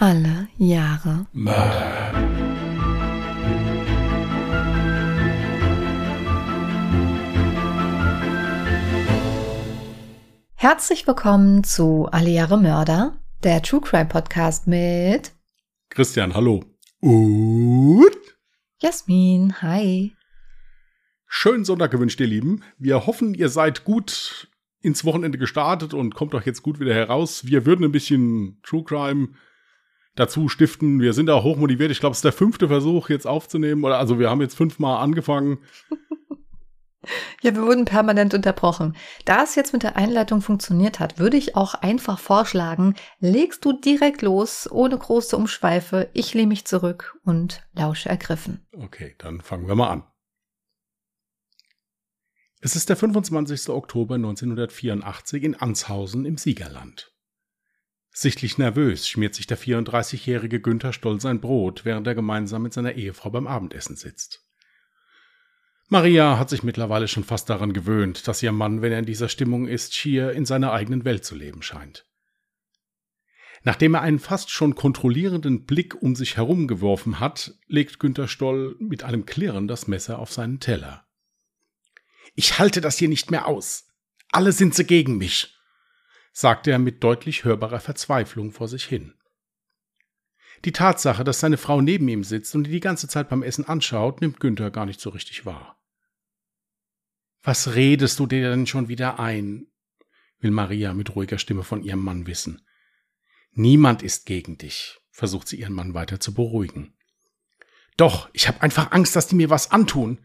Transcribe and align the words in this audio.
Alle 0.00 0.46
Jahre 0.58 1.26
Mörder. 1.32 2.12
Herzlich 10.54 11.04
willkommen 11.08 11.64
zu 11.64 12.06
Alle 12.12 12.30
Jahre 12.30 12.58
Mörder, 12.58 13.18
der 13.42 13.60
True 13.60 13.80
Crime 13.80 14.06
Podcast 14.06 14.68
mit 14.68 15.32
Christian, 15.90 16.32
hallo. 16.32 16.62
Und 17.00 18.16
Jasmin. 18.80 19.60
Hi. 19.62 20.14
schönen 21.26 21.64
Sonntag 21.64 21.90
gewünscht, 21.90 22.20
ihr 22.20 22.28
Lieben. 22.28 22.62
Wir 22.78 23.04
hoffen, 23.04 23.34
ihr 23.34 23.48
seid 23.48 23.82
gut 23.82 24.48
ins 24.80 25.04
Wochenende 25.04 25.38
gestartet 25.38 25.92
und 25.92 26.14
kommt 26.14 26.36
auch 26.36 26.42
jetzt 26.42 26.62
gut 26.62 26.78
wieder 26.78 26.94
heraus. 26.94 27.46
Wir 27.46 27.66
würden 27.66 27.84
ein 27.84 27.90
bisschen 27.90 28.60
True 28.62 28.84
Crime 28.84 29.30
dazu 30.18 30.48
stiften. 30.48 31.00
Wir 31.00 31.12
sind 31.12 31.26
da 31.26 31.42
hochmotiviert. 31.42 31.90
Ich 31.90 32.00
glaube, 32.00 32.12
es 32.12 32.18
ist 32.18 32.24
der 32.24 32.32
fünfte 32.32 32.68
Versuch, 32.68 33.08
jetzt 33.08 33.26
aufzunehmen. 33.26 33.84
Oder 33.84 33.98
also 33.98 34.18
wir 34.18 34.30
haben 34.30 34.40
jetzt 34.40 34.56
fünfmal 34.56 35.02
angefangen. 35.02 35.58
Ja, 37.42 37.54
wir 37.54 37.62
wurden 37.62 37.84
permanent 37.84 38.34
unterbrochen. 38.34 38.96
Da 39.24 39.42
es 39.42 39.54
jetzt 39.54 39.72
mit 39.72 39.82
der 39.82 39.96
Einleitung 39.96 40.42
funktioniert 40.42 41.00
hat, 41.00 41.18
würde 41.18 41.36
ich 41.36 41.56
auch 41.56 41.74
einfach 41.74 42.18
vorschlagen, 42.18 42.96
legst 43.20 43.64
du 43.64 43.72
direkt 43.72 44.20
los, 44.20 44.68
ohne 44.70 44.98
große 44.98 45.36
Umschweife. 45.36 46.10
Ich 46.12 46.34
lehne 46.34 46.48
mich 46.48 46.66
zurück 46.66 47.16
und 47.24 47.62
lausche 47.72 48.08
ergriffen. 48.08 48.66
Okay, 48.76 49.14
dann 49.18 49.40
fangen 49.40 49.68
wir 49.68 49.74
mal 49.74 49.88
an. 49.88 50.04
Es 52.60 52.74
ist 52.74 52.88
der 52.88 52.96
25. 52.96 53.68
Oktober 53.68 54.16
1984 54.16 55.44
in 55.44 55.54
Anshausen 55.54 56.24
im 56.24 56.36
Siegerland. 56.36 57.12
Sichtlich 58.10 58.58
nervös 58.58 59.08
schmiert 59.08 59.34
sich 59.34 59.46
der 59.46 59.58
34-jährige 59.58 60.60
Günther 60.60 60.92
Stoll 60.92 61.20
sein 61.20 61.40
Brot, 61.40 61.84
während 61.84 62.06
er 62.06 62.14
gemeinsam 62.14 62.62
mit 62.62 62.72
seiner 62.72 62.94
Ehefrau 62.94 63.30
beim 63.30 63.46
Abendessen 63.46 63.96
sitzt. 63.96 64.44
Maria 65.88 66.38
hat 66.38 66.50
sich 66.50 66.62
mittlerweile 66.62 67.08
schon 67.08 67.24
fast 67.24 67.48
daran 67.48 67.72
gewöhnt, 67.72 68.28
dass 68.28 68.42
ihr 68.42 68.52
Mann, 68.52 68.82
wenn 68.82 68.92
er 68.92 68.98
in 68.98 69.06
dieser 69.06 69.28
Stimmung 69.28 69.66
ist, 69.66 69.94
schier 69.94 70.32
in 70.32 70.44
seiner 70.44 70.72
eigenen 70.72 71.04
Welt 71.04 71.24
zu 71.24 71.34
leben 71.34 71.62
scheint. 71.62 72.04
Nachdem 73.62 73.94
er 73.94 74.02
einen 74.02 74.18
fast 74.18 74.50
schon 74.50 74.74
kontrollierenden 74.74 75.64
Blick 75.64 76.00
um 76.00 76.14
sich 76.14 76.36
herum 76.36 76.68
geworfen 76.68 77.20
hat, 77.20 77.54
legt 77.66 77.98
Günther 77.98 78.28
Stoll 78.28 78.76
mit 78.78 79.02
einem 79.02 79.26
Klirren 79.26 79.66
das 79.66 79.88
Messer 79.88 80.18
auf 80.18 80.32
seinen 80.32 80.60
Teller. 80.60 81.06
Ich 82.34 82.58
halte 82.58 82.80
das 82.80 82.98
hier 82.98 83.08
nicht 83.08 83.30
mehr 83.30 83.46
aus. 83.46 83.88
Alle 84.30 84.52
sind 84.52 84.74
sie 84.74 84.84
gegen 84.84 85.16
mich, 85.16 85.57
sagte 86.38 86.70
er 86.70 86.78
mit 86.78 87.02
deutlich 87.02 87.42
hörbarer 87.42 87.80
Verzweiflung 87.80 88.52
vor 88.52 88.68
sich 88.68 88.84
hin. 88.84 89.12
Die 90.64 90.70
Tatsache, 90.70 91.24
dass 91.24 91.40
seine 91.40 91.56
Frau 91.56 91.80
neben 91.80 92.06
ihm 92.06 92.22
sitzt 92.22 92.54
und 92.54 92.68
ihn 92.68 92.72
die 92.74 92.78
ganze 92.78 93.08
Zeit 93.08 93.28
beim 93.28 93.42
Essen 93.42 93.64
anschaut, 93.64 94.20
nimmt 94.20 94.38
Günther 94.38 94.70
gar 94.70 94.86
nicht 94.86 95.00
so 95.00 95.10
richtig 95.10 95.46
wahr. 95.46 95.82
Was 97.42 97.74
redest 97.74 98.20
du 98.20 98.28
dir 98.28 98.50
denn 98.50 98.68
schon 98.68 98.86
wieder 98.86 99.18
ein? 99.18 99.66
will 100.38 100.52
Maria 100.52 100.94
mit 100.94 101.16
ruhiger 101.16 101.38
Stimme 101.38 101.64
von 101.64 101.82
ihrem 101.82 102.04
Mann 102.04 102.28
wissen. 102.28 102.64
Niemand 103.50 104.04
ist 104.04 104.24
gegen 104.24 104.58
dich, 104.58 105.00
versucht 105.10 105.48
sie 105.48 105.58
ihren 105.58 105.74
Mann 105.74 105.92
weiter 105.92 106.20
zu 106.20 106.34
beruhigen. 106.34 106.96
Doch, 107.96 108.30
ich 108.32 108.46
habe 108.46 108.62
einfach 108.62 108.92
Angst, 108.92 109.16
dass 109.16 109.26
die 109.26 109.34
mir 109.34 109.50
was 109.50 109.72
antun. 109.72 110.24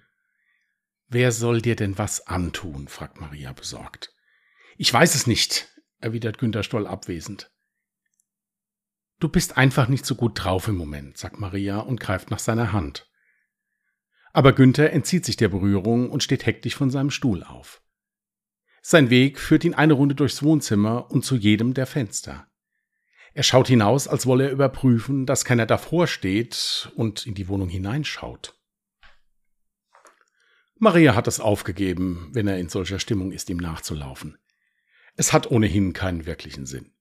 Wer 1.07 1.31
soll 1.31 1.63
dir 1.63 1.75
denn 1.75 1.97
was 1.97 2.27
antun? 2.27 2.87
fragt 2.87 3.19
Maria 3.19 3.51
besorgt. 3.51 4.13
Ich 4.77 4.93
weiß 4.93 5.15
es 5.15 5.25
nicht, 5.25 5.72
erwidert 6.03 6.37
Günther 6.37 6.63
Stoll 6.63 6.87
abwesend. 6.87 7.51
Du 9.19 9.29
bist 9.29 9.57
einfach 9.57 9.87
nicht 9.87 10.05
so 10.05 10.15
gut 10.15 10.33
drauf 10.35 10.67
im 10.67 10.75
Moment, 10.75 11.17
sagt 11.17 11.39
Maria 11.39 11.79
und 11.79 11.99
greift 11.99 12.29
nach 12.29 12.39
seiner 12.39 12.73
Hand. 12.73 13.09
Aber 14.33 14.53
Günther 14.53 14.91
entzieht 14.91 15.25
sich 15.25 15.37
der 15.37 15.49
Berührung 15.49 16.09
und 16.09 16.23
steht 16.23 16.45
hektisch 16.45 16.75
von 16.75 16.89
seinem 16.89 17.11
Stuhl 17.11 17.43
auf. 17.43 17.81
Sein 18.81 19.09
Weg 19.09 19.39
führt 19.39 19.63
ihn 19.63 19.75
eine 19.75 19.93
Runde 19.93 20.15
durchs 20.15 20.43
Wohnzimmer 20.43 21.09
und 21.09 21.23
zu 21.23 21.35
jedem 21.35 21.73
der 21.73 21.85
Fenster. 21.85 22.47
Er 23.33 23.43
schaut 23.43 23.67
hinaus, 23.67 24.07
als 24.07 24.25
wolle 24.25 24.45
er 24.45 24.51
überprüfen, 24.51 25.25
dass 25.25 25.45
keiner 25.45 25.65
davor 25.65 26.07
steht 26.07 26.91
und 26.95 27.25
in 27.25 27.33
die 27.33 27.47
Wohnung 27.47 27.69
hineinschaut. 27.69 28.59
Maria 30.77 31.15
hat 31.15 31.27
es 31.27 31.39
aufgegeben, 31.39 32.29
wenn 32.33 32.47
er 32.47 32.59
in 32.59 32.67
solcher 32.67 32.99
Stimmung 32.99 33.31
ist, 33.31 33.49
ihm 33.49 33.57
nachzulaufen. 33.57 34.37
Es 35.15 35.33
hat 35.33 35.49
ohnehin 35.51 35.93
keinen 35.93 36.25
wirklichen 36.25 36.65
Sinn. 36.65 36.91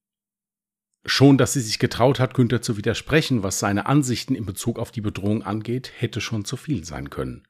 Schon, 1.04 1.36
dass 1.36 1.52
sie 1.52 1.60
sich 1.60 1.78
getraut 1.78 2.20
hat, 2.20 2.34
Günther 2.34 2.62
zu 2.62 2.76
widersprechen, 2.76 3.42
was 3.42 3.58
seine 3.58 3.86
Ansichten 3.86 4.34
in 4.34 4.46
Bezug 4.46 4.78
auf 4.78 4.92
die 4.92 5.00
Bedrohung 5.00 5.42
angeht, 5.42 5.92
hätte 5.96 6.20
schon 6.20 6.44
zu 6.44 6.56
viel 6.56 6.84
sein 6.84 7.10
können. 7.10 7.46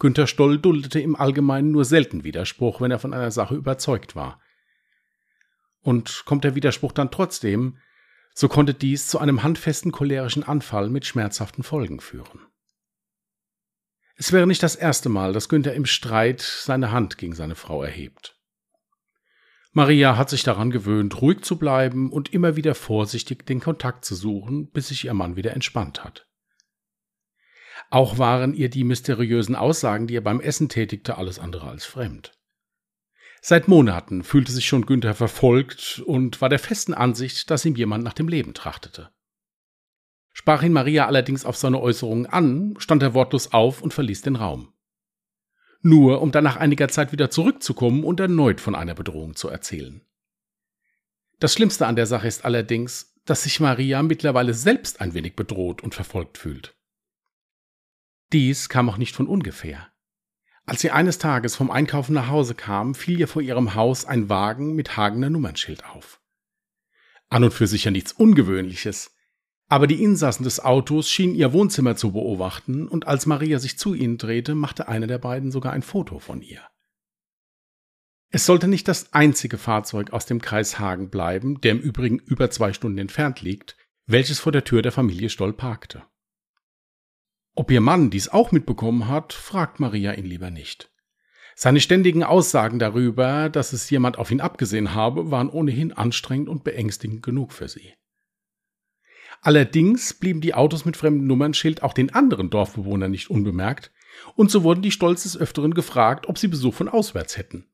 Günther 0.00 0.26
Stoll 0.26 0.58
duldete 0.58 1.00
im 1.00 1.16
Allgemeinen 1.16 1.70
nur 1.70 1.84
selten 1.84 2.24
Widerspruch, 2.24 2.80
wenn 2.80 2.90
er 2.90 2.98
von 2.98 3.14
einer 3.14 3.30
Sache 3.30 3.54
überzeugt 3.54 4.16
war. 4.16 4.40
Und 5.80 6.24
kommt 6.24 6.44
der 6.44 6.54
Widerspruch 6.54 6.92
dann 6.92 7.10
trotzdem, 7.10 7.78
so 8.34 8.48
konnte 8.48 8.74
dies 8.74 9.08
zu 9.08 9.18
einem 9.18 9.42
handfesten 9.42 9.92
cholerischen 9.92 10.44
Anfall 10.44 10.90
mit 10.90 11.06
schmerzhaften 11.06 11.64
Folgen 11.64 12.00
führen. 12.00 12.46
Es 14.16 14.32
wäre 14.32 14.46
nicht 14.46 14.62
das 14.62 14.74
erste 14.74 15.08
Mal, 15.08 15.32
dass 15.32 15.48
Günther 15.48 15.74
im 15.74 15.86
Streit 15.86 16.40
seine 16.40 16.90
Hand 16.90 17.18
gegen 17.18 17.34
seine 17.34 17.54
Frau 17.54 17.82
erhebt. 17.82 18.37
Maria 19.78 20.16
hat 20.16 20.28
sich 20.28 20.42
daran 20.42 20.72
gewöhnt, 20.72 21.22
ruhig 21.22 21.42
zu 21.42 21.56
bleiben 21.56 22.10
und 22.10 22.34
immer 22.34 22.56
wieder 22.56 22.74
vorsichtig 22.74 23.46
den 23.46 23.60
Kontakt 23.60 24.04
zu 24.04 24.16
suchen, 24.16 24.72
bis 24.72 24.88
sich 24.88 25.04
ihr 25.04 25.14
Mann 25.14 25.36
wieder 25.36 25.52
entspannt 25.52 26.02
hat. 26.02 26.26
Auch 27.88 28.18
waren 28.18 28.54
ihr 28.54 28.70
die 28.70 28.82
mysteriösen 28.82 29.54
Aussagen, 29.54 30.08
die 30.08 30.16
er 30.16 30.20
beim 30.20 30.40
Essen 30.40 30.68
tätigte, 30.68 31.16
alles 31.16 31.38
andere 31.38 31.68
als 31.68 31.84
fremd. 31.84 32.32
Seit 33.40 33.68
Monaten 33.68 34.24
fühlte 34.24 34.50
sich 34.50 34.66
schon 34.66 34.84
Günther 34.84 35.14
verfolgt 35.14 36.02
und 36.04 36.40
war 36.40 36.48
der 36.48 36.58
festen 36.58 36.92
Ansicht, 36.92 37.48
dass 37.48 37.64
ihm 37.64 37.76
jemand 37.76 38.02
nach 38.02 38.14
dem 38.14 38.26
Leben 38.26 38.54
trachtete. 38.54 39.10
Sprach 40.32 40.64
ihn 40.64 40.72
Maria 40.72 41.06
allerdings 41.06 41.44
auf 41.44 41.56
seine 41.56 41.80
Äußerungen 41.80 42.26
an, 42.26 42.74
stand 42.78 43.04
er 43.04 43.14
wortlos 43.14 43.52
auf 43.52 43.80
und 43.80 43.94
verließ 43.94 44.22
den 44.22 44.34
Raum 44.34 44.72
nur 45.80 46.20
um 46.22 46.32
dann 46.32 46.44
nach 46.44 46.56
einiger 46.56 46.88
Zeit 46.88 47.12
wieder 47.12 47.30
zurückzukommen 47.30 48.04
und 48.04 48.20
erneut 48.20 48.60
von 48.60 48.74
einer 48.74 48.94
Bedrohung 48.94 49.36
zu 49.36 49.48
erzählen. 49.48 50.00
Das 51.38 51.52
Schlimmste 51.52 51.86
an 51.86 51.96
der 51.96 52.06
Sache 52.06 52.26
ist 52.26 52.44
allerdings, 52.44 53.14
dass 53.24 53.44
sich 53.44 53.60
Maria 53.60 54.02
mittlerweile 54.02 54.54
selbst 54.54 55.00
ein 55.00 55.14
wenig 55.14 55.36
bedroht 55.36 55.82
und 55.82 55.94
verfolgt 55.94 56.38
fühlt. 56.38 56.74
Dies 58.32 58.68
kam 58.68 58.88
auch 58.88 58.96
nicht 58.96 59.14
von 59.14 59.26
ungefähr. 59.26 59.88
Als 60.66 60.82
sie 60.82 60.90
eines 60.90 61.18
Tages 61.18 61.56
vom 61.56 61.70
Einkaufen 61.70 62.12
nach 62.12 62.28
Hause 62.28 62.54
kam, 62.54 62.94
fiel 62.94 63.18
ihr 63.18 63.28
vor 63.28 63.40
ihrem 63.40 63.74
Haus 63.74 64.04
ein 64.04 64.28
Wagen 64.28 64.74
mit 64.74 64.96
Hagener 64.96 65.30
Nummernschild 65.30 65.84
auf. 65.86 66.20
An 67.30 67.44
und 67.44 67.54
für 67.54 67.66
sich 67.66 67.84
ja 67.84 67.90
nichts 67.90 68.12
Ungewöhnliches, 68.12 69.14
aber 69.68 69.86
die 69.86 70.02
Insassen 70.02 70.44
des 70.44 70.60
Autos 70.60 71.10
schienen 71.10 71.34
ihr 71.34 71.52
Wohnzimmer 71.52 71.94
zu 71.94 72.12
beobachten, 72.12 72.88
und 72.88 73.06
als 73.06 73.26
Maria 73.26 73.58
sich 73.58 73.78
zu 73.78 73.94
ihnen 73.94 74.16
drehte, 74.16 74.54
machte 74.54 74.88
einer 74.88 75.06
der 75.06 75.18
beiden 75.18 75.50
sogar 75.50 75.72
ein 75.72 75.82
Foto 75.82 76.18
von 76.18 76.40
ihr. 76.40 76.62
Es 78.30 78.44
sollte 78.44 78.68
nicht 78.68 78.88
das 78.88 79.12
einzige 79.12 79.56
Fahrzeug 79.56 80.12
aus 80.12 80.26
dem 80.26 80.40
Kreis 80.40 80.78
Hagen 80.78 81.10
bleiben, 81.10 81.60
der 81.60 81.72
im 81.72 81.80
Übrigen 81.80 82.18
über 82.18 82.50
zwei 82.50 82.72
Stunden 82.72 82.98
entfernt 82.98 83.40
liegt, 83.40 83.76
welches 84.06 84.38
vor 84.38 84.52
der 84.52 84.64
Tür 84.64 84.82
der 84.82 84.92
Familie 84.92 85.30
Stoll 85.30 85.52
parkte. 85.52 86.02
Ob 87.54 87.70
ihr 87.70 87.80
Mann 87.80 88.10
dies 88.10 88.28
auch 88.28 88.52
mitbekommen 88.52 89.08
hat, 89.08 89.32
fragt 89.32 89.80
Maria 89.80 90.12
ihn 90.14 90.26
lieber 90.26 90.50
nicht. 90.50 90.90
Seine 91.56 91.80
ständigen 91.80 92.22
Aussagen 92.22 92.78
darüber, 92.78 93.48
dass 93.48 93.72
es 93.72 93.90
jemand 93.90 94.16
auf 94.16 94.30
ihn 94.30 94.40
abgesehen 94.40 94.94
habe, 94.94 95.30
waren 95.30 95.50
ohnehin 95.50 95.92
anstrengend 95.92 96.48
und 96.48 96.62
beängstigend 96.64 97.22
genug 97.22 97.52
für 97.52 97.68
sie. 97.68 97.94
Allerdings 99.40 100.14
blieben 100.14 100.40
die 100.40 100.54
Autos 100.54 100.84
mit 100.84 100.96
fremdem 100.96 101.26
Nummernschild 101.26 101.82
auch 101.82 101.92
den 101.92 102.12
anderen 102.12 102.50
Dorfbewohnern 102.50 103.10
nicht 103.10 103.30
unbemerkt, 103.30 103.92
und 104.34 104.50
so 104.50 104.62
wurden 104.62 104.82
die 104.82 104.90
Stolz 104.90 105.22
des 105.22 105.36
Öfteren 105.36 105.74
gefragt, 105.74 106.28
ob 106.28 106.38
sie 106.38 106.48
Besuch 106.48 106.74
von 106.74 106.88
auswärts 106.88 107.36
hätten. 107.36 107.66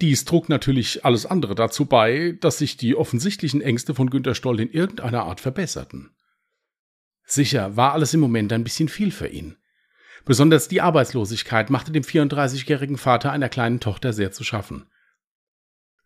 Dies 0.00 0.24
trug 0.24 0.48
natürlich 0.48 1.04
alles 1.04 1.26
andere 1.26 1.54
dazu 1.54 1.84
bei, 1.84 2.36
dass 2.40 2.58
sich 2.58 2.76
die 2.76 2.96
offensichtlichen 2.96 3.60
Ängste 3.60 3.94
von 3.94 4.10
Günter 4.10 4.34
Stoll 4.34 4.60
in 4.60 4.70
irgendeiner 4.70 5.24
Art 5.24 5.40
verbesserten. 5.40 6.10
Sicher 7.24 7.76
war 7.76 7.92
alles 7.92 8.12
im 8.12 8.20
Moment 8.20 8.52
ein 8.52 8.64
bisschen 8.64 8.88
viel 8.88 9.12
für 9.12 9.28
ihn. 9.28 9.56
Besonders 10.24 10.68
die 10.68 10.80
Arbeitslosigkeit 10.80 11.70
machte 11.70 11.92
dem 11.92 12.02
34-jährigen 12.02 12.98
Vater 12.98 13.32
einer 13.32 13.48
kleinen 13.48 13.80
Tochter 13.80 14.12
sehr 14.12 14.32
zu 14.32 14.44
schaffen. 14.44 14.86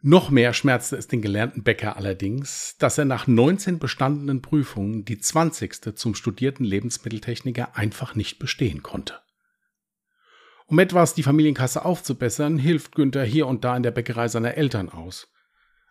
Noch 0.02 0.30
mehr 0.30 0.52
schmerzte 0.52 0.96
es 0.96 1.08
den 1.08 1.22
gelernten 1.22 1.62
Bäcker 1.62 1.96
allerdings, 1.96 2.76
dass 2.78 2.98
er 2.98 3.06
nach 3.06 3.26
19 3.26 3.78
bestandenen 3.78 4.42
Prüfungen 4.42 5.04
die 5.04 5.18
20. 5.18 5.96
zum 5.96 6.14
studierten 6.14 6.64
Lebensmitteltechniker 6.64 7.76
einfach 7.76 8.14
nicht 8.14 8.38
bestehen 8.38 8.82
konnte. 8.82 9.18
Um 10.66 10.78
etwas 10.78 11.14
die 11.14 11.22
Familienkasse 11.22 11.84
aufzubessern, 11.84 12.58
hilft 12.58 12.94
Günther 12.94 13.24
hier 13.24 13.46
und 13.46 13.64
da 13.64 13.76
in 13.76 13.82
der 13.82 13.92
Bäckerei 13.92 14.28
seiner 14.28 14.54
Eltern 14.54 14.88
aus. 14.88 15.32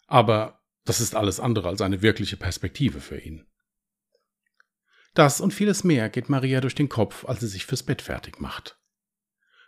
Aber 0.08 0.62
Das 0.86 1.02
ist 1.02 1.16
alles 1.16 1.40
andere 1.40 1.68
als 1.68 1.82
eine 1.82 2.04
wirkliche 2.04 2.38
Perspektive 2.38 3.02
für 3.02 3.18
ihn. 3.18 3.48
Das 5.16 5.42
und 5.42 5.54
vieles 5.54 5.84
mehr 5.84 6.10
geht 6.10 6.30
Maria 6.30 6.62
durch 6.62 6.76
den 6.76 6.90
Kopf, 6.90 7.26
als 7.26 7.40
sie 7.40 7.48
sich 7.48 7.66
fürs 7.66 7.84
Bett 7.84 8.04
fertig 8.04 8.40
macht. 8.40 8.78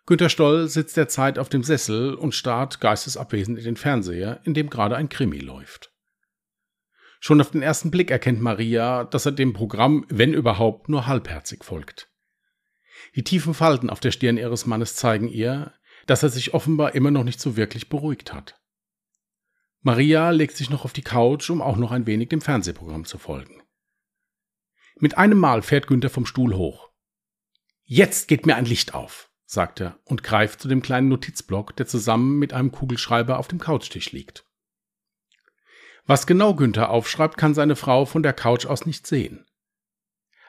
Günter 0.07 0.29
Stoll 0.29 0.69
sitzt 0.69 0.95
derzeit 0.95 1.37
auf 1.37 1.49
dem 1.49 1.63
Sessel 1.63 2.15
und 2.15 2.33
starrt 2.33 2.79
geistesabwesend 2.79 3.57
in 3.57 3.65
den 3.65 3.75
Fernseher, 3.75 4.39
in 4.45 4.53
dem 4.53 4.69
gerade 4.69 4.95
ein 4.95 5.09
Krimi 5.09 5.39
läuft. 5.39 5.91
Schon 7.19 7.41
auf 7.41 7.51
den 7.51 7.61
ersten 7.61 7.91
Blick 7.91 8.09
erkennt 8.09 8.39
Maria, 8.39 9.03
dass 9.03 9.25
er 9.25 9.33
dem 9.33 9.51
Programm, 9.51 10.05
wenn 10.07 10.33
überhaupt, 10.33 10.87
nur 10.87 11.07
halbherzig 11.07 11.65
folgt. 11.65 12.09
Die 13.15 13.23
tiefen 13.25 13.53
Falten 13.53 13.89
auf 13.89 13.99
der 13.99 14.11
Stirn 14.11 14.37
ihres 14.37 14.65
Mannes 14.65 14.95
zeigen 14.95 15.27
ihr, 15.27 15.73
dass 16.05 16.23
er 16.23 16.29
sich 16.29 16.53
offenbar 16.53 16.95
immer 16.95 17.11
noch 17.11 17.25
nicht 17.25 17.41
so 17.41 17.57
wirklich 17.57 17.89
beruhigt 17.89 18.33
hat. 18.33 18.61
Maria 19.81 20.29
legt 20.29 20.55
sich 20.55 20.69
noch 20.69 20.85
auf 20.85 20.93
die 20.93 21.01
Couch, 21.01 21.49
um 21.49 21.61
auch 21.61 21.75
noch 21.75 21.91
ein 21.91 22.07
wenig 22.07 22.29
dem 22.29 22.39
Fernsehprogramm 22.39 23.03
zu 23.03 23.17
folgen. 23.17 23.61
Mit 24.99 25.17
einem 25.17 25.37
Mal 25.37 25.63
fährt 25.63 25.87
Günther 25.87 26.09
vom 26.09 26.25
Stuhl 26.25 26.55
hoch. 26.55 26.89
Jetzt 27.83 28.29
geht 28.29 28.45
mir 28.45 28.55
ein 28.55 28.65
Licht 28.65 28.93
auf, 28.93 29.29
sagt 29.47 29.79
er 29.79 29.97
und 30.03 30.23
greift 30.23 30.61
zu 30.61 30.67
dem 30.67 30.81
kleinen 30.81 31.07
Notizblock, 31.07 31.75
der 31.77 31.87
zusammen 31.87 32.37
mit 32.37 32.53
einem 32.53 32.71
Kugelschreiber 32.71 33.39
auf 33.39 33.47
dem 33.47 33.59
Couchtisch 33.59 34.11
liegt. 34.11 34.45
Was 36.05 36.27
genau 36.27 36.53
Günther 36.53 36.89
aufschreibt, 36.89 37.37
kann 37.37 37.53
seine 37.53 37.75
Frau 37.75 38.05
von 38.05 38.23
der 38.23 38.33
Couch 38.33 38.65
aus 38.65 38.85
nicht 38.85 39.07
sehen. 39.07 39.45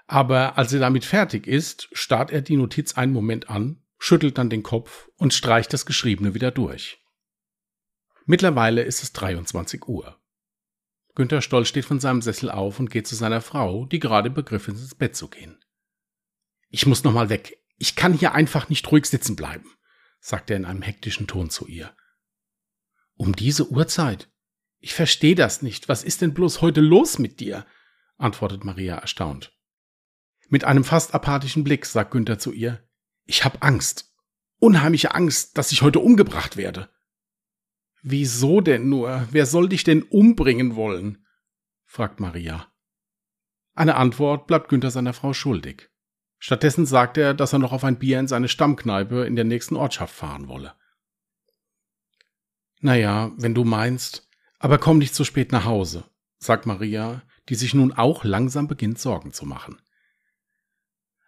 Aber 0.07 0.59
als 0.59 0.73
er 0.73 0.81
damit 0.81 1.05
fertig 1.05 1.47
ist, 1.47 1.89
starrt 1.93 2.31
er 2.31 2.43
die 2.43 2.57
Notiz 2.57 2.95
einen 2.95 3.13
Moment 3.13 3.49
an, 3.49 3.83
schüttelt 3.99 4.37
dann 4.37 4.51
den 4.51 4.63
Kopf 4.63 5.09
und 5.17 5.35
streicht 5.35 5.73
das 5.73 5.87
Geschriebene 5.87 6.35
wieder 6.35 6.51
durch. 6.51 7.03
Mittlerweile 8.25 8.83
ist 8.83 9.03
es 9.03 9.13
23 9.13 9.87
Uhr. 9.87 10.19
Günther 11.15 11.43
Stoll 11.43 11.67
steht 11.67 11.85
von 11.85 11.99
seinem 11.99 12.23
Sessel 12.23 12.51
auf 12.51 12.79
und 12.79 12.91
geht 12.91 13.07
zu 13.07 13.17
seiner 13.17 13.41
Frau, 13.41 13.87
die 13.87 13.99
gerade 13.99 14.31
begriff 14.31 14.69
ist, 14.69 14.81
ins 14.81 14.95
Bett 14.95 15.17
zu 15.17 15.29
gehen. 15.29 15.59
Ich 16.69 16.87
muss 16.87 17.05
noch 17.05 17.13
mal 17.13 17.29
weg. 17.29 17.59
Ich 17.79 17.95
kann 17.97 18.13
hier 18.13 18.33
einfach 18.33 18.69
nicht 18.69 18.91
ruhig 18.91 19.07
sitzen 19.07 19.37
bleiben, 19.37 19.71
sagt 20.21 20.51
er 20.51 20.57
in 20.57 20.65
einem 20.65 20.83
hektischen 20.83 21.27
Ton 21.27 21.49
zu 21.49 21.67
ihr. 21.67 21.95
Um 23.15 23.35
diese 23.35 23.71
Uhrzeit? 23.71 24.31
Ich 24.81 24.95
verstehe 24.95 25.35
das 25.35 25.63
nicht. 25.63 25.89
Was 25.89 26.05
ist 26.05 26.21
denn 26.21 26.35
bloß 26.35 26.61
heute 26.61 26.81
los 26.81 27.19
mit 27.19 27.41
dir? 27.41 27.67
antwortet 28.17 28.65
Maria 28.65 28.97
erstaunt. 28.97 29.57
Mit 30.49 30.65
einem 30.65 30.85
fast 30.85 31.15
apathischen 31.15 31.65
Blick 31.65 31.87
sagt 31.87 32.11
Günther 32.11 32.39
zu 32.39 32.53
ihr, 32.53 32.83
ich 33.25 33.45
hab 33.45 33.65
Angst. 33.65 34.13
Unheimliche 34.61 35.15
Angst, 35.15 35.57
dass 35.57 35.71
ich 35.73 35.83
heute 35.83 36.01
umgebracht 36.01 36.57
werde. 36.57 36.91
Wieso 38.03 38.61
denn 38.61 38.89
nur? 38.89 39.27
Wer 39.31 39.47
soll 39.47 39.69
dich 39.69 39.85
denn 39.85 40.03
umbringen 40.03 40.75
wollen? 40.75 41.27
fragt 41.85 42.19
Maria. 42.21 42.73
Eine 43.75 43.97
Antwort 43.97 44.47
bleibt 44.47 44.69
Günther 44.69 44.91
seiner 44.91 45.13
Frau 45.13 45.33
schuldig. 45.33 45.91
Stattdessen 46.39 46.87
sagt 46.87 47.19
er, 47.19 47.35
dass 47.35 47.53
er 47.53 47.59
noch 47.59 47.73
auf 47.73 47.85
ein 47.85 47.99
Bier 47.99 48.21
in 48.21 48.29
seine 48.29 48.49
Stammkneipe 48.49 49.25
in 49.25 49.37
der 49.37 49.45
nächsten 49.45 49.77
Ortschaft 49.77 50.15
fahren 50.15 50.49
wolle. 50.49 50.75
Naja, 52.81 53.33
wenn 53.37 53.55
du 53.55 53.65
meinst, 53.65 54.29
aber 54.59 54.79
komm 54.79 54.99
nicht 54.99 55.15
zu 55.15 55.25
spät 55.25 55.51
nach 55.51 55.65
Hause, 55.65 56.05
sagt 56.39 56.67
Maria, 56.67 57.23
die 57.49 57.57
sich 57.57 57.75
nun 57.75 57.93
auch 57.93 58.25
langsam 58.25 58.69
beginnt 58.69 58.99
Sorgen 58.99 59.33
zu 59.33 59.47
machen. 59.47 59.81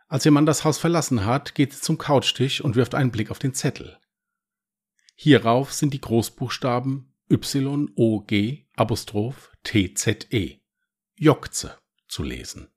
Als 0.06 0.26
ihr 0.26 0.32
Mann 0.32 0.46
das 0.46 0.64
Haus 0.64 0.78
verlassen 0.78 1.24
hat, 1.24 1.54
geht 1.54 1.72
sie 1.72 1.80
zum 1.80 1.98
Couchtisch 1.98 2.60
und 2.60 2.76
wirft 2.76 2.94
einen 2.94 3.12
Blick 3.12 3.30
auf 3.30 3.38
den 3.38 3.54
Zettel. 3.54 3.98
Hierauf 5.14 5.72
sind 5.72 5.92
die 5.94 6.00
Großbuchstaben 6.00 7.14
Y-O-G 7.30 8.66
Apostroph 8.74 9.52
T-Z-E 9.62 10.60
Jokze 11.16 11.78
zu 12.08 12.22
lesen. 12.22 12.68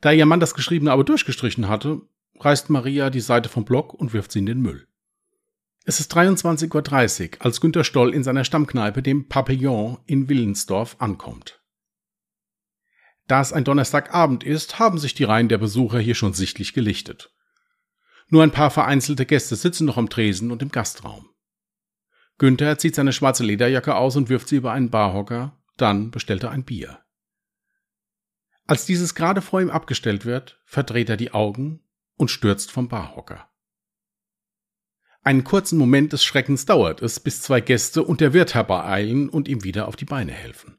Da 0.00 0.12
ihr 0.12 0.26
Mann 0.26 0.40
das 0.40 0.54
Geschriebene 0.54 0.92
aber 0.92 1.04
durchgestrichen 1.04 1.68
hatte, 1.68 2.02
reißt 2.38 2.70
Maria 2.70 3.10
die 3.10 3.20
Seite 3.20 3.48
vom 3.48 3.64
Block 3.64 3.94
und 3.94 4.12
wirft 4.12 4.32
sie 4.32 4.38
in 4.38 4.46
den 4.46 4.60
Müll. 4.60 4.86
Es 5.84 6.00
ist 6.00 6.14
23.30 6.14 7.36
Uhr, 7.36 7.44
als 7.44 7.60
Günter 7.60 7.82
Stoll 7.82 8.14
in 8.14 8.22
seiner 8.22 8.44
Stammkneipe, 8.44 9.02
dem 9.02 9.28
Papillon 9.28 9.98
in 10.06 10.28
Willensdorf, 10.28 10.96
ankommt. 10.98 11.60
Da 13.26 13.40
es 13.40 13.52
ein 13.52 13.64
Donnerstagabend 13.64 14.44
ist, 14.44 14.78
haben 14.78 14.98
sich 14.98 15.14
die 15.14 15.24
Reihen 15.24 15.48
der 15.48 15.58
Besucher 15.58 15.98
hier 15.98 16.14
schon 16.14 16.32
sichtlich 16.32 16.74
gelichtet. 16.74 17.32
Nur 18.28 18.42
ein 18.42 18.52
paar 18.52 18.70
vereinzelte 18.70 19.26
Gäste 19.26 19.56
sitzen 19.56 19.86
noch 19.86 19.96
am 19.96 20.10
Tresen 20.10 20.50
und 20.50 20.62
im 20.62 20.70
Gastraum. 20.70 21.28
Günther 22.36 22.78
zieht 22.78 22.94
seine 22.94 23.12
schwarze 23.12 23.42
Lederjacke 23.42 23.96
aus 23.96 24.16
und 24.16 24.28
wirft 24.28 24.48
sie 24.48 24.56
über 24.56 24.72
einen 24.72 24.90
Barhocker, 24.90 25.58
dann 25.76 26.10
bestellt 26.10 26.44
er 26.44 26.50
ein 26.50 26.64
Bier. 26.64 27.00
Als 28.68 28.84
dieses 28.84 29.14
gerade 29.14 29.40
vor 29.40 29.62
ihm 29.62 29.70
abgestellt 29.70 30.26
wird, 30.26 30.60
verdreht 30.66 31.08
er 31.08 31.16
die 31.16 31.32
Augen 31.32 31.80
und 32.18 32.30
stürzt 32.30 32.70
vom 32.70 32.86
Barhocker. 32.86 33.48
Einen 35.24 35.42
kurzen 35.42 35.78
Moment 35.78 36.12
des 36.12 36.22
Schreckens 36.22 36.66
dauert 36.66 37.00
es, 37.00 37.18
bis 37.18 37.40
zwei 37.40 37.62
Gäste 37.62 38.02
und 38.02 38.20
der 38.20 38.34
Wirt 38.34 38.54
herbeieilen 38.54 39.30
und 39.30 39.48
ihm 39.48 39.64
wieder 39.64 39.88
auf 39.88 39.96
die 39.96 40.04
Beine 40.04 40.32
helfen. 40.32 40.76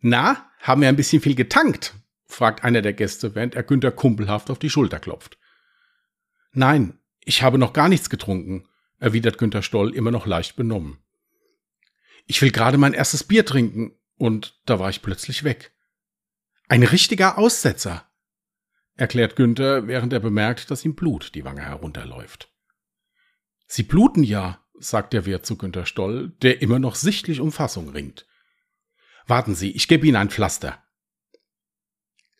Na, 0.00 0.50
haben 0.60 0.80
wir 0.80 0.88
ein 0.88 0.96
bisschen 0.96 1.20
viel 1.20 1.34
getankt? 1.34 1.94
fragt 2.24 2.64
einer 2.64 2.80
der 2.80 2.94
Gäste, 2.94 3.34
während 3.34 3.54
er 3.54 3.64
Günther 3.64 3.92
kumpelhaft 3.92 4.48
auf 4.48 4.58
die 4.58 4.70
Schulter 4.70 4.98
klopft. 4.98 5.36
Nein, 6.52 6.98
ich 7.20 7.42
habe 7.42 7.58
noch 7.58 7.74
gar 7.74 7.90
nichts 7.90 8.08
getrunken, 8.08 8.66
erwidert 8.98 9.36
Günther 9.36 9.62
Stoll 9.62 9.94
immer 9.94 10.10
noch 10.10 10.26
leicht 10.26 10.56
benommen. 10.56 10.98
Ich 12.24 12.40
will 12.40 12.50
gerade 12.50 12.78
mein 12.78 12.94
erstes 12.94 13.24
Bier 13.24 13.44
trinken, 13.44 13.92
und 14.16 14.58
da 14.64 14.78
war 14.78 14.88
ich 14.88 15.02
plötzlich 15.02 15.44
weg. 15.44 15.73
Ein 16.68 16.82
richtiger 16.82 17.36
Aussetzer, 17.38 18.08
erklärt 18.96 19.36
Günther, 19.36 19.86
während 19.86 20.12
er 20.12 20.20
bemerkt, 20.20 20.70
dass 20.70 20.84
ihm 20.84 20.94
Blut 20.94 21.34
die 21.34 21.44
Wange 21.44 21.62
herunterläuft. 21.62 22.50
Sie 23.66 23.82
bluten 23.82 24.22
ja, 24.22 24.64
sagt 24.78 25.12
der 25.12 25.26
Wirt 25.26 25.46
zu 25.46 25.56
Günther 25.56 25.86
Stoll, 25.86 26.30
der 26.42 26.62
immer 26.62 26.78
noch 26.78 26.94
sichtlich 26.94 27.40
um 27.40 27.52
Fassung 27.52 27.90
ringt. 27.90 28.26
Warten 29.26 29.54
Sie, 29.54 29.72
ich 29.72 29.88
gebe 29.88 30.06
Ihnen 30.06 30.16
ein 30.16 30.30
Pflaster. 30.30 30.82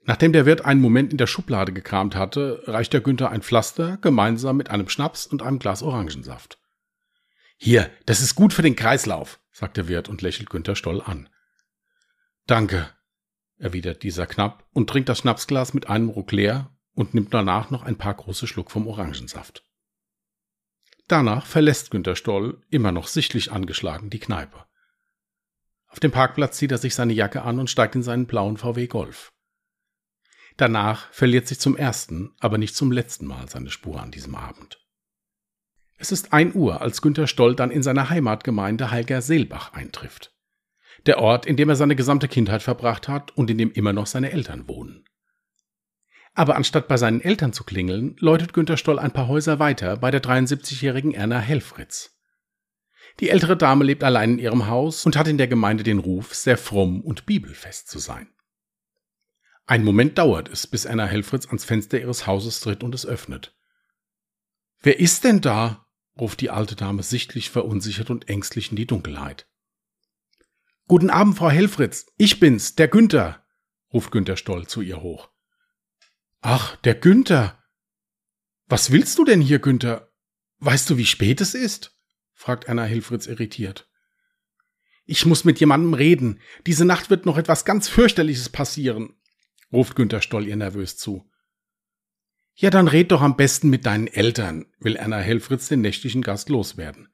Nachdem 0.07 0.33
der 0.33 0.45
Wirt 0.45 0.65
einen 0.65 0.81
Moment 0.81 1.13
in 1.13 1.19
der 1.19 1.27
Schublade 1.27 1.73
gekramt 1.73 2.15
hatte, 2.15 2.63
reicht 2.67 2.93
der 2.93 3.01
Günther 3.01 3.31
ein 3.31 3.43
Pflaster 3.43 3.97
gemeinsam 3.99 4.57
mit 4.57 4.71
einem 4.71 4.89
Schnaps 4.89 5.27
und 5.27 5.43
einem 5.43 5.59
Glas 5.59 5.83
Orangensaft. 5.83 6.59
Hier, 7.57 7.91
das 8.05 8.21
ist 8.21 8.35
gut 8.35 8.53
für 8.53 8.63
den 8.63 8.77
Kreislauf, 8.77 9.41
sagt 9.51 9.77
der 9.79 9.89
Wirt 9.89 10.09
und 10.09 10.21
lächelt 10.21 10.51
Günther 10.51 10.77
Stoll 10.77 11.01
an. 11.01 11.31
Danke, 12.47 12.94
erwidert 13.65 14.03
dieser 14.03 14.27
knapp 14.27 14.69
und 14.73 14.89
trinkt 14.89 15.09
das 15.09 15.19
Schnapsglas 15.19 15.75
mit 15.75 15.89
einem 15.89 16.11
Ruck 16.11 16.31
leer 16.31 16.71
und 16.93 17.15
nimmt 17.15 17.35
danach 17.35 17.71
noch 17.71 17.83
ein 17.83 17.97
paar 17.97 18.15
große 18.15 18.47
Schluck 18.47 18.71
vom 18.71 18.87
Orangensaft. 18.87 19.65
Danach 21.09 21.47
verlässt 21.47 21.91
Günther 21.91 22.15
Stoll, 22.15 22.63
immer 22.71 22.93
noch 22.93 23.09
sichtlich 23.09 23.51
angeschlagen, 23.51 24.11
die 24.11 24.21
Kneipe. 24.21 24.65
Auf 25.89 25.99
dem 25.99 26.13
Parkplatz 26.13 26.59
zieht 26.59 26.73
er 26.73 26.79
sich 26.79 26.95
seine 26.95 27.13
Jacke 27.13 27.43
an 27.43 27.59
und 27.59 27.71
steigt 27.71 27.95
in 27.95 28.03
seinen 28.03 28.27
blauen 28.27 28.57
VW 28.57 28.87
Golf. 28.87 29.33
Danach 30.57 31.13
verliert 31.13 31.49
sich 31.49 31.59
zum 31.59 31.77
ersten, 31.77 32.33
aber 32.41 32.59
nicht 32.59 32.77
zum 32.77 32.93
letzten 32.93 33.27
Mal 33.27 33.49
seine 33.49 33.71
Spur 33.71 34.01
an 34.01 34.11
diesem 34.11 34.35
Abend. 34.35 34.81
Es 35.97 36.13
ist 36.13 36.33
ein 36.33 36.55
Uhr, 36.55 36.81
als 36.81 37.03
Günter 37.03 37.27
Stoll 37.27 37.57
dann 37.57 37.71
in 37.71 37.83
seiner 37.83 38.11
Heimatgemeinde 38.11 38.91
Heilger-Seelbach 38.91 39.73
eintrifft. 39.73 40.34
Der 41.07 41.19
Ort, 41.19 41.47
in 41.47 41.57
dem 41.57 41.69
er 41.69 41.77
seine 41.77 41.97
gesamte 41.97 42.29
Kindheit 42.29 42.63
verbracht 42.63 43.09
hat 43.09 43.37
und 43.37 43.51
in 43.51 43.59
dem 43.59 43.73
immer 43.73 43.93
noch 43.93 44.07
seine 44.07 44.33
Eltern 44.33 44.69
wohnen. 44.69 45.05
Aber 46.33 46.57
anstatt 46.57 46.89
bei 46.89 46.97
seinen 46.97 47.21
Eltern 47.21 47.53
zu 47.53 47.63
klingeln, 47.65 48.17
läutet 48.19 48.53
Günter 48.53 48.77
Stoll 48.77 48.99
ein 48.99 49.13
paar 49.13 49.29
Häuser 49.29 49.59
weiter 49.59 49.97
bei 49.97 50.11
der 50.11 50.23
73-jährigen 50.23 51.15
Erna 51.15 51.39
Helfritz. 51.39 52.19
Die 53.21 53.31
ältere 53.31 53.57
Dame 53.57 53.85
lebt 53.85 54.03
allein 54.03 54.33
in 54.33 54.39
ihrem 54.41 54.67
Haus 54.67 55.07
und 55.07 55.17
hat 55.17 55.29
in 55.29 55.39
der 55.39 55.47
Gemeinde 55.47 55.85
den 55.85 56.01
Ruf, 56.01 56.35
sehr 56.35 56.59
fromm 56.59 57.01
und 57.01 57.27
bibelfest 57.27 57.89
zu 57.89 58.01
sein. 58.01 58.29
Ein 59.67 59.85
Moment 59.85 60.19
dauert 60.19 60.49
es, 60.49 60.67
bis 60.67 60.87
Anna 60.87 61.07
Helfritz 61.07 61.47
ans 61.47 61.65
Fenster 61.65 62.01
ihres 62.01 62.27
Hauses 62.27 62.61
tritt 62.61 62.83
und 62.83 62.95
es 62.95 63.07
öffnet. 63.07 63.57
Wer 64.81 64.99
ist 64.99 65.25
denn 65.25 65.41
da? 65.41 65.87
ruft 66.19 66.41
die 66.41 66.51
alte 66.51 66.77
Dame 66.77 67.03
sichtlich 67.03 67.51
verunsichert 67.51 68.11
und 68.11 68.29
ängstlich 68.29 68.71
in 68.71 68.77
die 68.77 68.87
Dunkelheit. 68.87 69.47
Guten 70.87 71.11
Abend, 71.11 71.37
Frau 71.37 71.51
Helfritz. 71.51 72.07
Ich 72.17 72.41
bin's, 72.41 72.75
der 72.75 72.89
Günther, 72.89 73.45
ruft 73.93 74.11
Günther 74.11 74.37
Stoll 74.37 74.67
zu 74.67 74.83
ihr 74.83 75.01
hoch. 75.01 75.31
Ach, 76.41 76.77
der 76.77 76.95
Günther. 76.95 77.63
Was 78.67 78.91
willst 78.91 79.19
du 79.19 79.25
denn 79.25 79.41
hier, 79.41 79.59
Günther? 79.59 80.13
Weißt 80.59 80.89
du, 80.91 80.97
wie 80.97 81.07
spät 81.07 81.41
es 81.41 81.55
ist? 81.55 81.99
fragt 82.33 82.69
Anna 82.69 82.85
Hilfritz 82.85 83.27
irritiert. 83.27 83.89
Ich 85.07 85.27
muss 85.27 85.45
mit 85.45 85.61
jemandem 85.61 85.95
reden. 85.95 86.41
Diese 86.67 86.85
Nacht 86.85 87.11
wird 87.11 87.27
noch 87.27 87.37
etwas 87.37 87.65
ganz 87.65 87.89
fürchterliches 87.89 88.49
passieren 88.49 89.15
ruft 89.75 89.97
Günter 89.97 90.23
Stoll 90.23 90.47
ihr 90.47 90.57
nervös 90.57 90.97
zu. 90.97 91.29
Ja, 92.55 92.71
dann 92.71 92.87
red 92.87 93.11
doch 93.11 93.21
am 93.21 93.37
besten 93.37 93.69
mit 93.69 93.85
deinen 93.85 94.07
Eltern, 94.07 94.67
will 94.79 94.95
Erna 94.97 95.19
Helfritz 95.19 95.69
den 95.69 95.81
nächtlichen 95.81 96.23
Gast 96.23 96.49
loswerden. 96.49 97.09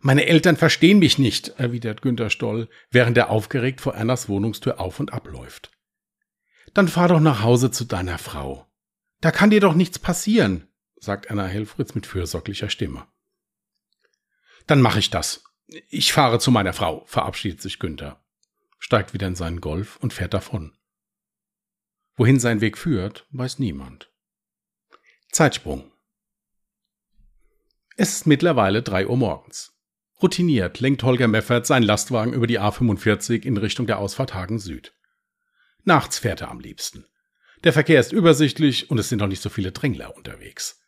Meine 0.00 0.26
Eltern 0.26 0.56
verstehen 0.56 0.98
mich 0.98 1.18
nicht, 1.18 1.48
erwidert 1.60 2.00
Günter 2.00 2.30
Stoll, 2.30 2.68
während 2.90 3.18
er 3.18 3.28
aufgeregt 3.28 3.82
vor 3.82 3.94
Ernas 3.94 4.28
Wohnungstür 4.30 4.80
auf 4.80 4.98
und 4.98 5.12
abläuft. 5.12 5.70
Dann 6.72 6.88
fahr 6.88 7.08
doch 7.08 7.20
nach 7.20 7.42
Hause 7.42 7.70
zu 7.70 7.84
deiner 7.84 8.16
Frau. 8.16 8.66
Da 9.20 9.30
kann 9.30 9.50
dir 9.50 9.60
doch 9.60 9.74
nichts 9.74 9.98
passieren, 9.98 10.68
sagt 10.96 11.26
Erna 11.26 11.46
Helfritz 11.46 11.94
mit 11.94 12.06
fürsorglicher 12.06 12.70
Stimme. 12.70 13.06
Dann 14.66 14.80
mache 14.80 14.98
ich 14.98 15.10
das. 15.10 15.44
Ich 15.88 16.12
fahre 16.12 16.38
zu 16.38 16.50
meiner 16.50 16.72
Frau, 16.72 17.04
verabschiedet 17.04 17.60
sich 17.60 17.78
Günther, 17.78 18.24
steigt 18.78 19.12
wieder 19.12 19.26
in 19.26 19.36
seinen 19.36 19.60
Golf 19.60 19.96
und 19.96 20.14
fährt 20.14 20.32
davon. 20.32 20.76
Wohin 22.16 22.40
sein 22.40 22.60
Weg 22.62 22.78
führt, 22.78 23.26
weiß 23.30 23.58
niemand. 23.58 24.10
Zeitsprung. 25.30 25.92
Es 27.96 28.12
ist 28.12 28.26
mittlerweile 28.26 28.82
drei 28.82 29.06
Uhr 29.06 29.16
morgens. 29.16 29.79
Routiniert 30.22 30.80
lenkt 30.80 31.02
Holger 31.02 31.28
Meffert 31.28 31.66
seinen 31.66 31.82
Lastwagen 31.82 32.34
über 32.34 32.46
die 32.46 32.60
A45 32.60 33.42
in 33.42 33.56
Richtung 33.56 33.86
der 33.86 33.98
Ausfahrt 33.98 34.34
Hagen 34.34 34.58
Süd. 34.58 34.94
Nachts 35.84 36.18
fährt 36.18 36.42
er 36.42 36.50
am 36.50 36.60
liebsten. 36.60 37.06
Der 37.64 37.72
Verkehr 37.72 38.00
ist 38.00 38.12
übersichtlich 38.12 38.90
und 38.90 38.98
es 38.98 39.08
sind 39.08 39.20
noch 39.20 39.28
nicht 39.28 39.42
so 39.42 39.48
viele 39.48 39.72
Drängler 39.72 40.14
unterwegs. 40.16 40.80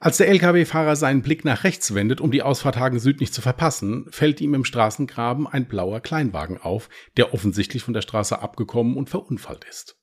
Als 0.00 0.16
der 0.16 0.28
Lkw-Fahrer 0.28 0.94
seinen 0.96 1.22
Blick 1.22 1.44
nach 1.44 1.64
rechts 1.64 1.92
wendet, 1.92 2.20
um 2.20 2.30
die 2.30 2.42
Ausfahrt 2.42 2.76
Hagen 2.76 3.00
Süd 3.00 3.20
nicht 3.20 3.34
zu 3.34 3.42
verpassen, 3.42 4.06
fällt 4.10 4.40
ihm 4.40 4.54
im 4.54 4.64
Straßengraben 4.64 5.46
ein 5.46 5.66
blauer 5.66 6.00
Kleinwagen 6.00 6.56
auf, 6.56 6.88
der 7.16 7.34
offensichtlich 7.34 7.82
von 7.82 7.94
der 7.94 8.02
Straße 8.02 8.40
abgekommen 8.40 8.96
und 8.96 9.10
verunfallt 9.10 9.64
ist. 9.68 9.96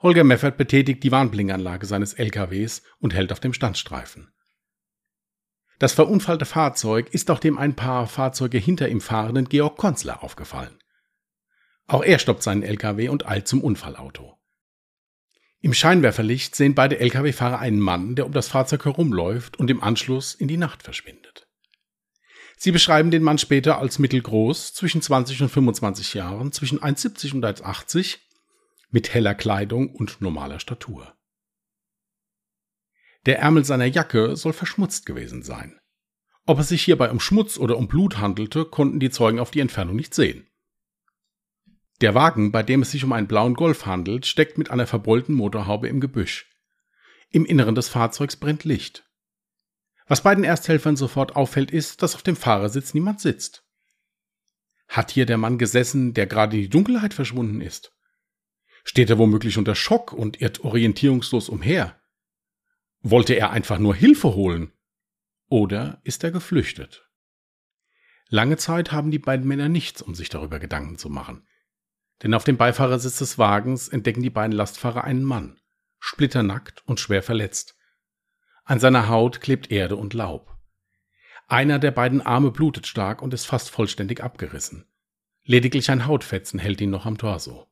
Holger 0.00 0.24
Meffert 0.24 0.56
betätigt 0.56 1.04
die 1.04 1.12
Warnblinkanlage 1.12 1.84
seines 1.84 2.14
LKWs 2.14 2.82
und 2.98 3.12
hält 3.12 3.30
auf 3.30 3.40
dem 3.40 3.52
Standstreifen. 3.52 4.32
Das 5.80 5.94
verunfallte 5.94 6.44
Fahrzeug 6.44 7.08
ist 7.10 7.30
auch 7.30 7.38
dem 7.38 7.56
ein 7.56 7.74
paar 7.74 8.06
Fahrzeuge 8.06 8.58
hinter 8.58 8.90
ihm 8.90 9.00
fahrenden 9.00 9.48
Georg 9.48 9.78
Konzler 9.78 10.22
aufgefallen. 10.22 10.78
Auch 11.86 12.04
er 12.04 12.18
stoppt 12.18 12.42
seinen 12.42 12.62
LKW 12.62 13.08
und 13.08 13.26
eilt 13.26 13.48
zum 13.48 13.62
Unfallauto. 13.64 14.38
Im 15.62 15.72
Scheinwerferlicht 15.72 16.54
sehen 16.54 16.74
beide 16.74 16.98
Lkw-Fahrer 16.98 17.60
einen 17.60 17.80
Mann, 17.80 18.14
der 18.14 18.26
um 18.26 18.32
das 18.32 18.48
Fahrzeug 18.48 18.84
herumläuft 18.84 19.58
und 19.58 19.70
im 19.70 19.82
Anschluss 19.82 20.34
in 20.34 20.48
die 20.48 20.58
Nacht 20.58 20.82
verschwindet. 20.82 21.48
Sie 22.58 22.72
beschreiben 22.72 23.10
den 23.10 23.22
Mann 23.22 23.38
später 23.38 23.78
als 23.78 23.98
mittelgroß, 23.98 24.74
zwischen 24.74 25.00
20 25.00 25.40
und 25.40 25.48
25 25.48 26.12
Jahren, 26.12 26.52
zwischen 26.52 26.78
1,70 26.78 27.34
und 27.36 27.44
1,80, 27.46 28.18
mit 28.90 29.14
heller 29.14 29.34
Kleidung 29.34 29.94
und 29.94 30.20
normaler 30.20 30.60
Statur. 30.60 31.14
Der 33.26 33.38
Ärmel 33.38 33.64
seiner 33.64 33.86
Jacke 33.86 34.36
soll 34.36 34.52
verschmutzt 34.52 35.06
gewesen 35.06 35.42
sein. 35.42 35.78
Ob 36.46 36.58
es 36.58 36.68
sich 36.68 36.82
hierbei 36.82 37.10
um 37.10 37.20
Schmutz 37.20 37.58
oder 37.58 37.76
um 37.76 37.86
Blut 37.86 38.18
handelte, 38.18 38.64
konnten 38.64 38.98
die 38.98 39.10
Zeugen 39.10 39.38
auf 39.38 39.50
die 39.50 39.60
Entfernung 39.60 39.96
nicht 39.96 40.14
sehen. 40.14 40.46
Der 42.00 42.14
Wagen, 42.14 42.50
bei 42.50 42.62
dem 42.62 42.82
es 42.82 42.90
sich 42.90 43.04
um 43.04 43.12
einen 43.12 43.26
blauen 43.26 43.54
Golf 43.54 43.84
handelt, 43.84 44.24
steckt 44.24 44.56
mit 44.56 44.70
einer 44.70 44.86
verbeulten 44.86 45.34
Motorhaube 45.34 45.88
im 45.88 46.00
Gebüsch. 46.00 46.50
Im 47.30 47.44
Inneren 47.44 47.74
des 47.74 47.88
Fahrzeugs 47.88 48.36
brennt 48.36 48.64
Licht. 48.64 49.04
Was 50.08 50.22
beiden 50.22 50.42
Ersthelfern 50.42 50.96
sofort 50.96 51.36
auffällt, 51.36 51.70
ist, 51.70 52.02
dass 52.02 52.14
auf 52.14 52.22
dem 52.22 52.36
Fahrersitz 52.36 52.94
niemand 52.94 53.20
sitzt. 53.20 53.64
Hat 54.88 55.12
hier 55.12 55.26
der 55.26 55.38
Mann 55.38 55.58
gesessen, 55.58 56.14
der 56.14 56.26
gerade 56.26 56.56
in 56.56 56.62
die 56.62 56.68
Dunkelheit 56.68 57.14
verschwunden 57.14 57.60
ist? 57.60 57.92
Steht 58.82 59.10
er 59.10 59.18
womöglich 59.18 59.58
unter 59.58 59.76
Schock 59.76 60.12
und 60.12 60.40
irrt 60.40 60.64
orientierungslos 60.64 61.48
umher? 61.48 61.99
Wollte 63.02 63.34
er 63.34 63.50
einfach 63.50 63.78
nur 63.78 63.94
Hilfe 63.94 64.34
holen? 64.34 64.72
Oder 65.48 66.00
ist 66.04 66.22
er 66.22 66.30
geflüchtet? 66.30 67.08
Lange 68.28 68.58
Zeit 68.58 68.92
haben 68.92 69.10
die 69.10 69.18
beiden 69.18 69.48
Männer 69.48 69.70
nichts, 69.70 70.02
um 70.02 70.14
sich 70.14 70.28
darüber 70.28 70.58
Gedanken 70.58 70.98
zu 70.98 71.08
machen. 71.08 71.46
Denn 72.22 72.34
auf 72.34 72.44
dem 72.44 72.58
Beifahrersitz 72.58 73.18
des 73.18 73.38
Wagens 73.38 73.88
entdecken 73.88 74.22
die 74.22 74.30
beiden 74.30 74.52
Lastfahrer 74.52 75.04
einen 75.04 75.24
Mann, 75.24 75.58
splitternackt 75.98 76.86
und 76.86 77.00
schwer 77.00 77.22
verletzt. 77.22 77.74
An 78.64 78.80
seiner 78.80 79.08
Haut 79.08 79.40
klebt 79.40 79.70
Erde 79.70 79.96
und 79.96 80.12
Laub. 80.12 80.54
Einer 81.48 81.78
der 81.78 81.92
beiden 81.92 82.20
Arme 82.20 82.50
blutet 82.50 82.86
stark 82.86 83.22
und 83.22 83.32
ist 83.32 83.46
fast 83.46 83.70
vollständig 83.70 84.22
abgerissen. 84.22 84.86
Lediglich 85.42 85.90
ein 85.90 86.06
Hautfetzen 86.06 86.60
hält 86.60 86.82
ihn 86.82 86.90
noch 86.90 87.06
am 87.06 87.16
Torso. 87.16 87.69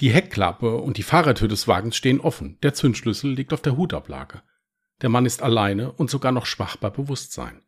Die 0.00 0.10
Heckklappe 0.10 0.76
und 0.76 0.96
die 0.96 1.02
Fahrertür 1.02 1.48
des 1.48 1.68
Wagens 1.68 1.94
stehen 1.94 2.20
offen. 2.20 2.58
Der 2.62 2.72
Zündschlüssel 2.72 3.32
liegt 3.32 3.52
auf 3.52 3.60
der 3.60 3.76
Hutablage. 3.76 4.42
Der 5.02 5.10
Mann 5.10 5.26
ist 5.26 5.42
alleine 5.42 5.92
und 5.92 6.08
sogar 6.08 6.32
noch 6.32 6.46
schwach 6.46 6.76
bei 6.76 6.88
Bewusstsein. 6.88 7.62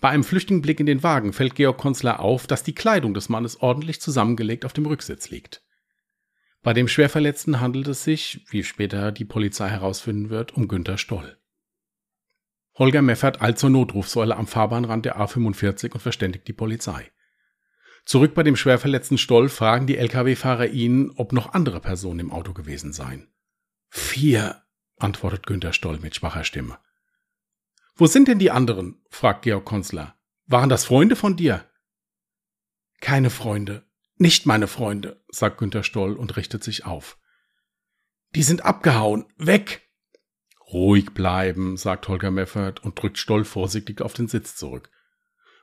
Bei 0.00 0.08
einem 0.08 0.24
flüchtigen 0.24 0.62
Blick 0.62 0.80
in 0.80 0.86
den 0.86 1.02
Wagen 1.02 1.32
fällt 1.32 1.56
Georg 1.56 1.78
Konzler 1.78 2.20
auf, 2.20 2.46
dass 2.46 2.62
die 2.62 2.74
Kleidung 2.74 3.12
des 3.12 3.28
Mannes 3.28 3.60
ordentlich 3.60 4.00
zusammengelegt 4.00 4.64
auf 4.64 4.72
dem 4.72 4.86
Rücksitz 4.86 5.30
liegt. 5.30 5.62
Bei 6.62 6.72
dem 6.72 6.88
Schwerverletzten 6.88 7.60
handelt 7.60 7.88
es 7.88 8.04
sich, 8.04 8.44
wie 8.48 8.64
später 8.64 9.12
die 9.12 9.26
Polizei 9.26 9.68
herausfinden 9.68 10.30
wird, 10.30 10.56
um 10.56 10.68
Günter 10.68 10.96
Stoll. 10.96 11.36
Holger 12.76 13.02
Meffert 13.02 13.42
eilt 13.42 13.58
zur 13.58 13.70
Notrufsäule 13.70 14.36
am 14.36 14.46
Fahrbahnrand 14.46 15.04
der 15.04 15.18
A45 15.20 15.92
und 15.92 16.00
verständigt 16.00 16.48
die 16.48 16.54
Polizei. 16.54 17.10
Zurück 18.04 18.34
bei 18.34 18.42
dem 18.42 18.56
schwerverletzten 18.56 19.18
Stoll 19.18 19.48
fragen 19.48 19.86
die 19.86 19.96
Lkw-Fahrer 19.96 20.68
ihn, 20.68 21.12
ob 21.16 21.32
noch 21.32 21.54
andere 21.54 21.80
Personen 21.80 22.20
im 22.20 22.32
Auto 22.32 22.52
gewesen 22.52 22.92
seien. 22.92 23.28
Vier, 23.88 24.62
antwortet 24.98 25.46
Günter 25.46 25.72
Stoll 25.72 25.98
mit 25.98 26.14
schwacher 26.14 26.44
Stimme. 26.44 26.78
Wo 27.96 28.06
sind 28.06 28.28
denn 28.28 28.38
die 28.38 28.50
anderen? 28.50 29.00
fragt 29.08 29.42
Georg 29.42 29.64
Konzler. 29.64 30.16
Waren 30.46 30.68
das 30.68 30.84
Freunde 30.84 31.16
von 31.16 31.36
dir? 31.36 31.64
Keine 33.00 33.30
Freunde, 33.30 33.86
nicht 34.16 34.46
meine 34.46 34.66
Freunde, 34.66 35.22
sagt 35.28 35.58
Günter 35.58 35.82
Stoll 35.82 36.14
und 36.14 36.36
richtet 36.36 36.62
sich 36.62 36.84
auf. 36.84 37.18
Die 38.34 38.42
sind 38.42 38.64
abgehauen, 38.64 39.26
weg! 39.36 39.88
Ruhig 40.72 41.14
bleiben, 41.14 41.76
sagt 41.76 42.08
Holger 42.08 42.30
Meffert 42.30 42.82
und 42.82 43.00
drückt 43.00 43.18
Stoll 43.18 43.44
vorsichtig 43.44 44.02
auf 44.02 44.12
den 44.12 44.28
Sitz 44.28 44.56
zurück. 44.56 44.90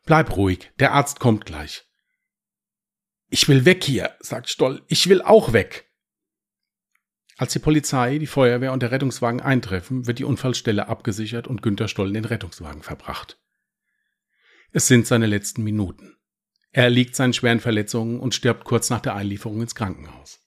Bleib 0.05 0.35
ruhig, 0.35 0.71
der 0.79 0.93
Arzt 0.93 1.19
kommt 1.19 1.45
gleich. 1.45 1.90
Ich 3.33 3.47
will 3.47 3.63
weg 3.63 3.85
hier, 3.85 4.13
sagt 4.19 4.49
Stoll. 4.49 4.83
Ich 4.87 5.07
will 5.07 5.21
auch 5.21 5.53
weg. 5.53 5.89
Als 7.37 7.53
die 7.53 7.59
Polizei, 7.59 8.17
die 8.17 8.27
Feuerwehr 8.27 8.73
und 8.73 8.83
der 8.83 8.91
Rettungswagen 8.91 9.39
eintreffen, 9.39 10.05
wird 10.05 10.19
die 10.19 10.25
Unfallstelle 10.25 10.89
abgesichert 10.89 11.47
und 11.47 11.61
Günter 11.61 11.87
Stoll 11.87 12.09
in 12.09 12.15
den 12.15 12.25
Rettungswagen 12.25 12.83
verbracht. 12.83 13.39
Es 14.73 14.87
sind 14.87 15.07
seine 15.07 15.27
letzten 15.27 15.63
Minuten. 15.63 16.17
Er 16.71 16.83
erliegt 16.83 17.15
seinen 17.15 17.31
schweren 17.31 17.61
Verletzungen 17.61 18.19
und 18.19 18.35
stirbt 18.35 18.65
kurz 18.65 18.89
nach 18.89 18.99
der 18.99 19.15
Einlieferung 19.15 19.61
ins 19.61 19.75
Krankenhaus. 19.75 20.45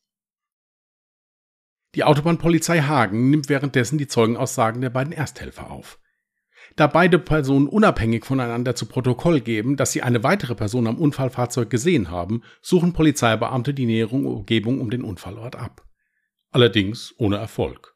Die 1.95 2.05
Autobahnpolizei 2.05 2.83
Hagen 2.83 3.31
nimmt 3.31 3.49
währenddessen 3.49 3.97
die 3.97 4.09
Zeugenaussagen 4.09 4.83
der 4.83 4.91
beiden 4.91 5.15
Ersthelfer 5.15 5.71
auf. 5.71 5.99
Da 6.77 6.89
beide 6.89 7.21
Personen 7.21 7.69
unabhängig 7.69 8.25
voneinander 8.25 8.75
zu 8.75 8.87
Protokoll 8.87 9.41
geben, 9.41 9.77
dass 9.77 9.93
sie 9.93 10.03
eine 10.03 10.25
weitere 10.25 10.57
Person 10.57 10.89
am 10.89 10.99
Unfallfahrzeug 10.99 11.71
gesehen 11.71 12.11
haben, 12.11 12.43
suchen 12.63 12.93
Polizeibeamte 12.93 13.75
die 13.75 13.87
nähere 13.87 14.17
Umgebung 14.17 14.81
um 14.81 14.91
den 14.91 15.03
Unfallort 15.03 15.55
ab. 15.55 15.87
Allerdings 16.51 17.15
ohne 17.17 17.37
Erfolg. 17.37 17.95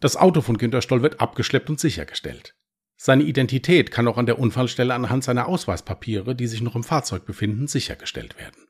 Das 0.00 0.16
Auto 0.16 0.40
von 0.40 0.58
Günter 0.58 0.82
Stoll 0.82 1.02
wird 1.02 1.20
abgeschleppt 1.20 1.70
und 1.70 1.78
sichergestellt. 1.78 2.56
Seine 2.96 3.22
Identität 3.22 3.92
kann 3.92 4.08
auch 4.08 4.18
an 4.18 4.26
der 4.26 4.38
Unfallstelle 4.38 4.94
anhand 4.94 5.22
seiner 5.22 5.46
Ausweispapiere, 5.46 6.34
die 6.34 6.48
sich 6.48 6.60
noch 6.60 6.74
im 6.74 6.84
Fahrzeug 6.84 7.24
befinden, 7.24 7.68
sichergestellt 7.68 8.36
werden. 8.38 8.61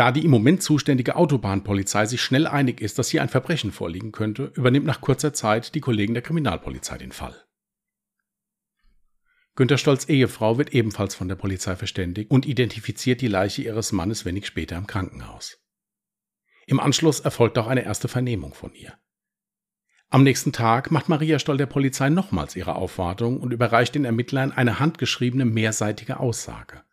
Da 0.00 0.12
die 0.12 0.24
im 0.24 0.30
Moment 0.30 0.62
zuständige 0.62 1.14
Autobahnpolizei 1.14 2.06
sich 2.06 2.22
schnell 2.22 2.46
einig 2.46 2.80
ist, 2.80 2.98
dass 2.98 3.10
hier 3.10 3.20
ein 3.20 3.28
Verbrechen 3.28 3.70
vorliegen 3.70 4.12
könnte, 4.12 4.50
übernimmt 4.54 4.86
nach 4.86 5.02
kurzer 5.02 5.34
Zeit 5.34 5.74
die 5.74 5.82
Kollegen 5.82 6.14
der 6.14 6.22
Kriminalpolizei 6.22 6.96
den 6.96 7.12
Fall. 7.12 7.36
Günter 9.56 9.76
Stolz 9.76 10.08
Ehefrau 10.08 10.56
wird 10.56 10.72
ebenfalls 10.72 11.14
von 11.14 11.28
der 11.28 11.34
Polizei 11.34 11.76
verständigt 11.76 12.30
und 12.30 12.46
identifiziert 12.46 13.20
die 13.20 13.28
Leiche 13.28 13.60
ihres 13.60 13.92
Mannes 13.92 14.24
wenig 14.24 14.46
später 14.46 14.78
im 14.78 14.86
Krankenhaus. 14.86 15.58
Im 16.66 16.80
Anschluss 16.80 17.20
erfolgt 17.20 17.58
auch 17.58 17.66
eine 17.66 17.84
erste 17.84 18.08
Vernehmung 18.08 18.54
von 18.54 18.72
ihr. 18.72 18.94
Am 20.08 20.22
nächsten 20.22 20.54
Tag 20.54 20.90
macht 20.90 21.10
Maria 21.10 21.38
Stoll 21.38 21.58
der 21.58 21.66
Polizei 21.66 22.08
nochmals 22.08 22.56
ihre 22.56 22.74
Aufwartung 22.74 23.38
und 23.38 23.52
überreicht 23.52 23.94
den 23.94 24.06
Ermittlern 24.06 24.50
eine 24.50 24.80
handgeschriebene 24.80 25.44
mehrseitige 25.44 26.20
Aussage. 26.20 26.84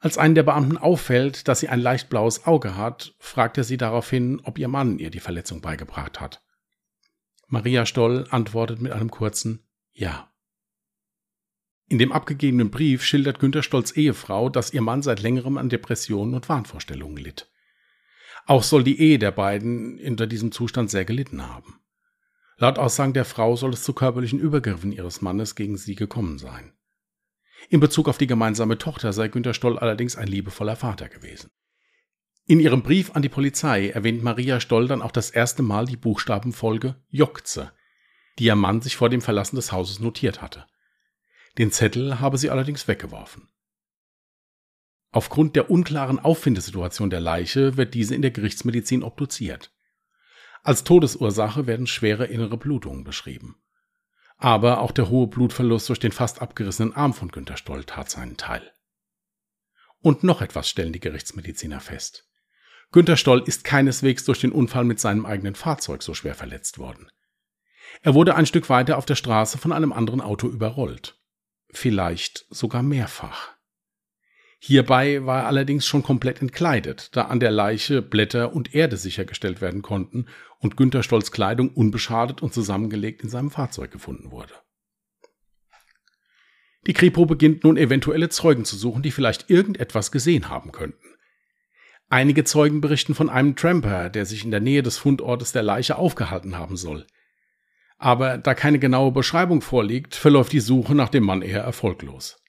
Als 0.00 0.16
einen 0.16 0.34
der 0.36 0.44
Beamten 0.44 0.78
auffällt, 0.78 1.48
dass 1.48 1.60
sie 1.60 1.68
ein 1.68 1.80
leicht 1.80 2.08
blaues 2.08 2.46
Auge 2.46 2.76
hat, 2.76 3.14
fragt 3.18 3.58
er 3.58 3.64
sie 3.64 3.76
daraufhin, 3.76 4.40
ob 4.44 4.58
ihr 4.58 4.68
Mann 4.68 4.98
ihr 4.98 5.10
die 5.10 5.20
Verletzung 5.20 5.60
beigebracht 5.60 6.20
hat. 6.20 6.44
Maria 7.48 7.84
Stoll 7.86 8.26
antwortet 8.30 8.80
mit 8.80 8.92
einem 8.92 9.10
kurzen 9.10 9.66
Ja. 9.92 10.32
In 11.88 11.98
dem 11.98 12.12
abgegebenen 12.12 12.70
Brief 12.70 13.02
schildert 13.02 13.40
Günter 13.40 13.62
Stolls 13.62 13.92
Ehefrau, 13.92 14.50
dass 14.50 14.72
ihr 14.72 14.82
Mann 14.82 15.02
seit 15.02 15.20
längerem 15.20 15.56
an 15.56 15.70
Depressionen 15.70 16.34
und 16.34 16.48
Wahnvorstellungen 16.48 17.16
litt. 17.16 17.50
Auch 18.46 18.62
soll 18.62 18.84
die 18.84 19.00
Ehe 19.00 19.18
der 19.18 19.32
beiden 19.32 19.98
unter 19.98 20.26
diesem 20.26 20.52
Zustand 20.52 20.90
sehr 20.90 21.06
gelitten 21.06 21.46
haben. 21.46 21.80
Laut 22.58 22.78
Aussagen 22.78 23.14
der 23.14 23.24
Frau 23.24 23.56
soll 23.56 23.72
es 23.72 23.82
zu 23.82 23.94
körperlichen 23.94 24.38
Übergriffen 24.38 24.92
ihres 24.92 25.22
Mannes 25.22 25.54
gegen 25.54 25.76
sie 25.76 25.94
gekommen 25.94 26.38
sein. 26.38 26.72
In 27.68 27.80
Bezug 27.80 28.08
auf 28.08 28.18
die 28.18 28.26
gemeinsame 28.26 28.78
Tochter 28.78 29.12
sei 29.12 29.28
Günter 29.28 29.54
Stoll 29.54 29.78
allerdings 29.78 30.16
ein 30.16 30.28
liebevoller 30.28 30.76
Vater 30.76 31.08
gewesen. 31.08 31.50
In 32.46 32.60
ihrem 32.60 32.82
Brief 32.82 33.10
an 33.14 33.20
die 33.20 33.28
Polizei 33.28 33.90
erwähnt 33.90 34.22
Maria 34.22 34.58
Stoll 34.58 34.88
dann 34.88 35.02
auch 35.02 35.12
das 35.12 35.30
erste 35.30 35.62
Mal 35.62 35.84
die 35.84 35.98
Buchstabenfolge 35.98 36.96
Jokze, 37.10 37.72
die 38.38 38.44
ihr 38.44 38.56
Mann 38.56 38.80
sich 38.80 38.96
vor 38.96 39.10
dem 39.10 39.20
Verlassen 39.20 39.56
des 39.56 39.70
Hauses 39.70 40.00
notiert 40.00 40.40
hatte. 40.40 40.66
Den 41.58 41.72
Zettel 41.72 42.20
habe 42.20 42.38
sie 42.38 42.48
allerdings 42.48 42.88
weggeworfen. 42.88 43.48
Aufgrund 45.10 45.56
der 45.56 45.70
unklaren 45.70 46.18
Auffindesituation 46.18 47.10
der 47.10 47.20
Leiche 47.20 47.76
wird 47.76 47.94
diese 47.94 48.14
in 48.14 48.22
der 48.22 48.30
Gerichtsmedizin 48.30 49.02
obduziert. 49.02 49.72
Als 50.62 50.84
Todesursache 50.84 51.66
werden 51.66 51.86
schwere 51.86 52.26
innere 52.26 52.56
Blutungen 52.56 53.04
beschrieben. 53.04 53.56
Aber 54.38 54.80
auch 54.80 54.92
der 54.92 55.10
hohe 55.10 55.26
Blutverlust 55.26 55.88
durch 55.88 55.98
den 55.98 56.12
fast 56.12 56.40
abgerissenen 56.40 56.94
Arm 56.94 57.12
von 57.12 57.28
Günter 57.28 57.56
Stoll 57.56 57.84
tat 57.84 58.08
seinen 58.08 58.36
Teil. 58.36 58.72
Und 60.00 60.22
noch 60.22 60.40
etwas 60.40 60.68
stellen 60.68 60.92
die 60.92 61.00
Gerichtsmediziner 61.00 61.80
fest. 61.80 62.28
Günter 62.92 63.16
Stoll 63.16 63.42
ist 63.44 63.64
keineswegs 63.64 64.24
durch 64.24 64.40
den 64.40 64.52
Unfall 64.52 64.84
mit 64.84 65.00
seinem 65.00 65.26
eigenen 65.26 65.56
Fahrzeug 65.56 66.02
so 66.02 66.14
schwer 66.14 66.34
verletzt 66.34 66.78
worden. 66.78 67.10
Er 68.02 68.14
wurde 68.14 68.36
ein 68.36 68.46
Stück 68.46 68.70
weiter 68.70 68.96
auf 68.96 69.06
der 69.06 69.16
Straße 69.16 69.58
von 69.58 69.72
einem 69.72 69.92
anderen 69.92 70.20
Auto 70.20 70.48
überrollt. 70.48 71.18
Vielleicht 71.70 72.46
sogar 72.48 72.82
mehrfach. 72.82 73.57
Hierbei 74.60 75.24
war 75.24 75.42
er 75.42 75.46
allerdings 75.46 75.86
schon 75.86 76.02
komplett 76.02 76.42
entkleidet, 76.42 77.16
da 77.16 77.22
an 77.22 77.38
der 77.38 77.52
Leiche 77.52 78.02
Blätter 78.02 78.52
und 78.52 78.74
Erde 78.74 78.96
sichergestellt 78.96 79.60
werden 79.60 79.82
konnten 79.82 80.26
und 80.58 80.76
Günter 80.76 81.04
Stolz 81.04 81.30
Kleidung 81.30 81.70
unbeschadet 81.70 82.42
und 82.42 82.52
zusammengelegt 82.52 83.22
in 83.22 83.28
seinem 83.28 83.50
Fahrzeug 83.50 83.92
gefunden 83.92 84.32
wurde. 84.32 84.54
Die 86.86 86.92
Kripo 86.92 87.26
beginnt 87.26 87.64
nun 87.64 87.76
eventuelle 87.76 88.30
Zeugen 88.30 88.64
zu 88.64 88.76
suchen, 88.76 89.02
die 89.02 89.10
vielleicht 89.10 89.48
irgendetwas 89.48 90.10
gesehen 90.10 90.48
haben 90.48 90.72
könnten. 90.72 91.06
Einige 92.08 92.44
Zeugen 92.44 92.80
berichten 92.80 93.14
von 93.14 93.28
einem 93.28 93.54
Tramper, 93.54 94.08
der 94.08 94.24
sich 94.24 94.44
in 94.44 94.50
der 94.50 94.60
Nähe 94.60 94.82
des 94.82 94.96
Fundortes 94.96 95.52
der 95.52 95.62
Leiche 95.62 95.96
aufgehalten 95.96 96.56
haben 96.56 96.76
soll. 96.76 97.06
Aber 97.98 98.38
da 98.38 98.54
keine 98.54 98.78
genaue 98.78 99.12
Beschreibung 99.12 99.60
vorliegt, 99.60 100.14
verläuft 100.14 100.52
die 100.52 100.60
Suche 100.60 100.94
nach 100.94 101.10
dem 101.10 101.24
Mann 101.24 101.42
eher 101.42 101.62
erfolglos. 101.62 102.42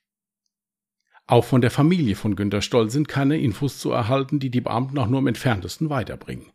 Auch 1.30 1.46
von 1.46 1.62
der 1.62 1.70
Familie 1.70 2.16
von 2.16 2.36
Günter 2.36 2.64
Stoll 2.64 2.90
sind 2.90 3.08
keine 3.08 3.38
Infos 3.38 3.78
zu 3.78 3.92
erhalten, 3.92 4.40
die 4.40 4.50
die 4.50 4.62
Beamten 4.62 4.98
auch 4.98 5.06
nur 5.06 5.20
im 5.20 5.28
entferntesten 5.28 5.92
weiterbringen. 5.92 6.52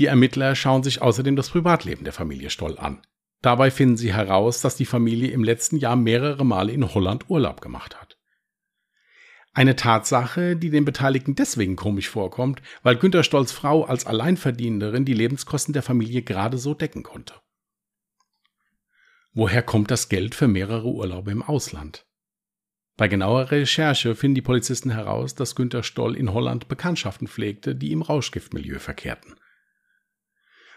Die 0.00 0.06
Ermittler 0.06 0.56
schauen 0.56 0.82
sich 0.82 1.00
außerdem 1.00 1.36
das 1.36 1.50
Privatleben 1.50 2.02
der 2.02 2.12
Familie 2.12 2.50
Stoll 2.50 2.76
an. 2.76 3.00
Dabei 3.40 3.70
finden 3.70 3.96
sie 3.96 4.12
heraus, 4.12 4.62
dass 4.62 4.74
die 4.74 4.84
Familie 4.84 5.30
im 5.30 5.44
letzten 5.44 5.76
Jahr 5.76 5.94
mehrere 5.94 6.44
Male 6.44 6.72
in 6.72 6.92
Holland 6.92 7.30
Urlaub 7.30 7.60
gemacht 7.60 8.00
hat. 8.00 8.18
Eine 9.54 9.76
Tatsache, 9.76 10.56
die 10.56 10.70
den 10.70 10.84
Beteiligten 10.84 11.36
deswegen 11.36 11.76
komisch 11.76 12.08
vorkommt, 12.08 12.60
weil 12.82 12.96
Günter 12.96 13.22
Stolls 13.22 13.52
Frau 13.52 13.84
als 13.84 14.06
Alleinverdienerin 14.06 15.04
die 15.04 15.14
Lebenskosten 15.14 15.72
der 15.72 15.84
Familie 15.84 16.22
gerade 16.22 16.58
so 16.58 16.74
decken 16.74 17.04
konnte. 17.04 17.34
Woher 19.34 19.62
kommt 19.62 19.92
das 19.92 20.08
Geld 20.08 20.34
für 20.34 20.48
mehrere 20.48 20.88
Urlaube 20.88 21.30
im 21.30 21.44
Ausland? 21.44 22.07
Bei 22.98 23.06
genauer 23.06 23.52
Recherche 23.52 24.16
finden 24.16 24.34
die 24.34 24.42
Polizisten 24.42 24.90
heraus, 24.90 25.36
dass 25.36 25.54
Günter 25.54 25.84
Stoll 25.84 26.16
in 26.16 26.32
Holland 26.32 26.66
Bekanntschaften 26.66 27.28
pflegte, 27.28 27.76
die 27.76 27.92
im 27.92 28.02
Rauschgiftmilieu 28.02 28.80
verkehrten. 28.80 29.36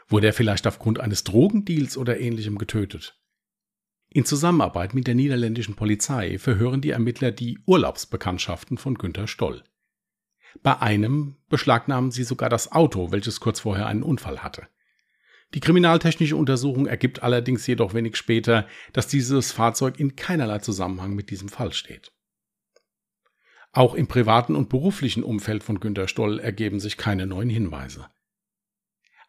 Wurde 0.08 0.28
er 0.28 0.34
vielleicht 0.34 0.68
aufgrund 0.68 1.00
eines 1.00 1.24
Drogendeals 1.24 1.98
oder 1.98 2.20
ähnlichem 2.20 2.60
getötet? 2.60 3.20
In 4.10 4.24
Zusammenarbeit 4.24 4.94
mit 4.94 5.08
der 5.08 5.16
niederländischen 5.16 5.76
Polizei 5.76 6.38
verhören 6.38 6.82
die 6.82 6.92
Ermittler 6.92 7.32
die 7.32 7.58
Urlaubsbekanntschaften 7.66 8.78
von 8.78 8.96
Günter 8.96 9.26
Stoll. 9.26 9.64
Bei 10.62 10.80
einem 10.80 11.38
beschlagnahmen 11.50 12.12
sie 12.12 12.24
sogar 12.24 12.50
das 12.50 12.72
Auto, 12.72 13.12
welches 13.12 13.40
kurz 13.40 13.62
vorher 13.62 13.88
einen 13.88 14.04
Unfall 14.04 14.44
hatte. 14.44 14.68
Die 15.54 15.60
kriminaltechnische 15.60 16.38
Untersuchung 16.38 16.88
ergibt 16.88 17.24
allerdings 17.24 17.68
jedoch 17.68 17.94
wenig 17.94 18.16
später, 18.16 18.68
dass 18.94 19.08
dieses 19.08 19.52
Fahrzeug 19.52 20.00
in 20.00 20.16
keinerlei 20.16 20.60
Zusammenhang 20.60 21.14
mit 21.14 21.30
diesem 21.30 21.50
Fall 21.50 21.74
steht. 21.74 22.14
Auch 23.74 23.94
im 23.94 24.08
privaten 24.08 24.56
und 24.56 24.70
beruflichen 24.70 25.24
Umfeld 25.24 25.64
von 25.64 25.80
Günter 25.80 26.08
Stoll 26.08 26.40
ergeben 26.40 26.80
sich 26.80 26.98
keine 26.98 27.26
neuen 27.26 27.50
Hinweise. 27.50 28.08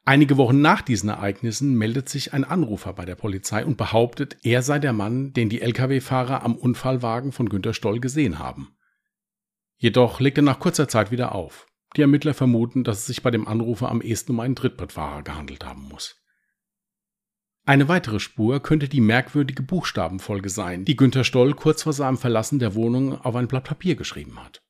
Einige 0.04 0.36
Wochen 0.36 0.60
nach 0.60 0.82
diesen 0.82 1.08
Ereignissen 1.08 1.76
meldet 1.76 2.08
sich 2.08 2.32
ein 2.32 2.42
Anrufer 2.42 2.92
bei 2.92 3.04
der 3.04 3.14
Polizei 3.14 3.64
und 3.64 3.76
behauptet, 3.76 4.36
er 4.42 4.62
sei 4.62 4.80
der 4.80 4.92
Mann, 4.92 5.32
den 5.32 5.48
die 5.48 5.60
Lkw-Fahrer 5.60 6.42
am 6.42 6.56
Unfallwagen 6.56 7.30
von 7.30 7.48
Günter 7.48 7.72
Stoll 7.72 8.00
gesehen 8.00 8.40
haben. 8.40 8.76
Jedoch 9.76 10.18
legt 10.18 10.38
er 10.38 10.42
nach 10.42 10.58
kurzer 10.58 10.88
Zeit 10.88 11.12
wieder 11.12 11.36
auf. 11.36 11.66
Die 11.96 12.00
Ermittler 12.00 12.32
vermuten, 12.32 12.84
dass 12.84 12.98
es 12.98 13.06
sich 13.06 13.22
bei 13.22 13.30
dem 13.30 13.46
Anrufer 13.46 13.90
am 13.90 14.00
ehesten 14.00 14.32
um 14.32 14.40
einen 14.40 14.56
Trittbrettfahrer 14.56 15.22
gehandelt 15.22 15.64
haben 15.64 15.82
muss. 15.82 16.16
Eine 17.64 17.88
weitere 17.88 18.18
Spur 18.18 18.60
könnte 18.60 18.88
die 18.88 19.00
merkwürdige 19.00 19.62
Buchstabenfolge 19.62 20.48
sein, 20.48 20.84
die 20.84 20.96
Günter 20.96 21.22
Stoll 21.22 21.54
kurz 21.54 21.82
vor 21.82 21.92
seinem 21.92 22.16
Verlassen 22.16 22.58
der 22.58 22.74
Wohnung 22.74 23.20
auf 23.20 23.36
ein 23.36 23.46
Blatt 23.46 23.64
Papier 23.64 23.94
geschrieben 23.94 24.42
hat. 24.42 24.62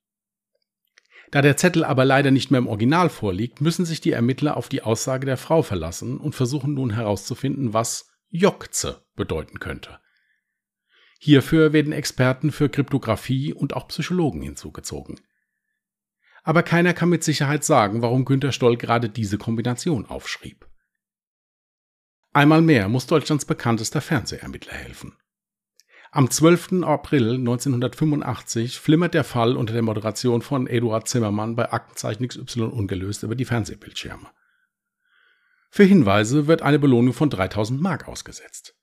Da 1.30 1.40
der 1.40 1.56
Zettel 1.56 1.84
aber 1.84 2.04
leider 2.04 2.30
nicht 2.30 2.50
mehr 2.50 2.58
im 2.58 2.66
Original 2.66 3.08
vorliegt, 3.08 3.62
müssen 3.62 3.86
sich 3.86 4.02
die 4.02 4.10
Ermittler 4.10 4.58
auf 4.58 4.68
die 4.68 4.82
Aussage 4.82 5.24
der 5.24 5.38
Frau 5.38 5.62
verlassen 5.62 6.18
und 6.18 6.34
versuchen 6.34 6.74
nun 6.74 6.90
herauszufinden, 6.90 7.72
was 7.72 8.10
Jokze 8.28 9.06
bedeuten 9.14 9.58
könnte. 9.58 9.98
Hierfür 11.18 11.72
werden 11.72 11.92
Experten 11.92 12.50
für 12.50 12.68
Kryptographie 12.68 13.54
und 13.54 13.74
auch 13.74 13.88
Psychologen 13.88 14.42
hinzugezogen 14.42 15.20
aber 16.42 16.62
keiner 16.62 16.94
kann 16.94 17.08
mit 17.08 17.24
Sicherheit 17.24 17.64
sagen, 17.64 18.02
warum 18.02 18.24
Günter 18.24 18.52
Stoll 18.52 18.76
gerade 18.76 19.08
diese 19.08 19.38
Kombination 19.38 20.06
aufschrieb. 20.06 20.66
Einmal 22.32 22.62
mehr 22.62 22.88
muss 22.88 23.06
Deutschlands 23.06 23.44
bekanntester 23.44 24.00
Fernsehermittler 24.00 24.72
helfen. 24.74 25.16
Am 26.10 26.30
12. 26.30 26.82
April 26.82 27.36
1985 27.36 28.78
flimmert 28.78 29.14
der 29.14 29.24
Fall 29.24 29.56
unter 29.56 29.72
der 29.72 29.82
Moderation 29.82 30.42
von 30.42 30.66
Eduard 30.66 31.08
Zimmermann 31.08 31.56
bei 31.56 31.72
Aktenzeichen 31.72 32.28
XY 32.28 32.64
ungelöst 32.64 33.22
über 33.22 33.34
die 33.34 33.44
Fernsehbildschirme. 33.46 34.28
Für 35.70 35.84
Hinweise 35.84 36.46
wird 36.46 36.60
eine 36.60 36.78
Belohnung 36.78 37.14
von 37.14 37.30
3000 37.30 37.80
Mark 37.80 38.08
ausgesetzt. 38.08 38.74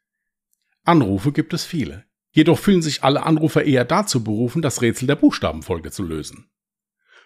Anrufe 0.85 1.31
gibt 1.31 1.53
es 1.53 1.65
viele. 1.65 2.05
Jedoch 2.31 2.57
fühlen 2.57 2.81
sich 2.81 3.03
alle 3.03 3.23
Anrufer 3.23 3.63
eher 3.63 3.85
dazu 3.85 4.23
berufen, 4.23 4.63
das 4.63 4.81
Rätsel 4.81 5.05
der 5.05 5.15
Buchstabenfolge 5.15 5.91
zu 5.91 6.01
lösen. 6.01 6.49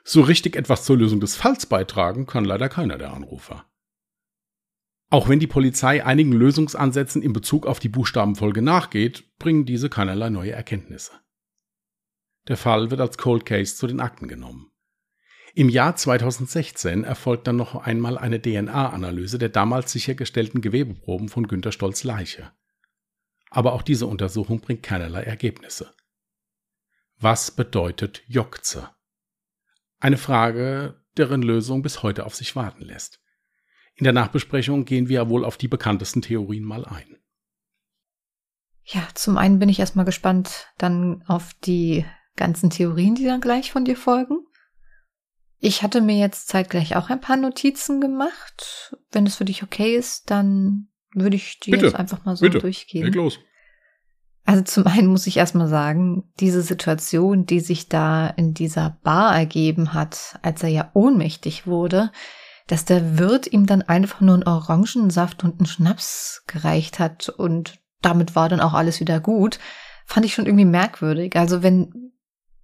So 0.03 0.21
richtig 0.21 0.55
etwas 0.55 0.83
zur 0.83 0.97
Lösung 0.97 1.19
des 1.19 1.35
Falls 1.35 1.65
beitragen 1.65 2.25
kann 2.25 2.45
leider 2.45 2.69
keiner 2.69 2.97
der 2.97 3.13
Anrufer. 3.13 3.65
Auch 5.09 5.29
wenn 5.29 5.39
die 5.39 5.47
Polizei 5.47 6.03
einigen 6.03 6.31
Lösungsansätzen 6.31 7.21
in 7.21 7.33
Bezug 7.33 7.67
auf 7.67 7.79
die 7.79 7.89
Buchstabenfolge 7.89 8.61
nachgeht, 8.61 9.37
bringen 9.37 9.65
diese 9.65 9.89
keinerlei 9.89 10.29
neue 10.29 10.51
Erkenntnisse. 10.51 11.11
Der 12.47 12.57
Fall 12.57 12.91
wird 12.91 12.99
als 12.99 13.17
Cold 13.17 13.45
Case 13.45 13.75
zu 13.75 13.87
den 13.87 13.99
Akten 13.99 14.27
genommen. 14.27 14.71
Im 15.55 15.69
Jahr 15.69 15.95
2016 15.95 17.03
erfolgt 17.03 17.45
dann 17.45 17.57
noch 17.57 17.75
einmal 17.75 18.17
eine 18.17 18.41
DNA-Analyse 18.41 19.37
der 19.37 19.49
damals 19.49 19.91
sichergestellten 19.91 20.61
Gewebeproben 20.61 21.29
von 21.29 21.47
Günter 21.47 21.71
Stolz 21.71 22.03
Leiche. 22.03 22.51
Aber 23.51 23.73
auch 23.73 23.83
diese 23.83 24.07
Untersuchung 24.07 24.61
bringt 24.61 24.81
keinerlei 24.81 25.21
Ergebnisse. 25.21 25.93
Was 27.19 27.51
bedeutet 27.51 28.23
Jokze? 28.27 28.89
Eine 30.03 30.17
Frage, 30.17 31.01
deren 31.15 31.41
Lösung 31.41 31.81
bis 31.81 32.03
heute 32.03 32.25
auf 32.25 32.35
sich 32.35 32.57
warten 32.57 32.81
lässt. 32.83 33.21
In 33.95 34.03
der 34.03 34.11
Nachbesprechung 34.11 34.83
gehen 34.83 35.07
wir 35.07 35.29
wohl 35.29 35.45
auf 35.45 35.55
die 35.55 35.69
bekanntesten 35.69 36.21
Theorien 36.21 36.65
mal 36.65 36.83
ein. 36.83 37.15
Ja, 38.83 39.07
zum 39.13 39.37
einen 39.37 39.59
bin 39.59 39.69
ich 39.69 39.79
erstmal 39.79 40.03
gespannt 40.03 40.67
dann 40.77 41.23
auf 41.25 41.53
die 41.63 42.03
ganzen 42.35 42.69
Theorien, 42.69 43.15
die 43.15 43.23
dann 43.23 43.39
gleich 43.39 43.71
von 43.71 43.85
dir 43.85 43.95
folgen. 43.95 44.45
Ich 45.59 45.83
hatte 45.83 46.01
mir 46.01 46.17
jetzt 46.17 46.49
zeitgleich 46.49 46.97
auch 46.97 47.09
ein 47.09 47.21
paar 47.21 47.37
Notizen 47.37 48.01
gemacht. 48.01 48.97
Wenn 49.13 49.25
es 49.25 49.37
für 49.37 49.45
dich 49.45 49.63
okay 49.63 49.95
ist, 49.95 50.29
dann 50.29 50.89
würde 51.13 51.37
ich 51.37 51.61
die 51.61 51.71
Bitte. 51.71 51.85
jetzt 51.85 51.95
einfach 51.95 52.25
mal 52.25 52.35
so 52.35 52.43
Bitte. 52.43 52.59
durchgehen. 52.59 53.05
Leg 53.05 53.15
los. 53.15 53.39
Also 54.45 54.61
zum 54.63 54.87
einen 54.87 55.07
muss 55.07 55.27
ich 55.27 55.37
erstmal 55.37 55.67
sagen, 55.67 56.23
diese 56.39 56.61
Situation, 56.61 57.45
die 57.45 57.61
sich 57.61 57.87
da 57.87 58.27
in 58.27 58.53
dieser 58.53 58.97
Bar 59.03 59.35
ergeben 59.35 59.93
hat, 59.93 60.37
als 60.41 60.63
er 60.63 60.69
ja 60.69 60.91
ohnmächtig 60.93 61.65
wurde, 61.65 62.11
dass 62.67 62.85
der 62.85 63.17
Wirt 63.17 63.47
ihm 63.47 63.65
dann 63.65 63.81
einfach 63.81 64.21
nur 64.21 64.35
einen 64.35 64.47
Orangensaft 64.47 65.43
und 65.43 65.59
einen 65.59 65.65
Schnaps 65.65 66.43
gereicht 66.47 66.99
hat 66.99 67.29
und 67.29 67.79
damit 68.01 68.35
war 68.35 68.49
dann 68.49 68.59
auch 68.59 68.73
alles 68.73 68.99
wieder 68.99 69.19
gut, 69.19 69.59
fand 70.05 70.25
ich 70.25 70.33
schon 70.33 70.45
irgendwie 70.45 70.65
merkwürdig. 70.65 71.35
Also 71.37 71.63
wenn 71.63 72.11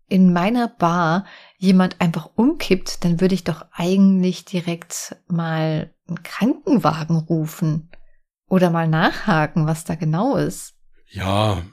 in 0.10 0.34
meiner 0.34 0.68
Bar 0.68 1.26
jemand 1.58 2.02
einfach 2.02 2.30
umkippt, 2.36 3.04
dann 3.06 3.22
würde 3.22 3.36
ich 3.36 3.44
doch 3.44 3.66
eigentlich 3.72 4.44
direkt 4.44 5.16
mal 5.28 5.94
einen 6.08 6.24
Krankenwagen 6.24 7.18
rufen. 7.18 7.90
Oder 8.50 8.72
mal 8.72 8.88
nachhaken, 8.88 9.68
was 9.68 9.84
da 9.84 9.94
genau 9.94 10.36
ist. 10.36 10.74
Ja, 11.10 11.64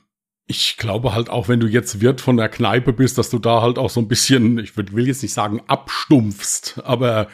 ich 0.46 0.76
glaube 0.76 1.14
halt 1.14 1.28
auch, 1.28 1.48
wenn 1.48 1.60
du 1.60 1.66
jetzt 1.66 2.00
Wirt 2.00 2.20
von 2.20 2.36
der 2.36 2.48
Kneipe 2.48 2.92
bist, 2.92 3.18
dass 3.18 3.30
du 3.30 3.38
da 3.38 3.62
halt 3.62 3.78
auch 3.78 3.90
so 3.90 4.00
ein 4.00 4.08
bisschen, 4.08 4.58
ich 4.58 4.76
will 4.76 5.06
jetzt 5.06 5.22
nicht 5.22 5.34
sagen 5.34 5.60
abstumpfst, 5.66 6.80
aber 6.84 7.28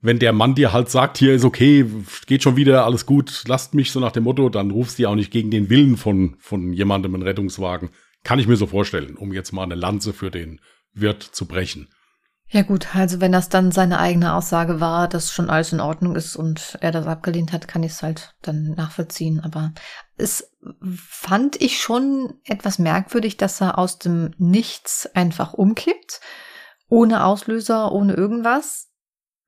wenn 0.00 0.18
der 0.18 0.32
Mann 0.32 0.56
dir 0.56 0.72
halt 0.72 0.90
sagt, 0.90 1.18
hier 1.18 1.32
ist 1.32 1.44
okay, 1.44 1.86
geht 2.26 2.42
schon 2.42 2.56
wieder, 2.56 2.84
alles 2.84 3.06
gut, 3.06 3.44
lasst 3.46 3.74
mich 3.74 3.92
so 3.92 4.00
nach 4.00 4.10
dem 4.10 4.24
Motto, 4.24 4.48
dann 4.48 4.72
rufst 4.72 4.98
du 4.98 5.04
ja 5.04 5.10
auch 5.10 5.14
nicht 5.14 5.30
gegen 5.30 5.50
den 5.50 5.70
Willen 5.70 5.96
von, 5.96 6.36
von 6.40 6.72
jemandem 6.72 7.14
einen 7.14 7.22
Rettungswagen. 7.22 7.90
Kann 8.24 8.40
ich 8.40 8.48
mir 8.48 8.56
so 8.56 8.66
vorstellen, 8.66 9.16
um 9.16 9.32
jetzt 9.32 9.52
mal 9.52 9.62
eine 9.62 9.76
Lanze 9.76 10.12
für 10.12 10.30
den 10.30 10.60
Wirt 10.92 11.22
zu 11.22 11.46
brechen. 11.46 11.88
Ja 12.48 12.62
gut, 12.62 12.94
also 12.94 13.20
wenn 13.20 13.32
das 13.32 13.48
dann 13.48 13.72
seine 13.72 13.98
eigene 13.98 14.34
Aussage 14.34 14.78
war, 14.78 15.08
dass 15.08 15.32
schon 15.32 15.48
alles 15.48 15.72
in 15.72 15.80
Ordnung 15.80 16.16
ist 16.16 16.36
und 16.36 16.76
er 16.80 16.90
das 16.90 17.06
abgelehnt 17.06 17.52
hat, 17.52 17.66
kann 17.66 17.82
ich 17.82 17.92
es 17.92 18.02
halt 18.02 18.34
dann 18.42 18.72
nachvollziehen. 18.72 19.40
Aber 19.40 19.72
es 20.16 20.52
fand 21.08 21.60
ich 21.60 21.80
schon 21.80 22.34
etwas 22.44 22.78
merkwürdig, 22.78 23.36
dass 23.36 23.60
er 23.60 23.78
aus 23.78 23.98
dem 23.98 24.32
Nichts 24.38 25.08
einfach 25.14 25.54
umkippt, 25.54 26.20
ohne 26.88 27.24
Auslöser, 27.24 27.92
ohne 27.92 28.14
irgendwas. 28.14 28.90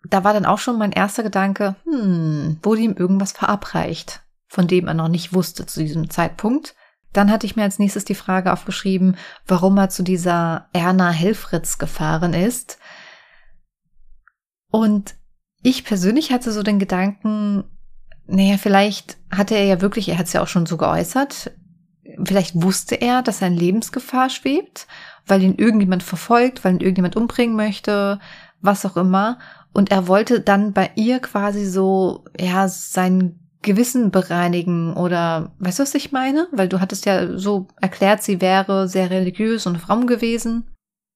Da 0.09 0.25
war 0.25 0.33
dann 0.33 0.47
auch 0.47 0.59
schon 0.59 0.79
mein 0.79 0.93
erster 0.93 1.23
Gedanke, 1.23 1.77
hm, 1.85 2.59
wurde 2.63 2.81
ihm 2.81 2.95
irgendwas 2.95 3.33
verabreicht, 3.33 4.23
von 4.49 4.67
dem 4.67 4.89
er 4.89 4.95
noch 4.95 5.09
nicht 5.09 5.33
wusste 5.33 5.67
zu 5.67 5.81
diesem 5.81 6.11
Zeitpunkt. 6.11 6.75
Dann 7.13 7.31
hatte 7.31 7.47
ich 7.47 7.55
mir 7.55 7.63
als 7.63 7.79
nächstes 7.79 8.05
die 8.05 8.17
Frage 8.17 8.53
aufgeschrieben, 8.53 9.17
warum 9.47 9.79
er 9.79 9.89
zu 9.89 10.03
dieser 10.03 10.69
Erna 10.73 11.11
Helfritz 11.11 11.79
gefahren 11.79 12.35
ist. 12.35 12.79
Und 14.71 15.15
ich 15.63 15.85
persönlich 15.85 16.33
hatte 16.33 16.51
so 16.51 16.63
den 16.63 16.79
Gedanken, 16.79 17.65
naja, 18.27 18.57
vielleicht 18.59 19.17
hatte 19.31 19.55
er 19.55 19.65
ja 19.65 19.81
wirklich, 19.81 20.09
er 20.09 20.19
hat 20.19 20.27
es 20.27 20.33
ja 20.33 20.43
auch 20.43 20.49
schon 20.49 20.67
so 20.67 20.77
geäußert, 20.77 21.53
vielleicht 22.25 22.61
wusste 22.61 22.95
er, 22.95 23.23
dass 23.23 23.43
er 23.43 23.49
in 23.49 23.57
Lebensgefahr 23.57 24.31
schwebt, 24.31 24.87
weil 25.27 25.43
ihn 25.43 25.57
irgendjemand 25.57 26.03
verfolgt, 26.03 26.65
weil 26.65 26.75
ihn 26.75 26.81
irgendjemand 26.81 27.17
umbringen 27.17 27.57
möchte, 27.57 28.21
was 28.61 28.85
auch 28.87 28.97
immer. 28.97 29.39
Und 29.73 29.91
er 29.91 30.07
wollte 30.07 30.41
dann 30.41 30.73
bei 30.73 30.91
ihr 30.95 31.19
quasi 31.19 31.67
so, 31.67 32.25
ja, 32.39 32.69
sein 32.69 33.41
Gewissen 33.63 34.11
bereinigen 34.11 34.95
oder 34.95 35.53
weißt 35.59 35.79
du, 35.79 35.83
was 35.83 35.95
ich 35.95 36.13
meine? 36.13 36.49
Weil 36.53 36.69
du 36.69 36.81
hattest 36.81 37.07
ja 37.07 37.39
so 37.39 37.69
erklärt, 37.81 38.23
sie 38.23 38.41
wäre 38.41 38.89
sehr 38.89 39.11
religiös 39.11 39.67
und 39.67 39.79
fromm 39.79 40.07
gewesen. 40.07 40.69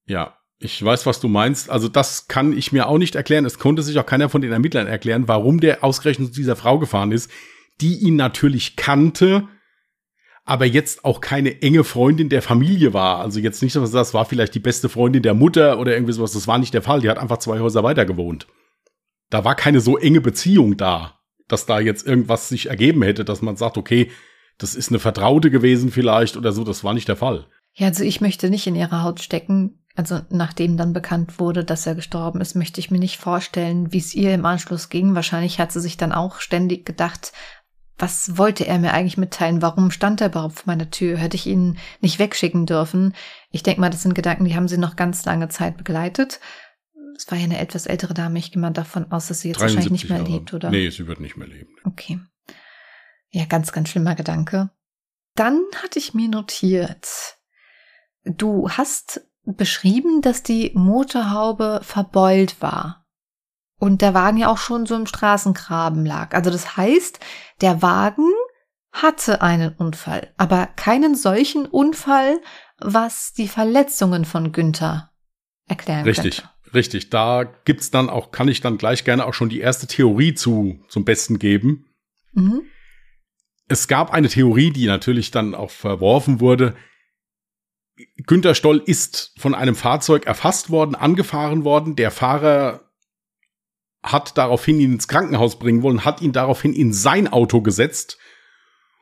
Ja, 0.07 0.38
ich 0.61 0.85
weiß, 0.85 1.07
was 1.07 1.21
du 1.21 1.29
meinst. 1.29 1.71
Also 1.71 1.89
das 1.89 2.29
kann 2.29 2.57
ich 2.57 2.73
mir 2.73 2.89
auch 2.89 2.99
nicht 2.99 3.15
erklären. 3.15 3.45
Es 3.45 3.59
konnte 3.59 3.83
sich 3.83 3.99
auch 3.99 4.07
keiner 4.07 4.29
von 4.29 4.41
den 4.41 4.53
Ermittlern 4.53 4.87
erklären, 4.87 5.29
warum 5.29 5.61
der 5.61 5.85
ausgerechnet 5.85 6.35
zu 6.35 6.41
dieser 6.41 6.57
Frau 6.57 6.79
gefahren 6.79 7.13
ist, 7.13 7.31
die 7.81 7.99
ihn 7.99 8.17
natürlich 8.17 8.75
kannte, 8.75 9.47
aber 10.45 10.65
jetzt 10.65 11.05
auch 11.05 11.21
keine 11.21 11.63
enge 11.63 11.85
Freundin 11.85 12.29
der 12.29 12.43
Familie 12.43 12.93
war. 12.93 13.21
Also 13.21 13.39
jetzt 13.39 13.63
nicht, 13.63 13.77
dass 13.77 13.91
das 13.91 14.15
war 14.15 14.25
vielleicht 14.25 14.55
die 14.55 14.61
beste 14.61 14.89
Freundin 14.89 15.23
der 15.23 15.35
Mutter 15.35 15.79
oder 15.79 15.93
irgendwie 15.93 16.15
sowas. 16.15 16.33
Das 16.33 16.49
war 16.49 16.59
nicht 16.59 16.75
der 16.75 16.83
Fall. 16.83 17.03
Die 17.03 17.11
hat 17.11 17.19
einfach 17.19 17.39
zwei 17.39 17.61
Häuser 17.61 17.85
weiter 17.85 18.05
gewohnt. 18.05 18.47
Da 19.31 19.45
war 19.45 19.55
keine 19.55 19.81
so 19.81 19.99
enge 19.99 20.21
Beziehung 20.21 20.77
da 20.77 21.19
dass 21.49 21.67
da 21.67 21.81
jetzt 21.81 22.07
irgendwas 22.07 22.49
sich 22.49 22.67
ergeben 22.67 23.03
hätte, 23.03 23.25
dass 23.25 23.43
man 23.43 23.57
sagt, 23.57 23.77
okay, 23.79 24.11
das 24.59 24.75
ist 24.75 24.91
eine 24.91 24.99
Vertraute 24.99 25.51
gewesen 25.51 25.91
vielleicht 25.91 26.37
oder 26.37 26.53
so, 26.53 26.63
das 26.63 26.85
war 26.85 26.95
nicht 26.95 27.09
der 27.09 27.17
Fall. 27.17 27.47
Ja, 27.75 27.89
also 27.89 28.05
ich 28.05 28.21
möchte 28.21 28.51
nicht 28.51 28.67
in 28.67 28.77
ihrer 28.77 29.03
Haut 29.03 29.21
stecken. 29.21 29.85
Also 29.99 30.21
nachdem 30.31 30.77
dann 30.77 30.93
bekannt 30.93 31.41
wurde, 31.41 31.65
dass 31.65 31.87
er 31.87 31.97
gestorben 31.97 32.41
ist, 32.41 32.55
möchte 32.55 32.79
ich 32.79 32.91
mir 32.91 33.01
nicht 33.01 33.19
vorstellen, 33.19 33.93
wie 33.93 33.99
es 33.99 34.15
ihr 34.15 34.33
im 34.33 34.47
Anschluss 34.47 34.91
ging. 34.91 35.17
Wahrscheinlich 35.17 35.59
hat 35.59 35.73
sie 35.73 35.81
sich 35.81 35.97
dann 35.97 36.13
auch 36.13 36.39
ständig 36.39 36.87
gedacht, 36.87 37.33
was 37.99 38.39
wollte 38.39 38.65
er 38.65 38.79
mir 38.79 38.93
eigentlich 38.95 39.19
mitteilen? 39.19 39.61
Warum 39.61 39.91
stand 39.91 40.21
er 40.21 40.29
überhaupt 40.29 40.55
vor 40.55 40.65
meiner 40.67 40.91
Tür? 40.91 41.17
Hätte 41.17 41.35
ich 41.35 41.49
ihn 41.49 41.79
nicht 42.01 42.21
wegschicken 42.21 42.65
dürfen? 42.65 43.13
Ich 43.51 43.65
denke 43.65 43.81
mal, 43.81 43.91
das 43.91 44.05
sind 44.05 44.15
Gedanken, 44.15 44.45
die 44.45 44.55
haben 44.55 44.69
sie 44.69 44.79
noch 44.79 44.95
ganz 44.95 45.25
lange 45.25 45.49
Zeit 45.49 45.77
begleitet 45.77 46.39
es 47.19 47.29
war 47.31 47.37
ja 47.37 47.45
eine 47.45 47.59
etwas 47.59 47.87
ältere 47.87 48.15
Dame. 48.15 48.39
Ich 48.39 48.53
gehe 48.53 48.63
mal 48.63 48.71
davon 48.71 49.11
aus, 49.11 49.27
dass 49.27 49.41
sie 49.41 49.49
jetzt 49.49 49.61
wahrscheinlich 49.61 49.91
nicht 49.91 50.09
mehr 50.09 50.19
Jahre. 50.19 50.31
lebt, 50.31 50.55
oder? 50.55 50.71
Nee, 50.71 50.89
sie 50.91 51.09
wird 51.09 51.19
nicht 51.19 51.37
mehr 51.37 51.49
leben. 51.49 51.75
Okay. 51.85 52.21
Ja, 53.31 53.45
ganz, 53.45 53.73
ganz 53.73 53.89
schlimmer 53.89 54.15
Gedanke. 54.15 54.71
Dann 55.35 55.61
hatte 55.83 55.99
ich 55.99 56.15
mir 56.15 56.29
notiert, 56.29 57.37
du 58.25 58.71
hast 58.71 59.28
beschrieben, 59.57 60.21
dass 60.23 60.43
die 60.43 60.73
Motorhaube 60.75 61.81
verbeult 61.83 62.61
war. 62.61 63.07
Und 63.79 64.03
der 64.03 64.15
Wagen 64.15 64.39
ja 64.39 64.49
auch 64.49 64.59
schon 64.59 64.87
so 64.87 64.97
im 64.97 65.07
Straßengraben 65.07 66.05
lag. 66.05 66.35
Also 66.35 66.51
das 66.51 66.77
heißt, 66.77 67.21
der 67.61 67.81
Wagen 67.81 68.29
hatte 68.93 69.43
einen 69.43 69.75
Unfall, 69.75 70.33
aber 70.37 70.67
keinen 70.67 71.15
solchen 71.15 71.67
Unfall, 71.67 72.41
was 72.79 73.33
die 73.33 73.49
Verletzungen 73.49 74.25
von 74.25 74.53
Günther 74.53 75.11
erklären 75.67 76.05
Richtig. 76.05 76.39
könnte. 76.39 76.75
Richtig, 76.75 77.11
da 77.11 77.45
gibt's 77.65 77.91
dann 77.91 78.11
auch, 78.11 78.31
kann 78.31 78.49
ich 78.49 78.61
dann 78.61 78.79
gleich 78.79 79.05
gerne 79.05 79.25
auch 79.25 79.35
schon 79.35 79.49
die 79.49 79.61
erste 79.61 79.87
Theorie 79.87 80.35
zu, 80.35 80.81
zum 80.89 81.05
Besten 81.05 81.39
geben. 81.39 81.87
Mhm. 82.33 82.63
Es 83.69 83.89
gab 83.89 84.13
eine 84.13 84.29
Theorie, 84.29 84.71
die 84.71 84.87
natürlich 84.87 85.31
dann 85.31 85.55
auch 85.55 85.71
verworfen 85.71 86.41
wurde. 86.41 86.75
Günter 88.27 88.55
Stoll 88.55 88.83
ist 88.85 89.33
von 89.39 89.55
einem 89.55 89.75
Fahrzeug 89.75 90.27
erfasst 90.27 90.71
worden, 90.71 90.95
angefahren 90.95 91.65
worden. 91.65 91.97
Der 91.97 92.11
Fahrer 92.11 92.91
hat 94.03 94.39
daraufhin 94.39 94.81
ihn 94.81 94.95
ins 94.95 95.09
Krankenhaus 95.09 95.59
bringen 95.59 95.83
wollen, 95.83 96.05
hat 96.05 96.23
ihn 96.23 96.33
daraufhin 96.33 96.73
in 96.73 96.93
sein 96.93 97.29
Auto 97.29 97.61
gesetzt 97.61 98.19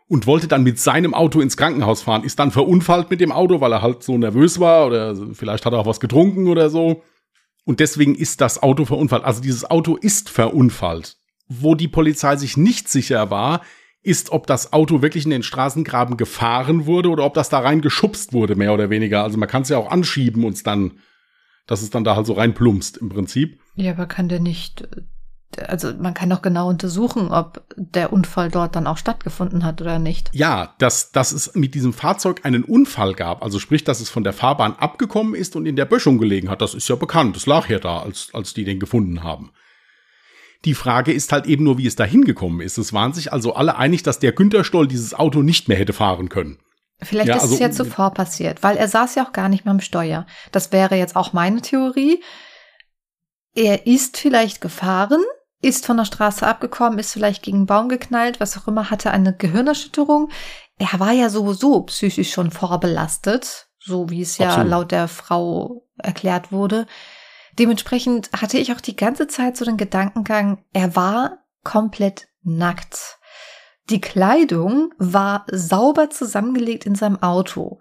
und 0.09 0.27
wollte 0.27 0.49
dann 0.49 0.63
mit 0.63 0.79
seinem 0.79 1.15
Auto 1.15 1.41
ins 1.41 1.57
Krankenhaus 1.57 2.03
fahren, 2.03 2.25
ist 2.25 2.39
dann 2.39 2.51
verunfallt 2.51 3.11
mit 3.11 3.21
dem 3.21 3.33
Auto, 3.33 3.61
weil 3.61 3.73
er 3.73 3.83
halt 3.83 4.03
so 4.03 4.17
nervös 4.17 4.61
war 4.61 4.87
oder 4.87 5.17
vielleicht 5.35 5.67
hat 5.67 5.73
er 5.73 5.81
auch 5.81 5.87
was 5.87 6.01
getrunken 6.01 6.49
oder 6.49 6.71
so 6.71 7.03
und 7.67 7.81
deswegen 7.81 8.15
ist 8.15 8.41
das 8.41 8.63
Auto 8.63 8.85
verunfallt. 8.85 9.25
Also 9.25 9.43
dieses 9.43 9.69
Auto 9.69 9.97
ist 9.97 10.31
verunfallt. 10.31 11.17
Wo 11.49 11.75
die 11.75 11.89
Polizei 11.89 12.37
sich 12.37 12.57
nicht 12.57 12.89
sicher 12.89 13.31
war, 13.31 13.61
ist, 14.07 14.31
ob 14.31 14.47
das 14.47 14.73
Auto 14.73 15.03
wirklich 15.03 15.25
in 15.25 15.31
den 15.31 15.42
Straßengraben 15.42 16.16
gefahren 16.16 16.87
wurde 16.87 17.11
oder 17.11 17.25
ob 17.25 17.35
das 17.35 17.49
da 17.49 17.59
rein 17.59 17.81
geschubst 17.81 18.33
wurde, 18.33 18.55
mehr 18.55 18.73
oder 18.73 18.90
weniger. 18.90 19.23
Also 19.23 19.38
man 19.38 19.49
kann 19.49 19.62
es 19.62 19.69
ja 19.69 19.79
auch 19.79 19.90
anschieben 19.90 20.45
und 20.45 20.66
dann, 20.66 20.99
dass 21.66 21.83
es 21.83 21.90
dann 21.90 22.05
da 22.05 22.16
halt 22.16 22.27
so 22.27 22.35
reinplumpst 22.35 22.97
im 22.99 23.09
Prinzip. 23.09 23.61
Ja, 23.75 23.92
aber 23.92 24.07
kann 24.07 24.29
der 24.29 24.40
nicht 24.40 24.88
also 25.69 25.92
man 25.95 26.14
kann 26.14 26.31
doch 26.31 26.42
genau 26.42 26.69
untersuchen, 26.69 27.31
ob 27.31 27.64
der 27.77 28.12
Unfall 28.12 28.51
dort 28.51 28.77
dann 28.77 28.87
auch 28.87 28.99
stattgefunden 28.99 29.64
hat 29.64 29.81
oder 29.81 29.99
nicht. 29.99 30.31
Ja, 30.33 30.75
dass, 30.79 31.12
dass 31.12 31.33
es 31.33 31.55
mit 31.55 31.75
diesem 31.75 31.92
Fahrzeug 31.92 32.40
einen 32.45 32.64
Unfall 32.64 33.14
gab, 33.14 33.42
also 33.42 33.59
sprich, 33.59 33.85
dass 33.85 34.01
es 34.01 34.11
von 34.11 34.25
der 34.25 34.33
Fahrbahn 34.33 34.75
abgekommen 34.75 35.35
ist 35.35 35.57
und 35.57 35.66
in 35.66 35.77
der 35.77 35.85
Böschung 35.85 36.19
gelegen 36.19 36.51
hat, 36.51 36.61
das 36.61 36.75
ist 36.75 36.88
ja 36.88 36.97
bekannt. 36.97 37.37
Das 37.37 37.47
lag 37.47 37.69
ja 37.69 37.79
da, 37.79 38.01
als, 38.01 38.31
als 38.33 38.55
die 38.55 38.64
den 38.64 38.81
gefunden 38.81 39.23
haben. 39.23 39.53
Die 40.66 40.74
Frage 40.74 41.12
ist 41.12 41.33
halt 41.33 41.46
eben 41.46 41.64
nur, 41.64 41.79
wie 41.79 41.87
es 41.87 41.96
da 41.96 42.05
hingekommen 42.05 42.61
ist. 42.61 42.76
Es 42.76 42.92
waren 42.92 43.12
sich 43.12 43.33
also 43.33 43.55
alle 43.55 43.76
einig, 43.76 44.02
dass 44.02 44.18
der 44.18 44.33
Günter 44.33 44.64
Stoll 44.64 44.88
dieses 44.88 45.14
Auto 45.14 45.40
nicht 45.42 45.68
mehr 45.68 45.79
hätte 45.79 45.92
fahren 45.92 46.29
können. 46.29 46.59
Vielleicht 47.00 47.29
ja, 47.29 47.37
ist 47.37 47.42
also, 47.42 47.55
es 47.55 47.61
ja 47.61 47.70
zuvor 47.70 48.12
passiert, 48.12 48.62
weil 48.62 48.76
er 48.76 48.88
saß 48.88 49.14
ja 49.14 49.26
auch 49.26 49.33
gar 49.33 49.48
nicht 49.48 49.64
mehr 49.64 49.72
am 49.72 49.81
Steuer. 49.81 50.26
Das 50.50 50.72
wäre 50.72 50.96
jetzt 50.96 51.14
auch 51.14 51.33
meine 51.33 51.61
Theorie. 51.61 52.22
Er 53.55 53.87
ist 53.87 54.16
vielleicht 54.16 54.61
gefahren, 54.61 55.22
ist 55.62 55.87
von 55.87 55.98
der 55.98 56.05
Straße 56.05 56.46
abgekommen, 56.46 56.98
ist 56.98 57.12
vielleicht 57.12 57.42
gegen 57.42 57.59
einen 57.59 57.66
Baum 57.66 57.88
geknallt, 57.88 58.40
was 58.40 58.59
auch 58.59 58.66
immer, 58.66 58.90
hatte 58.90 59.11
eine 59.11 59.35
Gehirnerschütterung. 59.35 60.31
Er 60.79 60.98
war 60.98 61.12
ja 61.12 61.29
sowieso 61.29 61.83
psychisch 61.83 62.33
schon 62.33 62.50
vorbelastet, 62.50 63.68
so 63.79 64.11
wie 64.11 64.22
es 64.22 64.38
ja 64.38 64.48
Absolut. 64.48 64.70
laut 64.70 64.90
der 64.92 65.09
Frau 65.09 65.87
erklärt 65.98 66.50
wurde. 66.50 66.87
Dementsprechend 67.59 68.31
hatte 68.33 68.59
ich 68.59 68.73
auch 68.73 68.81
die 68.81 68.97
ganze 68.97 69.29
Zeit 69.29 69.57
so 69.57 69.64
den 69.64 69.77
Gedankengang, 69.77 70.64
er 70.73 70.95
war 70.95 71.38
komplett 71.64 72.29
nackt. 72.42 73.19
Die 73.88 74.01
Kleidung 74.01 74.92
war 74.99 75.47
sauber 75.51 76.11
zusammengelegt 76.11 76.87
in 76.87 76.95
seinem 76.95 77.23
Auto. 77.23 77.81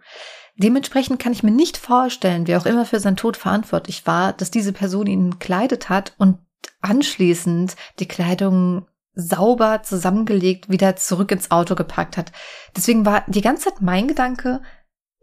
Dementsprechend 0.55 1.19
kann 1.19 1.33
ich 1.33 1.43
mir 1.43 1.51
nicht 1.51 1.77
vorstellen, 1.77 2.47
wer 2.47 2.59
auch 2.59 2.65
immer 2.65 2.85
für 2.85 2.99
seinen 2.99 3.17
Tod 3.17 3.35
verantwortlich 3.35 4.07
war, 4.07 4.31
dass 4.33 4.51
diese 4.51 4.71
Person 4.71 5.07
ihn 5.07 5.31
gekleidet 5.31 5.89
hat 5.89 6.13
und 6.17 6.39
anschließend 6.81 7.75
die 7.99 8.07
Kleidung 8.07 8.88
sauber 9.13 9.81
zusammengelegt 9.83 10.69
wieder 10.69 10.95
zurück 10.95 11.31
ins 11.31 11.51
Auto 11.51 11.75
gepackt 11.75 12.17
hat. 12.17 12.31
Deswegen 12.75 13.05
war 13.05 13.23
die 13.27 13.41
ganze 13.41 13.65
Zeit 13.65 13.81
mein 13.81 14.07
Gedanke, 14.07 14.61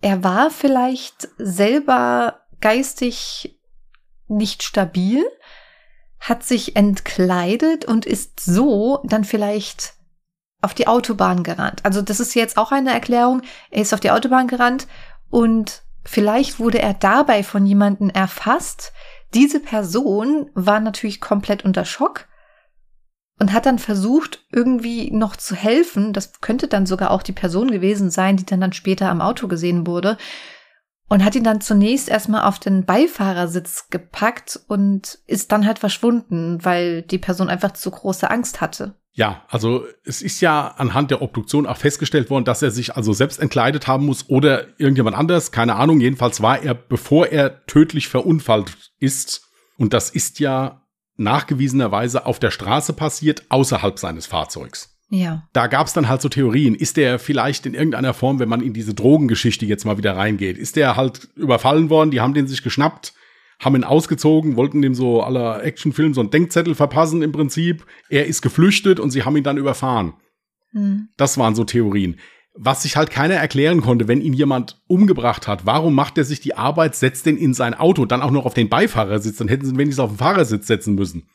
er 0.00 0.24
war 0.24 0.50
vielleicht 0.50 1.28
selber 1.38 2.40
geistig 2.60 3.58
nicht 4.32 4.62
stabil, 4.62 5.24
hat 6.20 6.44
sich 6.44 6.76
entkleidet 6.76 7.84
und 7.84 8.06
ist 8.06 8.40
so 8.40 9.00
dann 9.04 9.24
vielleicht 9.24 9.94
auf 10.60 10.74
die 10.74 10.86
Autobahn 10.86 11.42
gerannt. 11.42 11.84
Also 11.84 12.02
das 12.02 12.20
ist 12.20 12.34
jetzt 12.34 12.56
auch 12.56 12.70
eine 12.70 12.92
Erklärung. 12.92 13.42
Er 13.70 13.82
ist 13.82 13.92
auf 13.92 14.00
die 14.00 14.12
Autobahn 14.12 14.46
gerannt 14.46 14.86
und 15.30 15.82
vielleicht 16.04 16.60
wurde 16.60 16.80
er 16.80 16.94
dabei 16.94 17.42
von 17.42 17.66
jemandem 17.66 18.10
erfasst, 18.10 18.92
diese 19.34 19.60
Person 19.60 20.50
war 20.54 20.80
natürlich 20.80 21.20
komplett 21.20 21.64
unter 21.64 21.84
Schock 21.84 22.28
und 23.38 23.52
hat 23.52 23.66
dann 23.66 23.78
versucht, 23.78 24.44
irgendwie 24.52 25.10
noch 25.10 25.36
zu 25.36 25.54
helfen. 25.54 26.12
Das 26.12 26.40
könnte 26.40 26.68
dann 26.68 26.86
sogar 26.86 27.10
auch 27.10 27.22
die 27.22 27.32
Person 27.32 27.70
gewesen 27.70 28.10
sein, 28.10 28.36
die 28.36 28.46
dann, 28.46 28.60
dann 28.60 28.72
später 28.72 29.08
am 29.08 29.20
Auto 29.20 29.48
gesehen 29.48 29.86
wurde. 29.86 30.18
Und 31.08 31.24
hat 31.24 31.34
ihn 31.34 31.44
dann 31.44 31.60
zunächst 31.60 32.08
erstmal 32.08 32.48
auf 32.48 32.58
den 32.58 32.84
Beifahrersitz 32.84 33.88
gepackt 33.90 34.60
und 34.66 35.18
ist 35.26 35.52
dann 35.52 35.66
halt 35.66 35.78
verschwunden, 35.78 36.64
weil 36.64 37.02
die 37.02 37.18
Person 37.18 37.48
einfach 37.48 37.72
zu 37.72 37.90
große 37.90 38.30
Angst 38.30 38.60
hatte. 38.60 38.94
Ja, 39.14 39.42
also 39.48 39.84
es 40.04 40.22
ist 40.22 40.40
ja 40.40 40.68
anhand 40.68 41.10
der 41.10 41.20
Obduktion 41.20 41.66
auch 41.66 41.76
festgestellt 41.76 42.30
worden, 42.30 42.46
dass 42.46 42.62
er 42.62 42.70
sich 42.70 42.96
also 42.96 43.12
selbst 43.12 43.40
entkleidet 43.40 43.86
haben 43.86 44.06
muss 44.06 44.30
oder 44.30 44.68
irgendjemand 44.78 45.16
anders, 45.16 45.52
keine 45.52 45.76
Ahnung. 45.76 46.00
Jedenfalls 46.00 46.40
war 46.40 46.62
er, 46.62 46.72
bevor 46.74 47.26
er 47.26 47.66
tödlich 47.66 48.08
verunfallt 48.08 48.74
ist, 48.98 49.42
und 49.76 49.92
das 49.92 50.08
ist 50.08 50.38
ja 50.38 50.82
nachgewiesenerweise 51.16 52.24
auf 52.24 52.38
der 52.38 52.50
Straße 52.50 52.94
passiert, 52.94 53.44
außerhalb 53.50 53.98
seines 53.98 54.26
Fahrzeugs. 54.26 54.91
Ja. 55.14 55.46
Da 55.52 55.66
gab 55.66 55.86
es 55.86 55.92
dann 55.92 56.08
halt 56.08 56.22
so 56.22 56.30
Theorien. 56.30 56.74
Ist 56.74 56.96
der 56.96 57.18
vielleicht 57.18 57.66
in 57.66 57.74
irgendeiner 57.74 58.14
Form, 58.14 58.38
wenn 58.38 58.48
man 58.48 58.62
in 58.62 58.72
diese 58.72 58.94
Drogengeschichte 58.94 59.66
jetzt 59.66 59.84
mal 59.84 59.98
wieder 59.98 60.16
reingeht, 60.16 60.56
ist 60.56 60.76
der 60.76 60.96
halt 60.96 61.28
überfallen 61.36 61.90
worden, 61.90 62.10
die 62.10 62.22
haben 62.22 62.32
den 62.32 62.46
sich 62.46 62.62
geschnappt, 62.62 63.12
haben 63.60 63.76
ihn 63.76 63.84
ausgezogen, 63.84 64.56
wollten 64.56 64.80
dem 64.80 64.94
so 64.94 65.22
aller 65.22 65.62
Actionfilm 65.62 66.14
so 66.14 66.22
einen 66.22 66.30
Denkzettel 66.30 66.74
verpassen 66.74 67.20
im 67.20 67.30
Prinzip. 67.30 67.84
Er 68.08 68.26
ist 68.26 68.40
geflüchtet 68.40 68.98
und 68.98 69.10
sie 69.10 69.22
haben 69.22 69.36
ihn 69.36 69.44
dann 69.44 69.58
überfahren. 69.58 70.14
Hm. 70.70 71.08
Das 71.18 71.36
waren 71.36 71.54
so 71.54 71.64
Theorien. 71.64 72.18
Was 72.54 72.82
sich 72.82 72.96
halt 72.96 73.10
keiner 73.10 73.34
erklären 73.34 73.82
konnte, 73.82 74.08
wenn 74.08 74.22
ihn 74.22 74.32
jemand 74.32 74.80
umgebracht 74.86 75.46
hat, 75.46 75.66
warum 75.66 75.94
macht 75.94 76.16
er 76.16 76.24
sich 76.24 76.40
die 76.40 76.54
Arbeit, 76.56 76.94
setzt 76.94 77.26
den 77.26 77.36
in 77.36 77.52
sein 77.52 77.74
Auto, 77.74 78.06
dann 78.06 78.22
auch 78.22 78.30
noch 78.30 78.46
auf 78.46 78.54
den 78.54 78.70
Beifahrersitz, 78.70 79.36
dann 79.36 79.48
hätten 79.48 79.66
sie 79.66 79.72
ihn 79.72 79.78
wenigstens 79.78 80.02
auf 80.02 80.10
den 80.10 80.18
Fahrersitz 80.18 80.66
setzen 80.66 80.94
müssen. 80.94 81.28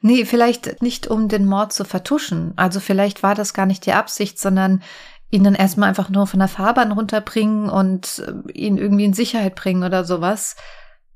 Nee, 0.00 0.24
vielleicht 0.24 0.82
nicht, 0.82 1.06
um 1.06 1.28
den 1.28 1.46
Mord 1.46 1.72
zu 1.72 1.84
vertuschen. 1.84 2.52
Also 2.56 2.80
vielleicht 2.80 3.22
war 3.22 3.34
das 3.34 3.54
gar 3.54 3.66
nicht 3.66 3.86
die 3.86 3.92
Absicht, 3.92 4.38
sondern 4.38 4.82
ihn 5.30 5.44
dann 5.44 5.54
erstmal 5.54 5.88
einfach 5.88 6.08
nur 6.08 6.26
von 6.26 6.38
der 6.38 6.48
Fahrbahn 6.48 6.92
runterbringen 6.92 7.68
und 7.68 8.22
äh, 8.26 8.52
ihn 8.52 8.78
irgendwie 8.78 9.04
in 9.04 9.14
Sicherheit 9.14 9.54
bringen 9.54 9.82
oder 9.82 10.04
sowas. 10.04 10.56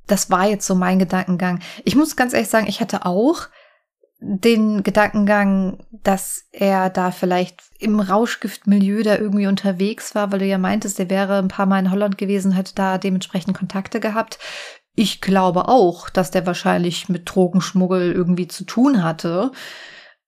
Das 0.07 0.31
war 0.31 0.49
jetzt 0.49 0.67
so 0.67 0.75
mein 0.75 0.99
Gedankengang. 0.99 1.61
Ich 1.85 1.95
muss 1.95 2.17
ganz 2.17 2.33
ehrlich 2.33 2.49
sagen, 2.49 2.67
ich 2.67 2.81
hatte 2.81 3.07
auch 3.07 3.49
den 4.21 4.83
Gedankengang, 4.83 5.87
dass 5.91 6.45
er 6.53 6.91
da 6.91 7.11
vielleicht 7.11 7.63
im 7.79 8.01
Rauschgiftmilieu 8.01 9.03
da 9.03 9.17
irgendwie 9.17 9.47
unterwegs 9.47 10.15
war, 10.15 10.31
weil 10.31 10.41
du 10.41 10.45
ja 10.45 10.59
meintest, 10.59 11.01
er 11.01 11.09
wäre 11.09 11.39
ein 11.39 11.49
paar 11.49 11.65
Mal 11.65 11.79
in 11.79 11.91
Holland 11.91 12.19
gewesen, 12.19 12.53
hätte 12.53 12.75
da 12.75 12.99
dementsprechend 12.99 13.57
Kontakte 13.57 13.99
gehabt. 13.99 14.39
Ich 14.95 15.21
glaube 15.21 15.69
auch, 15.69 16.11
dass 16.11 16.31
der 16.31 16.47
wahrscheinlich 16.47 17.09
mit 17.09 17.33
Drogenschmuggel 17.33 18.13
irgendwie 18.13 18.49
zu 18.49 18.65
tun 18.65 19.03
hatte 19.03 19.53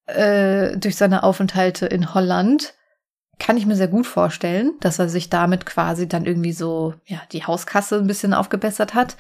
äh, 0.07 0.77
durch 0.77 0.97
seine 0.97 1.23
Aufenthalte 1.23 1.87
in 1.87 2.15
Holland. 2.15 2.75
Kann 3.39 3.57
ich 3.57 3.67
mir 3.67 3.77
sehr 3.77 3.89
gut 3.89 4.07
vorstellen, 4.07 4.73
dass 4.81 4.99
er 4.99 5.09
sich 5.09 5.31
damit 5.31 5.67
quasi 5.67 6.07
dann 6.07 6.27
irgendwie 6.27 6.53
so 6.53 6.95
ja 7.07 7.21
die 7.33 7.45
Hauskasse 7.45 7.97
ein 7.97 8.07
bisschen 8.07 8.35
aufgebessert 8.35 8.95
hat. 8.95 9.17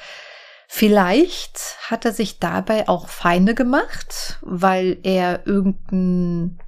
Vielleicht 0.68 1.76
hat 1.90 2.04
er 2.04 2.12
sich 2.12 2.38
dabei 2.38 2.88
auch 2.88 3.08
Feinde 3.08 3.54
gemacht, 3.54 4.38
weil 4.40 4.98
er 5.02 5.46
irgendein 5.46 6.58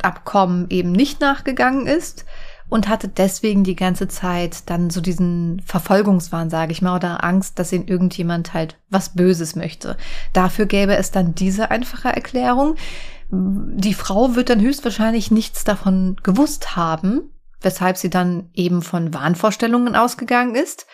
Abkommen 0.00 0.66
eben 0.70 0.92
nicht 0.92 1.20
nachgegangen 1.20 1.86
ist 1.86 2.24
und 2.68 2.88
hatte 2.88 3.08
deswegen 3.08 3.64
die 3.64 3.76
ganze 3.76 4.08
Zeit 4.08 4.68
dann 4.70 4.90
so 4.90 5.00
diesen 5.00 5.62
Verfolgungswahn, 5.64 6.50
sage 6.50 6.72
ich 6.72 6.82
mal, 6.82 6.96
oder 6.96 7.24
Angst, 7.24 7.58
dass 7.58 7.72
ihn 7.72 7.86
irgendjemand 7.86 8.54
halt 8.54 8.78
was 8.90 9.14
Böses 9.14 9.56
möchte. 9.56 9.96
Dafür 10.32 10.66
gäbe 10.66 10.96
es 10.96 11.10
dann 11.10 11.34
diese 11.34 11.70
einfache 11.70 12.08
Erklärung. 12.08 12.76
Die 13.30 13.94
Frau 13.94 14.34
wird 14.34 14.50
dann 14.50 14.60
höchstwahrscheinlich 14.60 15.30
nichts 15.30 15.64
davon 15.64 16.16
gewusst 16.22 16.76
haben, 16.76 17.30
weshalb 17.60 17.96
sie 17.96 18.10
dann 18.10 18.50
eben 18.54 18.82
von 18.82 19.12
Wahnvorstellungen 19.12 19.96
ausgegangen 19.96 20.54
ist. 20.54 20.86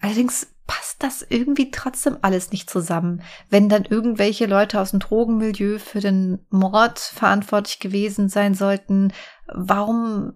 Allerdings 0.00 0.48
passt 0.66 1.02
das 1.02 1.24
irgendwie 1.28 1.70
trotzdem 1.70 2.18
alles 2.22 2.50
nicht 2.50 2.68
zusammen. 2.68 3.22
Wenn 3.50 3.68
dann 3.68 3.84
irgendwelche 3.84 4.46
Leute 4.46 4.80
aus 4.80 4.90
dem 4.90 5.00
Drogenmilieu 5.00 5.78
für 5.78 6.00
den 6.00 6.44
Mord 6.50 6.98
verantwortlich 6.98 7.78
gewesen 7.78 8.28
sein 8.28 8.54
sollten, 8.54 9.12
warum 9.46 10.34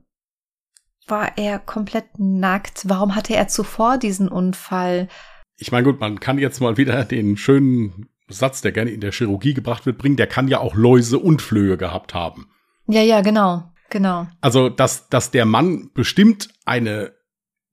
war 1.07 1.39
er 1.39 1.59
komplett 1.59 2.19
nackt? 2.19 2.89
Warum 2.89 3.15
hatte 3.15 3.35
er 3.35 3.49
zuvor 3.49 3.99
diesen 3.99 4.29
Unfall? 4.29 5.09
Ich 5.57 5.73
meine, 5.73 5.85
gut, 5.85 6.01
man 6.01 6.21
kann 6.21 6.39
jetzt 6.39 6.61
mal 6.61 6.77
wieder 6.77 7.05
den 7.05 7.37
schönen 7.37 8.09
Satz, 8.29 8.63
der 8.63 8.73
gerne 8.73 8.91
in 8.91 9.01
der 9.01 9.13
Chirurgie 9.13 9.55
gebracht 9.55 9.87
wird, 9.87 9.99
bringen. 9.99 10.17
Der 10.17 10.27
kann 10.27 10.49
ja 10.49 10.61
auch 10.61 10.75
Läuse 10.75 11.19
und 11.19 11.43
Flöhe 11.43 11.77
gehabt 11.77 12.15
haben. 12.15 12.51
Ja, 12.87 13.03
ja, 13.03 13.21
genau, 13.21 13.71
genau. 13.91 14.27
Also, 14.41 14.69
dass, 14.69 15.09
dass 15.09 15.31
der 15.31 15.45
Mann 15.45 15.91
bestimmt 15.95 16.49
eine 16.65 17.13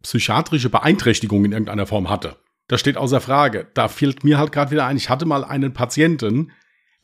psychiatrische 0.04 0.70
Beeinträchtigung 0.70 1.46
in 1.46 1.52
irgendeiner 1.52 1.88
Form 1.88 2.10
hatte. 2.10 2.38
Das 2.68 2.80
steht 2.80 2.98
außer 2.98 3.22
Frage. 3.22 3.68
Da 3.74 3.88
fehlt 3.88 4.24
mir 4.24 4.38
halt 4.38 4.52
gerade 4.52 4.72
wieder 4.72 4.86
ein, 4.86 4.98
ich 4.98 5.10
hatte 5.10 5.26
mal 5.26 5.44
einen 5.44 5.74
Patienten, 5.74 6.52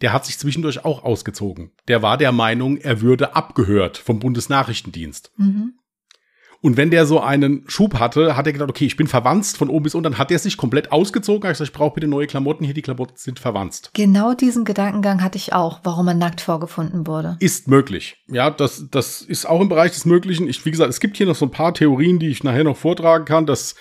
der 0.01 0.11
hat 0.11 0.25
sich 0.25 0.37
zwischendurch 0.37 0.83
auch 0.83 1.03
ausgezogen. 1.03 1.71
Der 1.87 2.01
war 2.01 2.17
der 2.17 2.31
Meinung, 2.31 2.77
er 2.77 3.01
würde 3.01 3.35
abgehört 3.35 3.97
vom 3.97 4.19
Bundesnachrichtendienst. 4.19 5.31
Mhm. 5.37 5.75
Und 6.63 6.77
wenn 6.77 6.89
der 6.89 7.05
so 7.05 7.19
einen 7.19 7.63
Schub 7.67 7.99
hatte, 7.99 8.35
hat 8.35 8.47
er 8.47 8.53
gedacht, 8.53 8.69
okay, 8.69 8.85
ich 8.85 8.97
bin 8.97 9.05
verwanzt 9.05 9.57
von 9.57 9.69
oben 9.69 9.83
bis 9.83 9.93
unten. 9.93 10.05
Dann 10.05 10.17
hat 10.17 10.31
er 10.31 10.39
sich 10.39 10.57
komplett 10.57 10.91
ausgezogen. 10.91 11.47
Ich 11.51 11.57
gesagt, 11.57 11.69
ich 11.69 11.73
brauche 11.77 11.93
bitte 11.93 12.07
neue 12.07 12.25
Klamotten 12.25 12.65
hier. 12.65 12.73
Die 12.73 12.81
Klamotten 12.81 13.13
sind 13.17 13.37
verwanzt. 13.37 13.91
Genau 13.93 14.33
diesen 14.33 14.65
Gedankengang 14.65 15.21
hatte 15.21 15.37
ich 15.37 15.53
auch, 15.53 15.81
warum 15.83 16.07
er 16.07 16.15
nackt 16.15 16.41
vorgefunden 16.41 17.05
wurde. 17.05 17.37
Ist 17.39 17.67
möglich. 17.67 18.17
Ja, 18.27 18.49
das, 18.49 18.87
das 18.89 19.21
ist 19.21 19.45
auch 19.45 19.61
im 19.61 19.69
Bereich 19.69 19.91
des 19.91 20.05
Möglichen. 20.05 20.47
Ich, 20.47 20.65
wie 20.65 20.71
gesagt, 20.71 20.89
es 20.89 20.99
gibt 20.99 21.17
hier 21.17 21.27
noch 21.27 21.35
so 21.35 21.45
ein 21.45 21.51
paar 21.51 21.73
Theorien, 21.75 22.17
die 22.17 22.29
ich 22.29 22.43
nachher 22.43 22.63
noch 22.63 22.77
vortragen 22.77 23.25
kann. 23.25 23.45
Das 23.45 23.75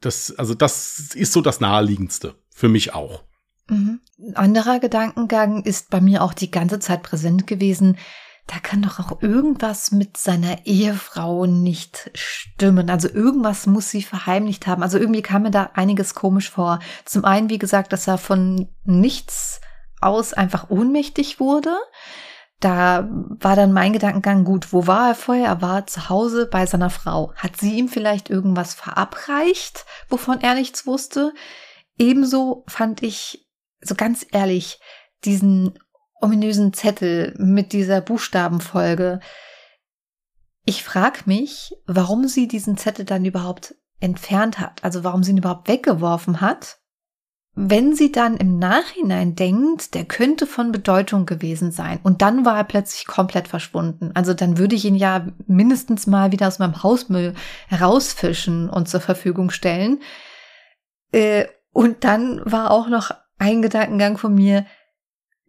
das, 0.00 0.34
also 0.36 0.54
das 0.54 1.14
ist 1.14 1.32
so 1.32 1.40
das 1.40 1.60
Naheliegendste. 1.60 2.34
Für 2.50 2.68
mich 2.68 2.94
auch. 2.94 3.24
Mhm. 3.68 4.00
Ein 4.18 4.36
anderer 4.36 4.78
Gedankengang 4.78 5.62
ist 5.64 5.90
bei 5.90 6.00
mir 6.00 6.22
auch 6.22 6.32
die 6.32 6.50
ganze 6.50 6.78
Zeit 6.78 7.02
präsent 7.02 7.46
gewesen. 7.46 7.98
Da 8.46 8.58
kann 8.60 8.82
doch 8.82 9.00
auch 9.00 9.22
irgendwas 9.22 9.90
mit 9.90 10.16
seiner 10.16 10.66
Ehefrau 10.66 11.46
nicht 11.46 12.10
stimmen. 12.14 12.90
Also 12.90 13.08
irgendwas 13.08 13.66
muss 13.66 13.90
sie 13.90 14.02
verheimlicht 14.02 14.66
haben. 14.66 14.82
Also 14.82 14.98
irgendwie 14.98 15.22
kam 15.22 15.42
mir 15.42 15.50
da 15.50 15.70
einiges 15.74 16.14
komisch 16.14 16.50
vor. 16.50 16.78
Zum 17.04 17.24
einen, 17.24 17.50
wie 17.50 17.58
gesagt, 17.58 17.92
dass 17.92 18.06
er 18.06 18.18
von 18.18 18.68
nichts 18.84 19.60
aus 20.00 20.32
einfach 20.32 20.70
ohnmächtig 20.70 21.40
wurde 21.40 21.76
da 22.60 23.08
war 23.10 23.54
dann 23.54 23.72
mein 23.72 23.92
Gedankengang, 23.92 24.44
gut, 24.44 24.72
wo 24.72 24.86
war 24.86 25.08
er 25.08 25.14
vorher? 25.14 25.46
Er 25.46 25.62
war 25.62 25.86
zu 25.86 26.08
Hause 26.08 26.46
bei 26.46 26.64
seiner 26.64 26.90
Frau. 26.90 27.34
Hat 27.36 27.56
sie 27.56 27.76
ihm 27.76 27.88
vielleicht 27.88 28.30
irgendwas 28.30 28.74
verabreicht, 28.74 29.84
wovon 30.08 30.40
er 30.40 30.54
nichts 30.54 30.86
wusste? 30.86 31.34
Ebenso 31.98 32.64
fand 32.66 33.02
ich, 33.02 33.46
so 33.82 33.94
ganz 33.94 34.26
ehrlich, 34.32 34.80
diesen 35.24 35.78
ominösen 36.20 36.72
Zettel 36.72 37.34
mit 37.38 37.72
dieser 37.72 38.00
Buchstabenfolge. 38.00 39.20
Ich 40.64 40.82
frag 40.82 41.26
mich, 41.26 41.74
warum 41.86 42.26
sie 42.28 42.48
diesen 42.48 42.76
Zettel 42.76 43.04
dann 43.04 43.24
überhaupt 43.24 43.74
entfernt 44.00 44.58
hat, 44.58 44.82
also 44.84 45.04
warum 45.04 45.22
sie 45.22 45.30
ihn 45.30 45.38
überhaupt 45.38 45.68
weggeworfen 45.68 46.40
hat 46.40 46.78
wenn 47.58 47.96
sie 47.96 48.12
dann 48.12 48.36
im 48.36 48.58
Nachhinein 48.58 49.34
denkt, 49.34 49.94
der 49.94 50.04
könnte 50.04 50.46
von 50.46 50.72
Bedeutung 50.72 51.24
gewesen 51.24 51.72
sein 51.72 51.98
und 52.02 52.20
dann 52.20 52.44
war 52.44 52.58
er 52.58 52.64
plötzlich 52.64 53.06
komplett 53.06 53.48
verschwunden. 53.48 54.10
Also 54.12 54.34
dann 54.34 54.58
würde 54.58 54.76
ich 54.76 54.84
ihn 54.84 54.94
ja 54.94 55.26
mindestens 55.46 56.06
mal 56.06 56.32
wieder 56.32 56.48
aus 56.48 56.58
meinem 56.58 56.82
Hausmüll 56.82 57.32
herausfischen 57.68 58.68
und 58.68 58.90
zur 58.90 59.00
Verfügung 59.00 59.48
stellen. 59.48 60.00
Äh, 61.12 61.46
und 61.72 62.04
dann 62.04 62.42
war 62.44 62.70
auch 62.70 62.88
noch 62.88 63.10
ein 63.38 63.62
Gedankengang 63.62 64.18
von 64.18 64.34
mir, 64.34 64.66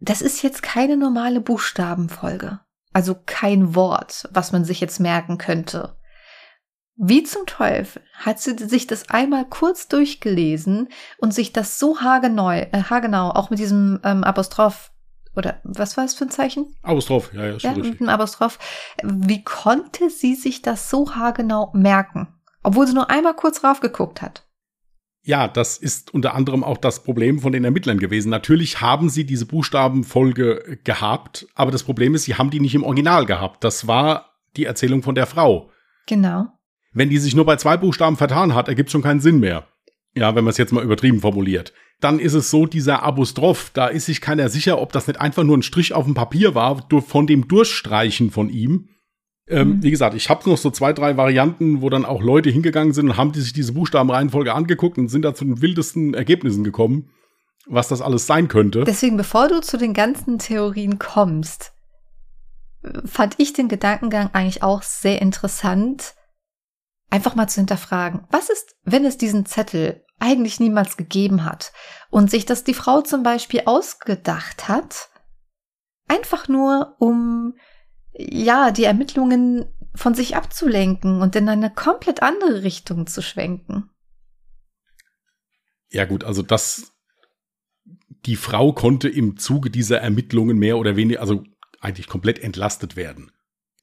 das 0.00 0.22
ist 0.22 0.42
jetzt 0.42 0.62
keine 0.62 0.96
normale 0.96 1.40
Buchstabenfolge. 1.40 2.60
Also 2.92 3.16
kein 3.26 3.74
Wort, 3.74 4.28
was 4.32 4.52
man 4.52 4.64
sich 4.64 4.80
jetzt 4.80 5.00
merken 5.00 5.38
könnte. 5.38 5.96
Wie 6.96 7.22
zum 7.22 7.46
Teufel 7.46 8.02
hat 8.14 8.40
sie 8.40 8.56
sich 8.58 8.88
das 8.88 9.08
einmal 9.08 9.44
kurz 9.44 9.86
durchgelesen 9.86 10.88
und 11.18 11.32
sich 11.32 11.52
das 11.52 11.78
so 11.78 12.00
haargenau, 12.00 12.50
äh, 12.50 12.82
haargenau 12.90 13.30
auch 13.30 13.50
mit 13.50 13.60
diesem 13.60 14.00
ähm, 14.02 14.24
Apostroph 14.24 14.90
oder 15.36 15.60
was 15.62 15.96
war 15.96 16.04
es 16.04 16.14
für 16.14 16.24
ein 16.24 16.30
Zeichen? 16.30 16.74
Apostroph, 16.82 17.32
ja, 17.32 17.44
ja, 17.44 17.54
ist 17.54 17.62
ja, 17.62 17.72
mit 17.72 18.00
einem 18.00 18.08
Apostroph. 18.08 18.58
Wie 19.04 19.44
konnte 19.44 20.10
sie 20.10 20.34
sich 20.34 20.62
das 20.62 20.90
so 20.90 21.14
haargenau 21.14 21.70
merken, 21.74 22.34
obwohl 22.64 22.88
sie 22.88 22.94
nur 22.94 23.10
einmal 23.10 23.34
kurz 23.34 23.62
raufgeguckt 23.62 24.20
hat? 24.20 24.47
Ja, 25.28 25.46
das 25.46 25.76
ist 25.76 26.14
unter 26.14 26.34
anderem 26.34 26.64
auch 26.64 26.78
das 26.78 27.04
Problem 27.04 27.38
von 27.38 27.52
den 27.52 27.62
Ermittlern 27.62 27.98
gewesen. 27.98 28.30
Natürlich 28.30 28.80
haben 28.80 29.10
sie 29.10 29.26
diese 29.26 29.44
Buchstabenfolge 29.44 30.78
gehabt, 30.84 31.46
aber 31.54 31.70
das 31.70 31.82
Problem 31.82 32.14
ist, 32.14 32.24
sie 32.24 32.36
haben 32.36 32.48
die 32.48 32.60
nicht 32.60 32.74
im 32.74 32.82
Original 32.82 33.26
gehabt. 33.26 33.62
Das 33.62 33.86
war 33.86 34.38
die 34.56 34.64
Erzählung 34.64 35.02
von 35.02 35.14
der 35.14 35.26
Frau. 35.26 35.70
Genau. 36.06 36.46
Wenn 36.94 37.10
die 37.10 37.18
sich 37.18 37.36
nur 37.36 37.44
bei 37.44 37.56
zwei 37.56 37.76
Buchstaben 37.76 38.16
vertan 38.16 38.54
hat, 38.54 38.68
ergibt 38.68 38.90
schon 38.90 39.02
keinen 39.02 39.20
Sinn 39.20 39.38
mehr. 39.38 39.68
Ja, 40.14 40.34
wenn 40.34 40.44
man 40.44 40.52
es 40.52 40.56
jetzt 40.56 40.72
mal 40.72 40.82
übertrieben 40.82 41.20
formuliert. 41.20 41.74
Dann 42.00 42.20
ist 42.20 42.32
es 42.32 42.50
so, 42.50 42.64
dieser 42.64 43.02
Apostroph, 43.02 43.68
da 43.74 43.88
ist 43.88 44.06
sich 44.06 44.22
keiner 44.22 44.48
sicher, 44.48 44.80
ob 44.80 44.92
das 44.92 45.08
nicht 45.08 45.20
einfach 45.20 45.44
nur 45.44 45.58
ein 45.58 45.62
Strich 45.62 45.92
auf 45.92 46.06
dem 46.06 46.14
Papier 46.14 46.54
war, 46.54 46.88
von 47.06 47.26
dem 47.26 47.48
Durchstreichen 47.48 48.30
von 48.30 48.48
ihm. 48.48 48.88
Ähm, 49.50 49.68
mhm. 49.68 49.82
Wie 49.82 49.90
gesagt, 49.90 50.14
ich 50.14 50.28
habe 50.28 50.48
noch 50.48 50.58
so 50.58 50.70
zwei, 50.70 50.92
drei 50.92 51.16
Varianten, 51.16 51.80
wo 51.80 51.90
dann 51.90 52.04
auch 52.04 52.22
Leute 52.22 52.50
hingegangen 52.50 52.92
sind 52.92 53.10
und 53.10 53.16
haben 53.16 53.32
die 53.32 53.40
sich 53.40 53.52
diese 53.52 53.72
Buchstabenreihenfolge 53.72 54.54
angeguckt 54.54 54.98
und 54.98 55.08
sind 55.08 55.22
da 55.22 55.34
zu 55.34 55.44
den 55.44 55.62
wildesten 55.62 56.14
Ergebnissen 56.14 56.64
gekommen, 56.64 57.10
was 57.66 57.88
das 57.88 58.02
alles 58.02 58.26
sein 58.26 58.48
könnte. 58.48 58.84
Deswegen, 58.84 59.16
bevor 59.16 59.48
du 59.48 59.60
zu 59.60 59.78
den 59.78 59.94
ganzen 59.94 60.38
Theorien 60.38 60.98
kommst, 60.98 61.72
fand 63.04 63.34
ich 63.38 63.52
den 63.52 63.68
Gedankengang 63.68 64.30
eigentlich 64.32 64.62
auch 64.62 64.82
sehr 64.82 65.20
interessant, 65.20 66.14
einfach 67.10 67.34
mal 67.34 67.48
zu 67.48 67.60
hinterfragen, 67.60 68.26
was 68.30 68.50
ist, 68.50 68.76
wenn 68.84 69.04
es 69.04 69.16
diesen 69.16 69.46
Zettel 69.46 70.04
eigentlich 70.20 70.60
niemals 70.60 70.96
gegeben 70.96 71.44
hat 71.44 71.72
und 72.10 72.30
sich 72.30 72.44
das 72.44 72.64
die 72.64 72.74
Frau 72.74 73.02
zum 73.02 73.22
Beispiel 73.22 73.62
ausgedacht 73.66 74.68
hat, 74.68 75.08
einfach 76.08 76.48
nur 76.48 76.96
um, 76.98 77.54
ja, 78.18 78.70
die 78.70 78.84
Ermittlungen 78.84 79.66
von 79.94 80.14
sich 80.14 80.36
abzulenken 80.36 81.22
und 81.22 81.34
in 81.36 81.48
eine 81.48 81.70
komplett 81.70 82.22
andere 82.22 82.62
Richtung 82.62 83.06
zu 83.06 83.22
schwenken. 83.22 83.90
Ja 85.90 86.04
gut, 86.04 86.24
also 86.24 86.42
das, 86.42 86.92
die 88.26 88.36
Frau 88.36 88.72
konnte 88.72 89.08
im 89.08 89.38
Zuge 89.38 89.70
dieser 89.70 90.00
Ermittlungen 90.00 90.58
mehr 90.58 90.78
oder 90.78 90.96
weniger, 90.96 91.20
also 91.20 91.44
eigentlich 91.80 92.08
komplett 92.08 92.40
entlastet 92.40 92.96
werden. 92.96 93.30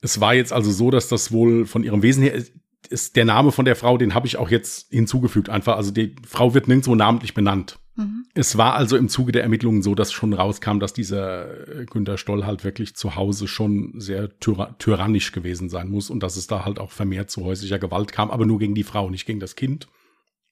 Es 0.02 0.19
war 0.19 0.36
jetzt 0.36 0.54
also 0.54 0.71
so, 0.71 0.91
dass 0.91 1.08
das 1.08 1.32
wohl 1.32 1.65
von 1.65 1.84
ihrem 1.84 2.04
Wesen 2.04 2.21
her, 2.21 2.43
ist 2.89 3.15
der 3.15 3.26
Name 3.26 3.52
von 3.52 3.65
der 3.65 3.76
Frau, 3.76 3.98
den 3.98 4.13
habe 4.13 4.28
ich 4.28 4.38
auch 4.38 4.50
jetzt 4.50 4.91
hinzugefügt 4.91 5.50
einfach. 5.50 5.78
Also 5.78 5.91
die 5.91 6.15
Frau 6.28 6.54
wird 6.54 6.67
nirgendwo 6.67 6.93
namentlich 6.93 7.34
benannt. 7.34 7.80
Mhm. 7.95 8.25
Es 8.34 8.58
war 8.58 8.73
also 8.73 8.97
im 8.97 9.10
Zuge 9.10 9.31
der 9.31 9.43
Ermittlungen 9.43 9.81
so, 9.81 9.95
dass 9.95 10.12
schon 10.12 10.34
rauskam, 10.34 10.79
dass 10.79 10.93
dieser 10.93 11.79
äh, 11.79 11.86
Günter 11.86 12.17
Stoll 12.17 12.45
halt 12.45 12.63
wirklich 12.63 12.95
zu 12.95 13.15
Hause 13.15 13.47
schon 13.47 13.93
sehr 13.97 14.38
tyra 14.39 14.75
tyrannisch 14.79 15.31
gewesen 15.31 15.69
sein 15.69 15.89
muss 15.89 16.10
und 16.10 16.21
dass 16.21 16.36
es 16.36 16.47
da 16.47 16.65
halt 16.65 16.79
auch 16.79 16.91
vermehrt 16.91 17.29
zu 17.31 17.45
häuslicher 17.45 17.79
Gewalt 17.79 18.12
kam, 18.12 18.31
aber 18.31 18.45
nur 18.45 18.60
gegen 18.60 18.75
die 18.75 18.84
Frau, 18.84 19.10
nicht 19.10 19.25
gegen 19.25 19.39
das 19.39 19.55
Kind. 19.55 19.88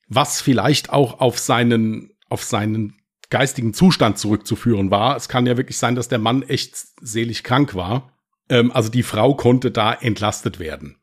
Was 0.08 0.42
vielleicht 0.42 0.92
auch 0.92 1.20
auf 1.20 1.40
seinen, 1.40 2.12
auf 2.30 2.44
seinen 2.44 2.96
geistigen 3.34 3.74
Zustand 3.74 4.20
zurückzuführen 4.20 4.92
war. 4.92 5.16
Es 5.16 5.28
kann 5.28 5.48
ja 5.48 5.58
wirklich 5.58 5.80
sein, 5.80 5.96
dass 5.96 6.08
der 6.08 6.20
Mann 6.20 6.44
echt 6.44 6.76
selig 7.02 7.44
krank 7.44 7.74
war. 7.74 8.14
Ähm, 8.48 8.72
also 8.72 8.90
die 8.90 9.02
Frau 9.02 9.34
konnte 9.34 9.72
da 9.72 9.92
entlastet 9.92 10.60
werden. 10.60 10.98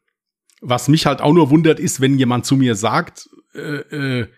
Was 0.60 0.86
mich 0.86 1.06
halt 1.06 1.20
auch 1.20 1.32
nur 1.32 1.50
wundert, 1.50 1.80
ist, 1.80 2.00
wenn 2.00 2.18
jemand 2.18 2.46
zu 2.46 2.56
mir 2.56 2.76
sagt, 2.76 3.28
äh, 3.54 4.20
äh, 4.20 4.28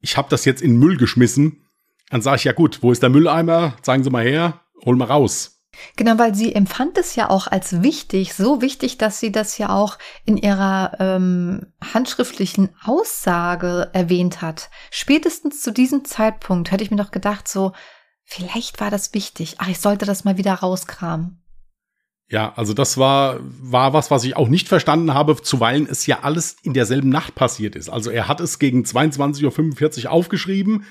ich 0.00 0.16
habe 0.16 0.28
das 0.30 0.44
jetzt 0.44 0.62
in 0.62 0.78
Müll 0.78 0.96
geschmissen, 0.96 1.64
dann 2.10 2.22
sage 2.22 2.36
ich, 2.36 2.44
ja 2.44 2.52
gut, 2.52 2.82
wo 2.82 2.92
ist 2.92 3.02
der 3.02 3.10
Mülleimer? 3.10 3.76
Zeigen 3.82 4.02
Sie 4.02 4.10
mal 4.10 4.24
her, 4.24 4.60
hol 4.84 4.96
mal 4.96 5.06
raus. 5.06 5.58
Genau, 5.96 6.18
weil 6.18 6.34
sie 6.34 6.54
empfand 6.54 6.98
es 6.98 7.14
ja 7.14 7.30
auch 7.30 7.46
als 7.46 7.82
wichtig, 7.82 8.34
so 8.34 8.62
wichtig, 8.62 8.98
dass 8.98 9.20
sie 9.20 9.30
das 9.30 9.58
ja 9.58 9.68
auch 9.68 9.98
in 10.24 10.36
ihrer 10.36 10.96
ähm, 10.98 11.72
handschriftlichen 11.92 12.70
Aussage 12.84 13.90
erwähnt 13.92 14.42
hat. 14.42 14.70
Spätestens 14.90 15.60
zu 15.60 15.70
diesem 15.70 16.04
Zeitpunkt 16.04 16.70
hätte 16.70 16.82
ich 16.82 16.90
mir 16.90 16.96
doch 16.96 17.10
gedacht, 17.10 17.48
so, 17.48 17.72
vielleicht 18.24 18.80
war 18.80 18.90
das 18.90 19.14
wichtig. 19.14 19.56
Ach, 19.58 19.68
ich 19.68 19.78
sollte 19.78 20.06
das 20.06 20.24
mal 20.24 20.36
wieder 20.36 20.54
rauskramen. 20.54 21.42
Ja, 22.30 22.52
also 22.56 22.74
das 22.74 22.98
war, 22.98 23.38
war 23.40 23.94
was, 23.94 24.10
was 24.10 24.24
ich 24.24 24.36
auch 24.36 24.48
nicht 24.48 24.68
verstanden 24.68 25.14
habe, 25.14 25.36
zuweilen 25.40 25.86
es 25.90 26.06
ja 26.06 26.20
alles 26.22 26.56
in 26.62 26.74
derselben 26.74 27.08
Nacht 27.08 27.34
passiert 27.34 27.74
ist. 27.74 27.88
Also 27.88 28.10
er 28.10 28.28
hat 28.28 28.40
es 28.40 28.58
gegen 28.58 28.82
22.45 28.82 30.04
Uhr 30.04 30.10
aufgeschrieben 30.10 30.84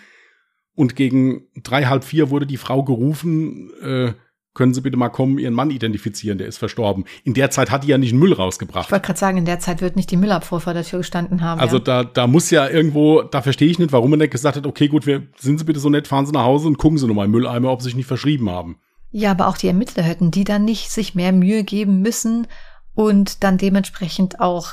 und 0.74 0.96
gegen 0.96 1.44
drei, 1.62 1.86
halb 1.86 2.04
vier 2.04 2.32
wurde 2.32 2.48
die 2.48 2.58
Frau 2.58 2.84
gerufen, 2.84 3.70
äh, 3.82 4.14
können 4.56 4.74
Sie 4.74 4.82
bitte 4.82 4.98
mal 4.98 5.10
kommen, 5.10 5.38
Ihren 5.38 5.54
Mann 5.54 5.70
identifizieren, 5.70 6.40
der 6.40 6.48
ist 6.48 6.58
verstorben. 6.58 7.06
In 7.24 7.36
der 7.36 7.52
Zeit 7.52 7.70
hat 7.70 7.84
die 7.84 7.90
ja 7.90 8.00
nicht 8.00 8.12
einen 8.12 8.20
Müll 8.20 8.34
rausgebracht. 8.34 8.88
Ich 8.88 8.92
wollte 8.92 9.06
gerade 9.06 9.20
sagen, 9.20 9.38
in 9.38 9.46
der 9.46 9.60
Zeit 9.60 9.82
wird 9.82 9.96
nicht 9.96 10.10
die 10.10 10.18
Müllabfuhr 10.18 10.60
vor 10.60 10.74
der 10.74 10.84
Tür 10.84 11.00
gestanden 11.00 11.42
haben. 11.42 11.62
Also 11.62 11.78
ja. 11.78 11.84
da, 11.84 12.04
da 12.04 12.26
muss 12.26 12.50
ja 12.50 12.68
irgendwo, 12.68 13.22
da 13.22 13.44
verstehe 13.44 13.70
ich 13.70 13.78
nicht, 13.78 13.92
warum 13.92 14.10
man 14.10 14.18
nicht 14.18 14.32
gesagt 14.32 14.58
hat, 14.58 14.66
okay, 14.66 14.88
gut, 14.88 15.06
wir, 15.06 15.28
sind 15.38 15.60
Sie 15.60 15.66
bitte 15.66 15.80
so 15.80 15.92
nett, 15.92 16.08
fahren 16.08 16.26
Sie 16.26 16.32
nach 16.32 16.44
Hause 16.44 16.68
und 16.68 16.80
gucken 16.80 16.98
Sie 16.98 17.06
nochmal 17.06 17.26
im 17.26 17.32
Mülleimer, 17.32 17.72
ob 17.72 17.82
Sie 17.82 17.86
sich 17.86 17.96
nicht 17.96 18.08
verschrieben 18.08 18.50
haben. 18.50 18.80
Ja, 19.10 19.32
aber 19.32 19.48
auch 19.48 19.58
die 19.58 19.68
Ermittler 19.68 20.04
hätten 20.04 20.32
die 20.32 20.44
dann 20.44 20.66
nicht 20.66 20.92
sich 20.92 21.16
mehr 21.16 21.32
Mühe 21.32 21.64
geben 21.64 22.02
müssen 22.02 22.48
und 22.94 23.44
dann 23.44 23.58
dementsprechend 23.58 24.40
auch 24.40 24.72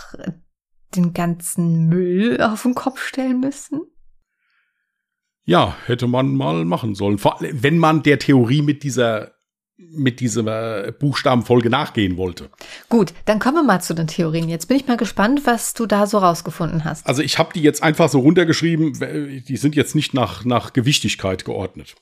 den 0.97 1.13
ganzen 1.13 1.89
Müll 1.89 2.41
auf 2.41 2.63
den 2.63 2.75
Kopf 2.75 3.05
stellen 3.07 3.41
müssen? 3.41 3.83
Ja, 5.47 5.77
hätte 5.87 6.07
man 6.07 6.35
mal 6.35 6.65
machen 6.65 6.95
sollen. 6.95 7.19
Vor, 7.19 7.37
wenn 7.41 7.79
man 7.79 8.03
der 8.03 8.19
Theorie 8.19 8.63
mit 8.63 8.83
dieser 8.83 9.33
mit 9.77 10.21
dieser 10.21 10.93
Buchstabenfolge 10.93 11.69
nachgehen 11.69 12.17
wollte. 12.17 12.49
Gut, 12.89 13.13
dann 13.25 13.41
kommen 13.41 13.57
wir 13.57 13.63
mal 13.65 13.81
zu 13.81 13.93
den 13.93 14.07
Theorien. 14.07 14.49
Jetzt 14.49 14.67
bin 14.67 14.77
ich 14.77 14.87
mal 14.87 14.97
gespannt, 14.97 15.43
was 15.47 15.75
du 15.75 15.87
da 15.87 16.07
so 16.07 16.19
rausgefunden 16.19 16.85
hast. 16.85 17.07
Also 17.07 17.23
ich 17.23 17.39
habe 17.39 17.53
die 17.53 17.63
jetzt 17.63 17.83
einfach 17.83 18.09
so 18.09 18.21
runtergeschrieben. 18.21 19.43
Die 19.47 19.57
sind 19.57 19.75
jetzt 19.75 19.97
nicht 19.97 20.15
nach, 20.15 20.45
nach 20.45 20.73
Gewichtigkeit 20.73 21.45
geordnet. 21.45 21.97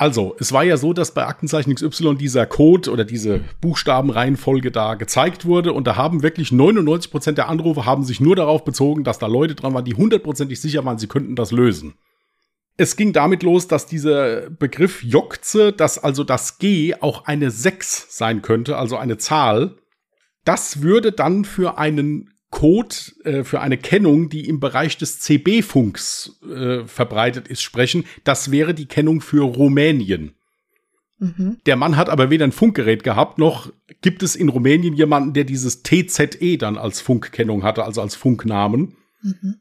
Also, 0.00 0.34
es 0.38 0.50
war 0.50 0.64
ja 0.64 0.78
so, 0.78 0.94
dass 0.94 1.12
bei 1.12 1.26
Aktenzeichen 1.26 1.74
XY 1.74 2.14
dieser 2.14 2.46
Code 2.46 2.90
oder 2.90 3.04
diese 3.04 3.42
Buchstabenreihenfolge 3.60 4.70
da 4.70 4.94
gezeigt 4.94 5.44
wurde 5.44 5.74
und 5.74 5.86
da 5.86 5.96
haben 5.96 6.22
wirklich 6.22 6.52
99 6.52 7.10
Prozent 7.10 7.36
der 7.36 7.50
Anrufe 7.50 7.84
haben 7.84 8.02
sich 8.02 8.18
nur 8.18 8.34
darauf 8.34 8.64
bezogen, 8.64 9.04
dass 9.04 9.18
da 9.18 9.26
Leute 9.26 9.54
dran 9.54 9.74
waren, 9.74 9.84
die 9.84 9.92
hundertprozentig 9.92 10.58
sicher 10.58 10.86
waren, 10.86 10.96
sie 10.96 11.06
könnten 11.06 11.36
das 11.36 11.52
lösen. 11.52 11.98
Es 12.78 12.96
ging 12.96 13.12
damit 13.12 13.42
los, 13.42 13.68
dass 13.68 13.84
dieser 13.84 14.48
Begriff 14.48 15.02
Jokze, 15.02 15.70
dass 15.70 16.02
also 16.02 16.24
das 16.24 16.56
G 16.56 16.94
auch 16.98 17.26
eine 17.26 17.50
6 17.50 18.06
sein 18.08 18.40
könnte, 18.40 18.78
also 18.78 18.96
eine 18.96 19.18
Zahl. 19.18 19.76
Das 20.46 20.80
würde 20.80 21.12
dann 21.12 21.44
für 21.44 21.76
einen 21.76 22.32
Code, 22.50 22.94
äh, 23.24 23.44
für 23.44 23.60
eine 23.60 23.78
Kennung, 23.78 24.28
die 24.28 24.48
im 24.48 24.60
Bereich 24.60 24.98
des 24.98 25.20
CB-Funks 25.20 26.40
äh, 26.42 26.84
verbreitet 26.84 27.48
ist, 27.48 27.62
sprechen. 27.62 28.04
Das 28.24 28.50
wäre 28.50 28.74
die 28.74 28.86
Kennung 28.86 29.20
für 29.20 29.44
Rumänien. 29.44 30.34
Mhm. 31.18 31.58
Der 31.66 31.76
Mann 31.76 31.96
hat 31.96 32.08
aber 32.08 32.30
weder 32.30 32.46
ein 32.46 32.52
Funkgerät 32.52 33.04
gehabt, 33.04 33.38
noch 33.38 33.72
gibt 34.00 34.22
es 34.22 34.34
in 34.34 34.48
Rumänien 34.48 34.94
jemanden, 34.94 35.34
der 35.34 35.44
dieses 35.44 35.82
TZE 35.82 36.56
dann 36.58 36.78
als 36.78 37.00
Funkkennung 37.00 37.62
hatte, 37.62 37.84
also 37.84 38.00
als 38.00 38.14
Funknamen. 38.14 38.96
Mhm. 39.22 39.60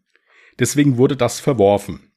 Deswegen 0.57 0.97
wurde 0.97 1.15
das 1.15 1.39
verworfen. 1.39 2.11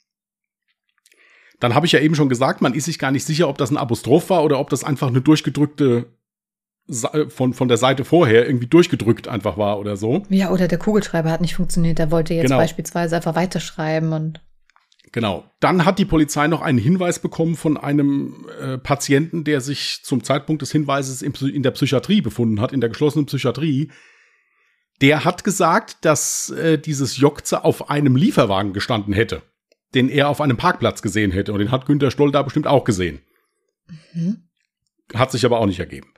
Dann 1.61 1.75
habe 1.75 1.87
ich 1.87 1.93
ja 1.93 2.01
eben 2.01 2.15
schon 2.15 2.29
gesagt, 2.29 2.61
man 2.61 2.75
ist 2.75 2.87
sich 2.87 2.99
gar 2.99 3.13
nicht 3.13 3.25
sicher, 3.25 3.49
ob 3.49 3.59
das 3.59 3.71
ein 3.71 3.77
Apostroph 3.77 4.31
war 4.31 4.43
oder 4.43 4.59
ob 4.59 4.71
das 4.71 4.85
einfach 4.85 5.09
eine 5.09 5.21
durchgedrückte 5.21 6.07
von, 7.29 7.55
von 7.55 7.69
der 7.69 7.77
Seite 7.77 8.05
vorher 8.05 8.47
irgendwie 8.47 8.67
durchgedrückt 8.67 9.29
einfach 9.29 9.57
war 9.57 9.79
oder 9.79 9.97
so. 9.97 10.25
Ja, 10.29 10.51
oder 10.51 10.69
der 10.69 10.79
Kugelschreiber 10.79 11.31
hat 11.31 11.41
nicht 11.41 11.55
funktioniert. 11.55 11.99
Der 11.99 12.11
wollte 12.11 12.35
jetzt 12.35 12.47
genau. 12.47 12.59
beispielsweise 12.59 13.17
einfach 13.17 13.35
weiterschreiben 13.35 14.13
und. 14.13 14.41
Genau. 15.13 15.45
Dann 15.61 15.85
hat 15.85 15.99
die 15.99 16.07
Polizei 16.07 16.49
noch 16.49 16.63
einen 16.63 16.79
Hinweis 16.79 17.19
bekommen 17.19 17.55
von 17.55 17.77
einem 17.77 18.47
äh, 18.61 18.79
Patienten, 18.79 19.45
der 19.45 19.61
sich 19.61 20.01
zum 20.03 20.25
Zeitpunkt 20.25 20.63
des 20.63 20.73
Hinweises 20.73 21.21
in, 21.21 21.35
in, 21.35 21.63
der 21.63 21.73
Psychiatrie 21.73 22.23
befunden 22.23 22.61
hat, 22.61 22.73
in 22.73 22.81
der 22.81 22.89
geschlossenen 22.89 23.27
Psychiatrie. 23.27 23.91
Der 25.03 25.25
hat 25.25 25.45
gesagt, 25.45 25.99
dass 26.07 26.49
äh, 26.51 26.79
dieses 26.79 27.19
Jokze 27.19 27.65
auf 27.65 27.91
einem 27.91 28.17
Lieferwagen 28.17 28.73
gestanden 28.73 29.13
hätte 29.13 29.43
den 29.95 30.09
er 30.09 30.29
auf 30.29 30.41
einem 30.41 30.57
Parkplatz 30.57 31.03
gesehen 31.03 31.31
hätte. 31.31 31.53
Und 31.53 31.59
den 31.59 31.71
hat 31.71 31.87
Günter 31.87 32.11
Stoll 32.11 32.33
da 32.33 32.43
bestimmt 32.43 32.67
auch 32.67 32.85
gesehen. 32.85 33.21
Mhm. 34.15 34.45
Hat 35.15 35.31
sich 35.31 35.45
aber 35.45 35.59
auch 35.59 35.67
nicht 35.67 35.81
ergeben. 35.81 36.12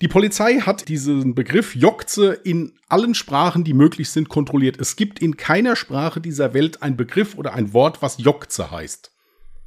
Die 0.00 0.08
Polizei 0.08 0.60
hat 0.60 0.88
diesen 0.88 1.34
Begriff 1.34 1.74
Jokze 1.74 2.32
in 2.32 2.74
allen 2.88 3.14
Sprachen, 3.14 3.64
die 3.64 3.74
möglich 3.74 4.10
sind, 4.10 4.28
kontrolliert. 4.28 4.80
Es 4.80 4.94
gibt 4.94 5.18
in 5.18 5.36
keiner 5.36 5.74
Sprache 5.74 6.20
dieser 6.20 6.54
Welt 6.54 6.82
ein 6.82 6.96
Begriff 6.96 7.36
oder 7.36 7.54
ein 7.54 7.72
Wort, 7.72 8.00
was 8.00 8.18
Jokze 8.18 8.70
heißt. 8.70 9.10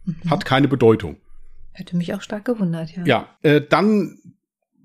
Mhm. 0.06 0.30
Hat 0.30 0.46
keine 0.46 0.70
Bedeutung. 0.70 1.18
Hätte 1.74 1.98
mich 1.98 2.14
auch 2.14 2.22
stark 2.22 2.46
gewundert, 2.46 2.92
ja. 2.96 3.04
Ja, 3.06 3.28
äh, 3.42 3.62
dann 3.62 4.20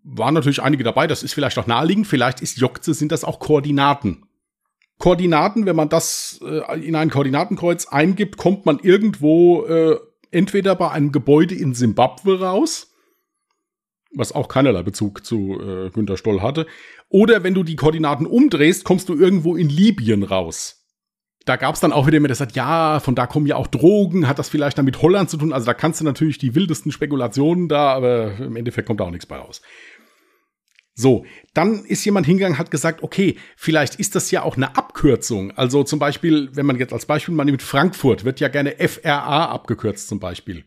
waren 0.03 0.35
natürlich 0.35 0.62
einige 0.62 0.85
dabei, 0.85 1.07
das 1.07 1.23
ist 1.23 1.33
vielleicht 1.33 1.59
auch 1.59 1.66
naheliegend, 1.66 2.07
vielleicht 2.07 2.41
ist 2.41 2.59
Jokze, 2.59 2.95
sind 2.95 3.12
das 3.12 3.25
auch 3.25 3.41
Koordinaten. 3.41 4.25
Koordinaten, 4.99 5.66
wenn 5.66 5.77
man 5.77 5.89
das 5.89 6.41
äh, 6.45 6.81
in 6.81 6.95
ein 6.95 7.11
Koordinatenkreuz 7.11 7.87
eingibt, 7.87 8.37
kommt 8.37 8.66
man 8.66 8.79
irgendwo 8.79 9.64
äh, 9.66 9.99
entweder 10.31 10.75
bei 10.75 10.91
einem 10.91 11.12
Gebäude 11.12 11.55
in 11.55 11.75
Simbabwe 11.75 12.41
raus, 12.41 12.93
was 14.17 14.33
auch 14.33 14.49
keinerlei 14.49 14.83
Bezug 14.83 15.25
zu 15.25 15.61
äh, 15.61 15.91
Günter 15.91 16.17
Stoll 16.17 16.43
hatte, 16.43 16.67
oder 17.09 17.45
wenn 17.45 17.55
du 17.55 17.62
die 17.62 17.77
Koordinaten 17.77 18.27
umdrehst, 18.27 18.85
kommst 18.85 19.09
du 19.09 19.14
irgendwo 19.14 19.57
in 19.57 19.69
Libyen 19.69 20.23
raus. 20.23 20.83
Da 21.45 21.55
gab 21.55 21.77
es 21.77 21.81
dann 21.81 21.93
auch 21.93 22.07
wieder 22.07 22.17
jemand, 22.17 22.31
der 22.31 22.37
sagt, 22.37 22.57
ja, 22.57 22.99
von 22.99 23.14
da 23.14 23.29
kommen 23.29 23.47
ja 23.47 23.55
auch 23.55 23.69
Drogen, 23.69 24.27
hat 24.27 24.41
das 24.41 24.49
vielleicht 24.49 24.79
dann 24.79 24.85
mit 24.85 25.01
Holland 25.01 25.31
zu 25.31 25.37
tun? 25.37 25.53
Also 25.53 25.67
da 25.67 25.75
kannst 25.75 26.01
du 26.01 26.05
natürlich 26.05 26.39
die 26.39 26.57
wildesten 26.57 26.91
Spekulationen 26.91 27.69
da, 27.69 27.93
aber 27.93 28.37
im 28.39 28.57
Endeffekt 28.57 28.89
kommt 28.89 28.99
da 28.99 29.05
auch 29.05 29.11
nichts 29.11 29.27
bei 29.27 29.37
raus. 29.37 29.62
So, 30.99 31.27
dann 31.53 31.85
ist 31.85 32.05
jemand 32.05 32.27
hingegangen, 32.27 32.59
hat 32.59 32.71
gesagt, 32.71 33.03
okay, 33.03 33.37
vielleicht 33.55 33.97
ist 33.97 34.14
das 34.17 34.31
ja 34.31 34.43
auch 34.43 34.57
eine 34.57 34.77
Abkürzung. 34.77 35.53
Also 35.53 35.85
zum 35.85 35.99
Beispiel, 35.99 36.49
wenn 36.55 36.67
man 36.67 36.79
jetzt 36.79 36.95
als 36.95 37.05
Beispiel 37.05 37.35
mal 37.35 37.45
nimmt, 37.45 37.62
Frankfurt 37.62 38.25
wird 38.25 38.41
ja 38.41 38.49
gerne 38.49 38.75
FRA 38.89 39.45
abgekürzt 39.45 40.09
zum 40.09 40.19
Beispiel. 40.19 40.64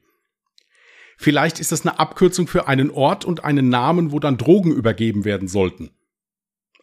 Vielleicht 1.21 1.59
ist 1.59 1.73
das 1.73 1.85
eine 1.85 1.99
Abkürzung 1.99 2.47
für 2.47 2.69
einen 2.69 2.91
Ort 2.91 3.25
und 3.25 3.43
einen 3.43 3.67
Namen, 3.67 4.13
wo 4.13 4.19
dann 4.19 4.37
Drogen 4.37 4.71
übergeben 4.71 5.25
werden 5.25 5.49
sollten. 5.49 5.91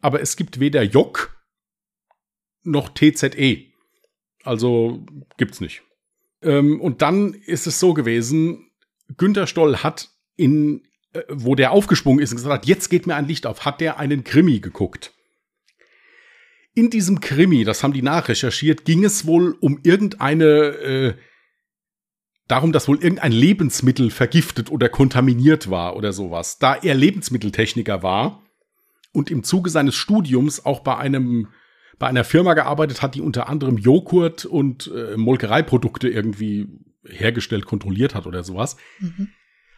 Aber 0.02 0.20
es 0.20 0.36
gibt 0.36 0.60
weder 0.60 0.82
JOK 0.82 1.34
noch 2.62 2.90
TZE. 2.90 3.64
Also 4.44 5.06
gibt's 5.38 5.62
nicht. 5.62 5.82
Ähm, 6.42 6.82
und 6.82 7.00
dann 7.00 7.32
ist 7.32 7.66
es 7.66 7.80
so 7.80 7.94
gewesen, 7.94 8.70
Günter 9.16 9.46
Stoll 9.46 9.78
hat 9.78 10.10
in 10.36 10.82
äh, 11.14 11.22
wo 11.30 11.54
der 11.54 11.72
aufgesprungen 11.72 12.22
ist 12.22 12.32
und 12.32 12.36
gesagt 12.36 12.52
hat, 12.52 12.66
jetzt 12.66 12.90
geht 12.90 13.06
mir 13.06 13.14
ein 13.14 13.26
Licht 13.26 13.46
auf, 13.46 13.64
hat 13.64 13.80
der 13.80 13.98
einen 13.98 14.22
Krimi 14.22 14.60
geguckt. 14.60 15.14
In 16.74 16.90
diesem 16.90 17.20
Krimi, 17.20 17.64
das 17.64 17.82
haben 17.82 17.94
die 17.94 18.02
nachrecherchiert, 18.02 18.84
ging 18.84 19.02
es 19.02 19.26
wohl 19.26 19.56
um 19.60 19.80
irgendeine, 19.82 20.44
äh, 20.44 21.14
darum, 22.48 22.72
dass 22.72 22.88
wohl 22.88 23.02
irgendein 23.02 23.32
Lebensmittel 23.32 24.10
vergiftet 24.10 24.70
oder 24.70 24.88
kontaminiert 24.88 25.70
war 25.70 25.96
oder 25.96 26.12
sowas. 26.12 26.58
Da 26.58 26.74
er 26.74 26.94
Lebensmitteltechniker 26.94 28.02
war 28.02 28.42
und 29.12 29.30
im 29.30 29.42
Zuge 29.42 29.70
seines 29.70 29.94
Studiums 29.94 30.64
auch 30.64 30.80
bei 30.80 30.96
einem 30.96 31.48
bei 31.98 32.08
einer 32.08 32.24
Firma 32.24 32.52
gearbeitet 32.52 33.00
hat, 33.00 33.14
die 33.14 33.22
unter 33.22 33.48
anderem 33.48 33.78
Joghurt 33.78 34.44
und 34.44 34.92
äh, 34.94 35.16
Molkereiprodukte 35.16 36.10
irgendwie 36.10 36.68
hergestellt, 37.08 37.64
kontrolliert 37.64 38.14
hat 38.14 38.26
oder 38.26 38.44
sowas. 38.44 38.76
Mhm 39.00 39.28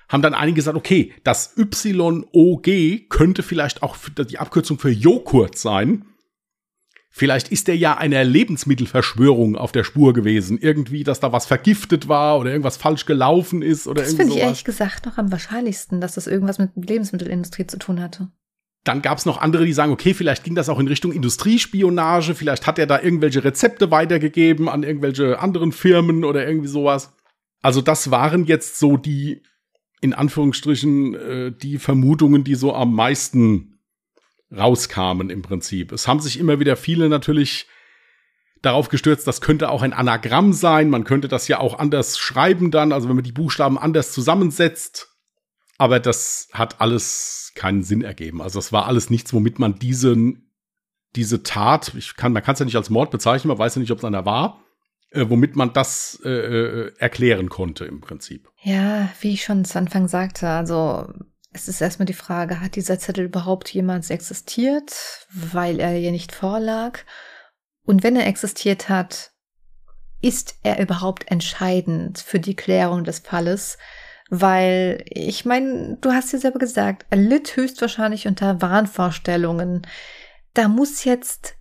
haben 0.08 0.22
dann 0.22 0.34
einige 0.34 0.56
gesagt, 0.56 0.76
okay, 0.76 1.12
das 1.22 1.54
YOG 1.56 3.08
könnte 3.08 3.42
vielleicht 3.42 3.82
auch 3.82 3.96
die 4.08 4.38
Abkürzung 4.38 4.78
für 4.78 4.90
Joghurt 4.90 5.58
sein. 5.58 6.06
Vielleicht 7.18 7.48
ist 7.48 7.68
er 7.68 7.74
ja 7.74 7.96
einer 7.96 8.22
Lebensmittelverschwörung 8.22 9.56
auf 9.56 9.72
der 9.72 9.82
Spur 9.82 10.12
gewesen. 10.12 10.56
Irgendwie, 10.56 11.02
dass 11.02 11.18
da 11.18 11.32
was 11.32 11.46
vergiftet 11.46 12.06
war 12.06 12.38
oder 12.38 12.50
irgendwas 12.50 12.76
falsch 12.76 13.06
gelaufen 13.06 13.60
ist 13.60 13.88
oder 13.88 14.02
Das 14.02 14.14
finde 14.14 14.34
ich 14.34 14.38
ehrlich 14.38 14.64
gesagt 14.64 15.04
noch 15.04 15.18
am 15.18 15.32
wahrscheinlichsten, 15.32 16.00
dass 16.00 16.14
das 16.14 16.28
irgendwas 16.28 16.60
mit 16.60 16.70
Lebensmittelindustrie 16.76 17.66
zu 17.66 17.76
tun 17.76 18.00
hatte. 18.00 18.28
Dann 18.84 19.02
gab 19.02 19.18
es 19.18 19.26
noch 19.26 19.38
andere, 19.38 19.66
die 19.66 19.72
sagen, 19.72 19.90
okay, 19.90 20.14
vielleicht 20.14 20.44
ging 20.44 20.54
das 20.54 20.68
auch 20.68 20.78
in 20.78 20.86
Richtung 20.86 21.10
Industriespionage, 21.10 22.36
vielleicht 22.36 22.68
hat 22.68 22.78
er 22.78 22.86
da 22.86 23.00
irgendwelche 23.02 23.42
Rezepte 23.42 23.90
weitergegeben 23.90 24.68
an 24.68 24.84
irgendwelche 24.84 25.40
anderen 25.40 25.72
Firmen 25.72 26.24
oder 26.24 26.46
irgendwie 26.46 26.68
sowas. 26.68 27.12
Also 27.62 27.80
das 27.80 28.12
waren 28.12 28.44
jetzt 28.44 28.78
so 28.78 28.96
die 28.96 29.42
in 30.00 30.14
Anführungsstrichen 30.14 31.14
äh, 31.14 31.52
die 31.52 31.78
Vermutungen, 31.78 32.44
die 32.44 32.54
so 32.54 32.72
am 32.72 32.94
meisten 32.94 33.77
rauskamen 34.56 35.30
im 35.30 35.42
Prinzip. 35.42 35.92
Es 35.92 36.08
haben 36.08 36.20
sich 36.20 36.38
immer 36.38 36.60
wieder 36.60 36.76
viele 36.76 37.08
natürlich 37.08 37.66
darauf 38.62 38.88
gestürzt, 38.88 39.26
das 39.26 39.40
könnte 39.40 39.70
auch 39.70 39.82
ein 39.82 39.92
Anagramm 39.92 40.52
sein, 40.52 40.90
man 40.90 41.04
könnte 41.04 41.28
das 41.28 41.48
ja 41.48 41.60
auch 41.60 41.78
anders 41.78 42.18
schreiben 42.18 42.70
dann, 42.70 42.92
also 42.92 43.08
wenn 43.08 43.16
man 43.16 43.24
die 43.24 43.32
Buchstaben 43.32 43.78
anders 43.78 44.12
zusammensetzt. 44.12 45.14
Aber 45.76 46.00
das 46.00 46.48
hat 46.52 46.80
alles 46.80 47.52
keinen 47.54 47.84
Sinn 47.84 48.02
ergeben. 48.02 48.42
Also 48.42 48.58
es 48.58 48.72
war 48.72 48.86
alles 48.86 49.10
nichts, 49.10 49.32
womit 49.32 49.60
man 49.60 49.78
diesen, 49.78 50.50
diese 51.14 51.44
Tat, 51.44 51.94
ich 51.96 52.16
kann, 52.16 52.32
man 52.32 52.42
kann 52.42 52.54
es 52.54 52.58
ja 52.58 52.64
nicht 52.64 52.76
als 52.76 52.90
Mord 52.90 53.12
bezeichnen, 53.12 53.48
man 53.48 53.58
weiß 53.58 53.76
ja 53.76 53.80
nicht, 53.80 53.92
ob 53.92 53.98
es 53.98 54.04
einer 54.04 54.24
war, 54.24 54.64
äh, 55.10 55.26
womit 55.28 55.54
man 55.54 55.72
das 55.72 56.20
äh, 56.24 56.30
äh, 56.30 56.92
erklären 56.98 57.48
konnte 57.48 57.84
im 57.84 58.00
Prinzip. 58.00 58.48
Ja, 58.62 59.08
wie 59.20 59.34
ich 59.34 59.44
schon 59.44 59.64
zu 59.64 59.78
Anfang 59.78 60.08
sagte, 60.08 60.48
also 60.48 61.06
es 61.58 61.68
ist 61.68 61.80
erstmal 61.80 62.06
die 62.06 62.14
Frage, 62.14 62.60
hat 62.60 62.76
dieser 62.76 62.98
Zettel 62.98 63.24
überhaupt 63.24 63.68
jemals 63.68 64.10
existiert, 64.10 65.26
weil 65.30 65.80
er 65.80 65.90
hier 65.90 66.12
nicht 66.12 66.32
vorlag? 66.32 67.00
Und 67.84 68.02
wenn 68.02 68.16
er 68.16 68.26
existiert 68.26 68.88
hat, 68.88 69.32
ist 70.20 70.56
er 70.62 70.80
überhaupt 70.80 71.30
entscheidend 71.30 72.18
für 72.18 72.40
die 72.40 72.56
Klärung 72.56 73.04
des 73.04 73.20
Falles? 73.20 73.78
Weil, 74.30 75.04
ich 75.08 75.44
meine, 75.44 75.96
du 76.00 76.12
hast 76.12 76.32
ja 76.32 76.38
selber 76.38 76.58
gesagt, 76.58 77.06
er 77.10 77.18
litt 77.18 77.56
höchstwahrscheinlich 77.56 78.26
unter 78.26 78.60
Wahnvorstellungen. 78.60 79.86
Da 80.54 80.68
muss 80.68 81.04
jetzt 81.04 81.54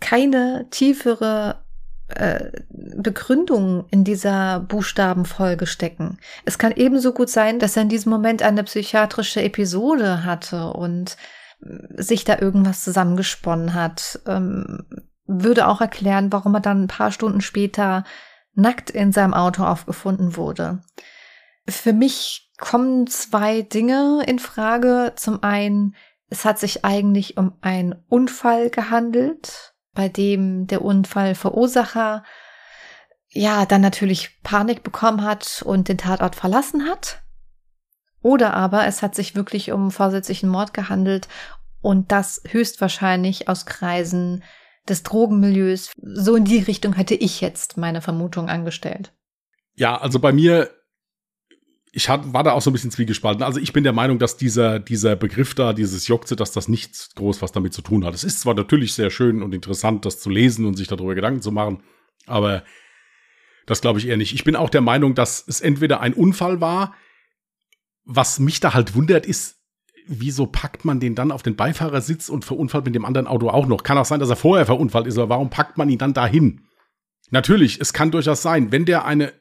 keine 0.00 0.68
tiefere 0.70 1.65
äh, 2.08 2.50
Begründung 2.70 3.86
in 3.90 4.04
dieser 4.04 4.60
Buchstabenfolge 4.60 5.66
stecken. 5.66 6.18
Es 6.44 6.56
kann 6.56 6.72
ebenso 6.72 7.12
gut 7.12 7.28
sein, 7.28 7.58
dass 7.58 7.76
er 7.76 7.82
in 7.82 7.88
diesem 7.88 8.10
Moment 8.10 8.42
eine 8.42 8.62
psychiatrische 8.62 9.42
Episode 9.42 10.24
hatte 10.24 10.68
und 10.72 11.16
äh, 11.62 12.02
sich 12.02 12.24
da 12.24 12.38
irgendwas 12.38 12.84
zusammengesponnen 12.84 13.74
hat. 13.74 14.20
Ähm, 14.26 14.86
würde 15.26 15.66
auch 15.66 15.80
erklären, 15.80 16.32
warum 16.32 16.54
er 16.54 16.60
dann 16.60 16.84
ein 16.84 16.88
paar 16.88 17.10
Stunden 17.10 17.40
später 17.40 18.04
nackt 18.54 18.90
in 18.90 19.10
seinem 19.10 19.34
Auto 19.34 19.64
aufgefunden 19.64 20.36
wurde. 20.36 20.82
Für 21.68 21.92
mich 21.92 22.52
kommen 22.56 23.08
zwei 23.08 23.62
Dinge 23.62 24.22
in 24.26 24.38
Frage. 24.38 25.12
Zum 25.16 25.42
einen, 25.42 25.96
es 26.28 26.44
hat 26.44 26.60
sich 26.60 26.84
eigentlich 26.84 27.36
um 27.36 27.54
einen 27.60 27.96
Unfall 28.08 28.70
gehandelt 28.70 29.75
bei 29.96 30.08
dem 30.08 30.68
der 30.68 30.82
Unfallverursacher 30.82 32.22
ja 33.30 33.66
dann 33.66 33.80
natürlich 33.80 34.40
Panik 34.44 34.84
bekommen 34.84 35.24
hat 35.24 35.62
und 35.64 35.88
den 35.88 35.98
Tatort 35.98 36.36
verlassen 36.36 36.88
hat. 36.88 37.22
Oder 38.22 38.54
aber 38.54 38.86
es 38.86 39.02
hat 39.02 39.14
sich 39.14 39.34
wirklich 39.34 39.72
um 39.72 39.90
vorsätzlichen 39.90 40.48
Mord 40.48 40.72
gehandelt 40.72 41.28
und 41.80 42.12
das 42.12 42.42
höchstwahrscheinlich 42.48 43.48
aus 43.48 43.66
Kreisen 43.66 44.44
des 44.88 45.02
Drogenmilieus. 45.02 45.90
So 45.96 46.36
in 46.36 46.44
die 46.44 46.58
Richtung 46.58 46.92
hätte 46.92 47.14
ich 47.14 47.40
jetzt 47.40 47.76
meine 47.76 48.00
Vermutung 48.00 48.48
angestellt. 48.48 49.12
Ja, 49.74 49.96
also 50.00 50.18
bei 50.18 50.32
mir 50.32 50.70
ich 51.96 52.10
hat, 52.10 52.34
war 52.34 52.42
da 52.42 52.52
auch 52.52 52.60
so 52.60 52.68
ein 52.68 52.74
bisschen 52.74 52.90
zwiegespalten. 52.90 53.42
Also 53.42 53.58
ich 53.58 53.72
bin 53.72 53.82
der 53.82 53.94
Meinung, 53.94 54.18
dass 54.18 54.36
dieser, 54.36 54.78
dieser 54.78 55.16
Begriff 55.16 55.54
da, 55.54 55.72
dieses 55.72 56.06
Jokze, 56.08 56.36
dass 56.36 56.52
das 56.52 56.68
nichts 56.68 57.14
groß 57.14 57.40
was 57.40 57.52
damit 57.52 57.72
zu 57.72 57.80
tun 57.80 58.04
hat. 58.04 58.12
Es 58.12 58.22
ist 58.22 58.40
zwar 58.40 58.52
natürlich 58.52 58.92
sehr 58.92 59.08
schön 59.08 59.42
und 59.42 59.54
interessant, 59.54 60.04
das 60.04 60.20
zu 60.20 60.28
lesen 60.28 60.66
und 60.66 60.74
sich 60.74 60.88
darüber 60.88 61.14
Gedanken 61.14 61.40
zu 61.40 61.52
machen, 61.52 61.82
aber 62.26 62.64
das 63.64 63.80
glaube 63.80 63.98
ich 63.98 64.08
eher 64.08 64.18
nicht. 64.18 64.34
Ich 64.34 64.44
bin 64.44 64.56
auch 64.56 64.68
der 64.68 64.82
Meinung, 64.82 65.14
dass 65.14 65.42
es 65.48 65.62
entweder 65.62 66.00
ein 66.00 66.12
Unfall 66.12 66.60
war, 66.60 66.94
was 68.04 68.40
mich 68.40 68.60
da 68.60 68.74
halt 68.74 68.94
wundert, 68.94 69.24
ist, 69.24 69.56
wieso 70.06 70.46
packt 70.46 70.84
man 70.84 71.00
den 71.00 71.14
dann 71.14 71.32
auf 71.32 71.42
den 71.42 71.56
Beifahrersitz 71.56 72.28
und 72.28 72.44
verunfallt 72.44 72.84
mit 72.84 72.94
dem 72.94 73.06
anderen 73.06 73.26
Auto 73.26 73.48
auch 73.48 73.66
noch? 73.66 73.84
Kann 73.84 73.96
auch 73.96 74.04
sein, 74.04 74.20
dass 74.20 74.28
er 74.28 74.36
vorher 74.36 74.66
verunfallt 74.66 75.06
ist, 75.06 75.16
aber 75.16 75.30
warum 75.30 75.48
packt 75.48 75.78
man 75.78 75.88
ihn 75.88 75.98
dann 75.98 76.12
dahin? 76.12 76.60
Natürlich, 77.30 77.80
es 77.80 77.94
kann 77.94 78.10
durchaus 78.10 78.42
sein, 78.42 78.70
wenn 78.70 78.84
der 78.84 79.06
eine 79.06 79.32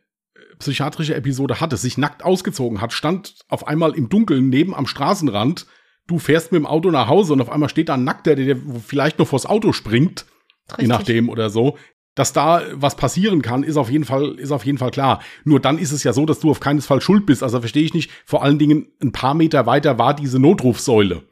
psychiatrische 0.60 1.16
Episode 1.16 1.60
hatte, 1.60 1.78
sich 1.78 1.98
nackt 1.98 2.24
ausgezogen 2.24 2.82
hat, 2.82 2.94
stand 2.94 3.36
auf 3.48 3.68
einmal 3.68 3.94
im 3.96 4.10
Dunkeln 4.10 4.50
neben 4.50 4.74
am 4.74 4.88
Straßenrand. 4.88 5.66
Du 6.08 6.20
fährst 6.20 6.52
mit 6.52 6.60
dem 6.60 6.66
Auto 6.66 6.92
nach 6.92 7.08
Hause 7.08 7.34
und 7.34 7.42
auf 7.42 7.50
einmal 7.50 7.70
steht 7.70 7.90
da 7.90 7.96
ein 7.96 8.04
Nackter, 8.04 8.36
der 8.36 8.58
vielleicht 8.86 9.20
noch 9.20 9.28
vors 9.28 9.46
Auto 9.46 9.74
springt, 9.74 10.26
Richtig. 10.70 10.84
je 10.84 10.88
nachdem 10.88 11.30
oder 11.30 11.50
so. 11.50 11.78
Dass 12.14 12.32
da 12.32 12.62
was 12.72 12.96
passieren 12.96 13.42
kann, 13.42 13.64
ist 13.64 13.76
auf 13.76 13.90
jeden 13.92 14.06
Fall, 14.06 14.36
ist 14.40 14.52
auf 14.52 14.66
jeden 14.66 14.78
Fall 14.78 14.92
klar. 14.92 15.22
Nur 15.44 15.60
dann 15.60 15.78
ist 15.78 15.92
es 15.92 16.04
ja 16.04 16.14
so, 16.14 16.26
dass 16.26 16.40
du 16.40 16.50
auf 16.50 16.62
keinen 16.62 16.80
Fall 16.82 17.02
schuld 17.02 17.26
bist. 17.26 17.44
Also 17.44 17.60
verstehe 17.60 17.84
ich 17.84 17.94
nicht. 17.94 18.10
Vor 18.26 18.42
allen 18.42 18.58
Dingen 18.58 18.88
ein 19.02 19.12
paar 19.12 19.34
Meter 19.34 19.66
weiter 19.66 19.98
war 19.98 20.14
diese 20.14 20.40
Notrufsäule. 20.40 21.24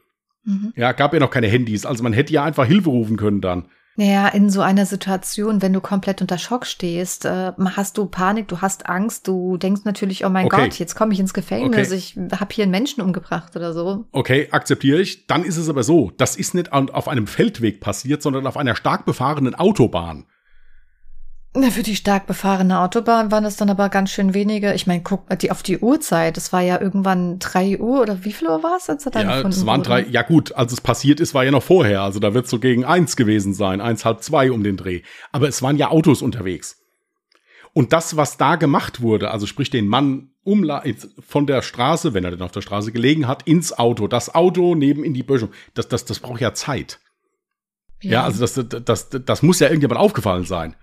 Mhm. 0.44 0.74
Ja, 0.76 0.92
gab 0.92 1.14
ja 1.14 1.20
noch 1.20 1.30
keine 1.32 1.48
Handys. 1.48 1.86
Also 1.86 2.04
man 2.04 2.12
hätte 2.12 2.34
ja 2.34 2.44
einfach 2.44 2.66
Hilfe 2.66 2.90
rufen 2.90 3.16
können 3.16 3.40
dann. 3.40 3.70
Naja, 3.96 4.28
in 4.30 4.50
so 4.50 4.62
einer 4.62 4.86
Situation, 4.86 5.62
wenn 5.62 5.74
du 5.74 5.80
komplett 5.80 6.22
unter 6.22 6.38
Schock 6.38 6.66
stehst, 6.66 7.26
äh, 7.26 7.52
hast 7.76 7.98
du 7.98 8.08
Panik, 8.08 8.48
du 8.48 8.62
hast 8.62 8.90
Angst, 8.90 9.28
du 9.28 9.58
denkst 9.58 9.82
natürlich, 9.86 10.26
oh 10.26 10.30
mein 10.30 10.48
okay. 10.48 10.64
Gott, 10.64 10.80
jetzt 10.80 10.96
komme 10.96 11.14
ich 11.14 11.20
ins 11.20 11.34
Gefängnis, 11.34 11.90
okay. 11.90 11.96
ich 11.96 12.18
habe 12.40 12.54
hier 12.54 12.64
einen 12.64 12.72
Menschen 12.72 13.02
umgebracht 13.02 13.56
oder 13.56 13.74
so. 13.74 14.06
Okay, 14.12 14.48
akzeptiere 14.52 15.00
ich. 15.00 15.28
Dann 15.28 15.44
ist 15.44 15.58
es 15.58 15.70
aber 15.70 15.84
so, 15.84 16.12
das 16.18 16.36
ist 16.36 16.56
nicht 16.56 16.74
auf 16.74 17.08
einem 17.08 17.28
Feldweg 17.28 17.82
passiert, 17.82 18.24
sondern 18.24 18.48
auf 18.48 18.58
einer 18.58 18.76
stark 18.76 19.06
befahrenen 19.06 19.56
Autobahn. 19.56 20.26
Na, 21.56 21.70
für 21.70 21.84
die 21.84 21.96
stark 21.96 22.26
befahrene 22.26 22.80
Autobahn 22.80 23.32
waren 23.32 23.46
es 23.46 23.58
dann 23.58 23.70
aber 23.70 23.90
ganz 23.90 24.10
schön 24.10 24.34
wenige. 24.34 24.74
Ich 24.74 24.88
meine, 24.88 25.04
guck 25.04 25.38
die 25.38 25.52
auf 25.52 25.62
die 25.62 25.78
Uhrzeit. 25.78 26.36
Es 26.36 26.52
war 26.52 26.62
ja 26.62 26.82
irgendwann 26.82 27.38
drei 27.38 27.78
Uhr 27.80 28.02
oder 28.02 28.26
wie 28.26 28.32
viel 28.32 28.48
Uhr 28.48 28.64
war 28.64 28.78
es, 28.78 28.90
als 28.90 29.06
er 29.06 29.12
dann 29.12 29.30
ja, 29.30 29.48
es 29.48 29.64
waren 29.64 29.84
drei. 29.84 30.04
Ja 30.10 30.24
gut, 30.24 30.54
als 30.54 30.74
es 30.74 30.82
passiert 30.82 31.20
ist, 31.20 31.36
war 31.36 31.44
ja 31.44 31.52
noch 31.52 31.62
vorher. 31.62 32.02
Also 32.02 32.20
da 32.20 32.34
wird 32.34 32.46
es 32.46 32.52
so 32.52 32.58
gegen 32.58 32.86
eins 32.86 33.16
gewesen 33.16 33.54
sein, 33.54 33.82
eins 33.82 34.04
halb 34.04 34.24
zwei 34.24 34.52
um 34.52 34.64
den 34.64 34.78
Dreh. 34.78 35.04
Aber 35.32 35.48
es 35.48 35.62
waren 35.62 35.78
ja 35.78 35.90
Autos 35.90 36.24
unterwegs. 36.24 36.82
Und 37.74 37.94
das, 37.94 38.18
was 38.18 38.38
da 38.38 38.56
gemacht 38.56 39.02
wurde, 39.02 39.30
also 39.30 39.46
sprich 39.46 39.70
den 39.70 39.88
Mann 39.88 40.32
umla 40.44 40.84
von 41.20 41.46
der 41.46 41.62
Straße, 41.62 42.16
wenn 42.16 42.24
er 42.24 42.32
denn 42.32 42.42
auf 42.42 42.52
der 42.52 42.62
Straße 42.62 42.92
gelegen 42.92 43.28
hat, 43.28 43.44
ins 43.44 43.78
Auto, 43.78 44.08
das 44.08 44.34
Auto 44.34 44.74
neben 44.74 45.04
in 45.04 45.14
die 45.14 45.24
Böschung, 45.24 45.50
das, 45.76 45.88
das, 45.88 46.06
das 46.06 46.20
braucht 46.20 46.42
ja 46.42 46.54
Zeit. 46.56 47.00
Ja, 48.02 48.12
ja 48.12 48.24
also 48.24 48.40
das, 48.40 48.54
das, 48.70 49.10
das, 49.10 49.24
das 49.24 49.44
muss 49.44 49.60
ja 49.60 49.68
irgendjemand 49.68 50.00
aufgefallen 50.00 50.46
sein. 50.46 50.76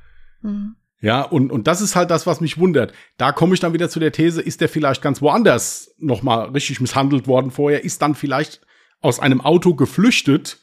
Mhm. 0.43 0.77
Ja, 1.03 1.23
und, 1.23 1.51
und 1.51 1.67
das 1.67 1.81
ist 1.81 1.97
halt 1.97 2.11
das, 2.11 2.27
was 2.27 2.43
mich 2.43 2.59
wundert. 2.59 2.93
Da 3.17 3.33
komme 3.33 3.55
ich 3.55 3.61
dann 3.61 3.73
wieder 3.73 3.89
zu 3.89 4.01
der 4.01 4.13
These, 4.13 4.43
ist 4.43 4.61
der 4.61 4.69
vielleicht 4.69 5.01
ganz 5.01 5.23
woanders 5.23 5.95
nochmal 5.99 6.51
richtig 6.51 6.81
misshandelt 6.81 7.27
worden 7.27 7.51
vorher, 7.51 7.85
ist 7.85 8.03
dann 8.03 8.15
vielleicht 8.15 8.61
aus 9.01 9.19
einem 9.19 9.41
Auto 9.41 9.75
geflüchtet 9.75 10.59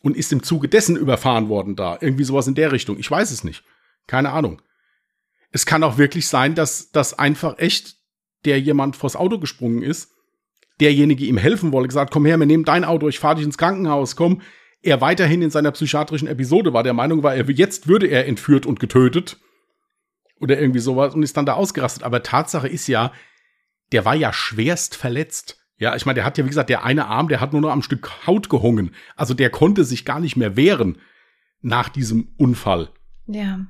und 0.00 0.16
ist 0.16 0.32
im 0.32 0.42
Zuge 0.42 0.68
dessen 0.68 0.96
überfahren 0.96 1.48
worden 1.48 1.76
da. 1.76 1.98
Irgendwie 2.00 2.24
sowas 2.24 2.48
in 2.48 2.56
der 2.56 2.72
Richtung. 2.72 2.98
Ich 2.98 3.08
weiß 3.08 3.30
es 3.30 3.44
nicht. 3.44 3.62
Keine 4.08 4.30
Ahnung. 4.30 4.60
Es 5.52 5.66
kann 5.66 5.84
auch 5.84 5.98
wirklich 5.98 6.26
sein, 6.26 6.56
dass, 6.56 6.90
dass 6.90 7.16
einfach 7.16 7.58
echt 7.58 7.96
der 8.44 8.60
jemand 8.60 8.96
vors 8.96 9.14
Auto 9.14 9.38
gesprungen 9.38 9.82
ist, 9.82 10.10
derjenige 10.80 11.24
ihm 11.24 11.36
helfen 11.36 11.70
wollte, 11.70 11.88
gesagt, 11.88 12.12
komm 12.12 12.26
her, 12.26 12.38
wir 12.38 12.46
nehmen 12.46 12.64
dein 12.64 12.84
Auto, 12.84 13.08
ich 13.08 13.20
fahre 13.20 13.36
dich 13.36 13.44
ins 13.44 13.58
Krankenhaus, 13.58 14.16
komm. 14.16 14.42
Er 14.82 15.00
weiterhin 15.00 15.42
in 15.42 15.50
seiner 15.50 15.70
psychiatrischen 15.70 16.28
Episode 16.28 16.72
war 16.72 16.82
der 16.82 16.92
Meinung, 16.92 17.22
war 17.22 17.34
er, 17.34 17.48
jetzt 17.50 17.86
würde 17.86 18.08
er 18.08 18.26
entführt 18.26 18.66
und 18.66 18.80
getötet. 18.80 19.38
Oder 20.40 20.58
irgendwie 20.60 20.80
sowas 20.80 21.14
und 21.14 21.22
ist 21.22 21.36
dann 21.36 21.46
da 21.46 21.54
ausgerastet. 21.54 22.02
Aber 22.02 22.24
Tatsache 22.24 22.66
ist 22.66 22.88
ja, 22.88 23.12
der 23.92 24.04
war 24.04 24.16
ja 24.16 24.32
schwerst 24.32 24.96
verletzt. 24.96 25.58
Ja, 25.78 25.94
ich 25.94 26.04
meine, 26.04 26.16
der 26.16 26.24
hat 26.24 26.36
ja, 26.36 26.44
wie 26.44 26.48
gesagt, 26.48 26.68
der 26.68 26.84
eine 26.84 27.06
Arm, 27.06 27.28
der 27.28 27.40
hat 27.40 27.52
nur 27.52 27.62
noch 27.62 27.70
am 27.70 27.82
Stück 27.82 28.26
Haut 28.26 28.48
gehungen. 28.48 28.94
Also 29.14 29.34
der 29.34 29.50
konnte 29.50 29.84
sich 29.84 30.04
gar 30.04 30.18
nicht 30.18 30.36
mehr 30.36 30.56
wehren 30.56 30.98
nach 31.60 31.88
diesem 31.88 32.34
Unfall. 32.36 32.90
Ja. 33.26 33.60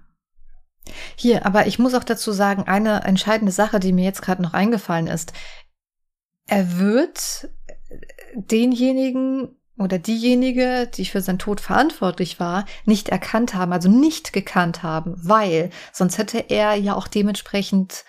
Hier, 1.17 1.47
aber 1.47 1.67
ich 1.67 1.79
muss 1.79 1.95
auch 1.95 2.05
dazu 2.05 2.33
sagen, 2.33 2.65
eine 2.65 3.05
entscheidende 3.05 3.53
Sache, 3.53 3.81
die 3.81 3.93
mir 3.93 4.05
jetzt 4.05 4.23
gerade 4.23 4.43
noch 4.43 4.55
eingefallen 4.55 5.07
ist. 5.07 5.33
Er 6.47 6.79
wird 6.79 7.49
denjenigen 8.35 9.57
oder 9.79 9.99
diejenige, 9.99 10.89
die 10.95 11.07
für 11.07 11.21
seinen 11.21 11.39
Tod 11.39 11.61
verantwortlich 11.61 12.39
war, 12.39 12.67
nicht 12.85 13.09
erkannt 13.09 13.55
haben, 13.55 13.73
also 13.73 13.89
nicht 13.89 14.33
gekannt 14.33 14.83
haben, 14.83 15.15
weil 15.17 15.71
sonst 15.93 16.19
hätte 16.19 16.51
er 16.51 16.75
ja 16.75 16.95
auch 16.95 17.09
dementsprechend 17.09 18.05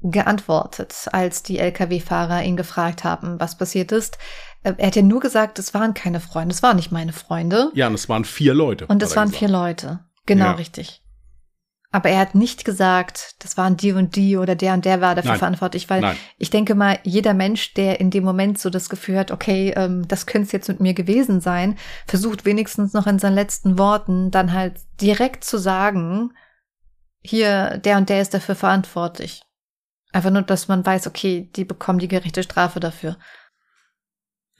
geantwortet, 0.00 1.08
als 1.12 1.42
die 1.42 1.58
Lkw-Fahrer 1.58 2.44
ihn 2.44 2.56
gefragt 2.56 3.04
haben, 3.04 3.40
was 3.40 3.58
passiert 3.58 3.90
ist. 3.90 4.18
Äh, 4.62 4.74
er 4.76 4.88
hat 4.88 4.96
ja 4.96 5.02
nur 5.02 5.20
gesagt, 5.20 5.58
es 5.58 5.74
waren 5.74 5.94
keine 5.94 6.20
Freunde, 6.20 6.54
es 6.54 6.62
waren 6.62 6.76
nicht 6.76 6.92
meine 6.92 7.12
Freunde. 7.12 7.70
Ja, 7.74 7.88
und 7.88 7.94
es 7.94 8.08
waren 8.08 8.24
vier 8.24 8.54
Leute. 8.54 8.86
Und 8.86 9.02
es 9.02 9.16
waren 9.16 9.28
gesagt. 9.28 9.38
vier 9.40 9.48
Leute. 9.48 10.00
Genau, 10.26 10.44
ja. 10.46 10.52
richtig. 10.52 11.02
Aber 11.90 12.10
er 12.10 12.20
hat 12.20 12.34
nicht 12.34 12.66
gesagt, 12.66 13.36
das 13.38 13.56
waren 13.56 13.78
die 13.78 13.92
und 13.92 14.14
die 14.14 14.36
oder 14.36 14.54
der 14.54 14.74
und 14.74 14.84
der 14.84 15.00
war 15.00 15.14
dafür 15.14 15.32
Nein. 15.32 15.38
verantwortlich, 15.38 15.88
weil 15.88 16.02
Nein. 16.02 16.16
ich 16.36 16.50
denke 16.50 16.74
mal, 16.74 16.98
jeder 17.02 17.32
Mensch, 17.32 17.72
der 17.72 17.98
in 17.98 18.10
dem 18.10 18.24
Moment 18.24 18.58
so 18.58 18.68
das 18.68 18.90
Gefühl 18.90 19.18
hat, 19.18 19.30
okay, 19.30 19.72
ähm, 19.74 20.06
das 20.06 20.26
könnte 20.26 20.46
es 20.46 20.52
jetzt 20.52 20.68
mit 20.68 20.80
mir 20.80 20.92
gewesen 20.92 21.40
sein, 21.40 21.78
versucht 22.06 22.44
wenigstens 22.44 22.92
noch 22.92 23.06
in 23.06 23.18
seinen 23.18 23.34
letzten 23.34 23.78
Worten 23.78 24.30
dann 24.30 24.52
halt 24.52 24.74
direkt 25.00 25.44
zu 25.44 25.56
sagen, 25.56 26.34
hier, 27.22 27.78
der 27.78 27.96
und 27.96 28.10
der 28.10 28.20
ist 28.20 28.34
dafür 28.34 28.54
verantwortlich. 28.54 29.42
Einfach 30.12 30.30
nur, 30.30 30.42
dass 30.42 30.68
man 30.68 30.84
weiß, 30.84 31.06
okay, 31.06 31.50
die 31.56 31.64
bekommen 31.64 31.98
die 31.98 32.08
gerechte 32.08 32.42
Strafe 32.42 32.80
dafür. 32.80 33.16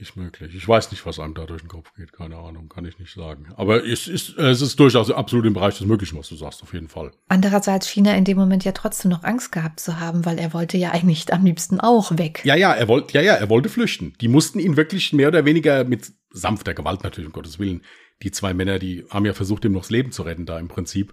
Ist 0.01 0.16
möglich. 0.16 0.55
Ich 0.55 0.68
weiß 0.68 0.92
nicht, 0.92 1.05
was 1.07 1.18
einem 1.18 1.34
da 1.34 1.44
durch 1.44 1.61
den 1.61 1.68
Kopf 1.68 1.92
geht. 1.96 2.12
Keine 2.12 2.36
Ahnung, 2.36 2.68
kann 2.68 2.84
ich 2.84 3.01
nicht 3.01 3.12
sagen. 3.12 3.49
Aber 3.57 3.84
es 3.84 4.07
ist, 4.07 4.38
es 4.38 4.62
ist 4.62 4.78
durchaus 4.78 5.11
absolut 5.11 5.44
im 5.44 5.55
Bereich 5.55 5.76
des 5.76 5.88
Möglichen, 5.88 6.16
was 6.16 6.28
du 6.28 6.36
sagst, 6.36 6.62
auf 6.62 6.72
jeden 6.72 6.86
Fall. 6.86 7.11
Andererseits 7.26 7.90
schien 7.90 8.07
er 8.07 8.16
in 8.16 8.24
dem 8.24 8.38
Moment 8.38 8.64
ja 8.64 8.70
trotzdem 8.70 9.11
noch 9.11 9.24
Angst 9.24 9.51
gehabt 9.51 9.80
zu 9.80 9.99
haben, 9.99 10.24
weil 10.24 10.38
er 10.38 10.55
wollte 10.55 10.78
ja 10.78 10.92
eigentlich 10.92 11.32
am 11.32 11.44
liebsten 11.44 11.80
auch 11.80 12.16
weg. 12.16 12.42
Ja, 12.44 12.55
ja, 12.55 12.72
er 12.72 12.86
wollte, 12.86 13.12
ja, 13.14 13.22
ja, 13.22 13.34
er 13.34 13.51
wollte 13.51 13.68
flüchten. 13.68 14.12
Die 14.20 14.28
mussten 14.28 14.61
ihn 14.61 14.76
wirklich 14.76 15.12
mehr 15.12 15.26
oder 15.26 15.44
weniger 15.44 15.82
mit 15.82 16.12
sanfter 16.30 16.74
Gewalt 16.74 17.03
natürlich, 17.03 17.26
um 17.26 17.32
Gottes 17.32 17.59
Willen. 17.59 17.82
Die 18.22 18.30
zwei 18.30 18.55
Männer, 18.55 18.78
die 18.78 19.05
haben 19.11 19.26
ja 19.26 19.34
versucht, 19.34 19.64
ihm 19.64 19.72
noch 19.72 19.80
das 19.80 19.90
Leben 19.90 20.12
zu 20.12 20.22
retten, 20.22 20.46
da 20.46 20.61
im 20.61 20.68
Prinzip. 20.68 21.12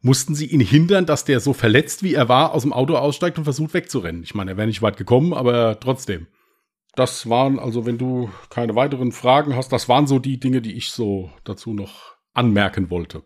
Mussten 0.00 0.34
sie 0.34 0.46
ihn 0.46 0.60
hindern, 0.60 1.04
dass 1.04 1.26
der 1.26 1.40
so 1.40 1.52
verletzt, 1.52 2.02
wie 2.02 2.14
er 2.14 2.30
war, 2.30 2.54
aus 2.54 2.62
dem 2.62 2.72
Auto 2.72 2.96
aussteigt 2.96 3.36
und 3.36 3.44
versucht 3.44 3.74
wegzurennen. 3.74 4.22
Ich 4.22 4.34
meine, 4.34 4.52
er 4.52 4.56
wäre 4.56 4.66
nicht 4.66 4.80
weit 4.80 4.96
gekommen, 4.96 5.34
aber 5.34 5.78
trotzdem 5.80 6.28
das 6.94 7.28
waren, 7.28 7.58
also 7.58 7.86
wenn 7.86 7.98
du 7.98 8.30
keine 8.50 8.74
weiteren 8.74 9.12
Fragen 9.12 9.56
hast, 9.56 9.72
das 9.72 9.88
waren 9.88 10.06
so 10.06 10.18
die 10.18 10.38
Dinge, 10.38 10.60
die 10.60 10.74
ich 10.74 10.90
so 10.90 11.30
dazu 11.44 11.72
noch 11.72 12.16
anmerken 12.34 12.90
wollte. 12.90 13.22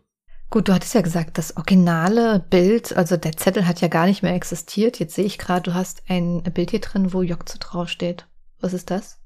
Gut, 0.49 0.69
du 0.69 0.73
hattest 0.73 0.95
ja 0.95 1.01
gesagt, 1.01 1.37
das 1.37 1.57
originale 1.57 2.39
Bild, 2.49 2.95
also 2.95 3.17
der 3.17 3.35
Zettel 3.35 3.67
hat 3.67 3.81
ja 3.81 3.89
gar 3.89 4.05
nicht 4.05 4.23
mehr 4.23 4.33
existiert. 4.33 4.97
Jetzt 4.97 5.15
sehe 5.15 5.25
ich 5.25 5.37
gerade, 5.37 5.63
du 5.63 5.73
hast 5.73 6.03
ein 6.07 6.41
Bild 6.53 6.71
hier 6.71 6.79
drin, 6.79 7.11
wo 7.11 7.21
Jokze 7.21 7.59
draufsteht. 7.59 8.27
Was 8.61 8.73
ist 8.73 8.89
das? 8.89 9.19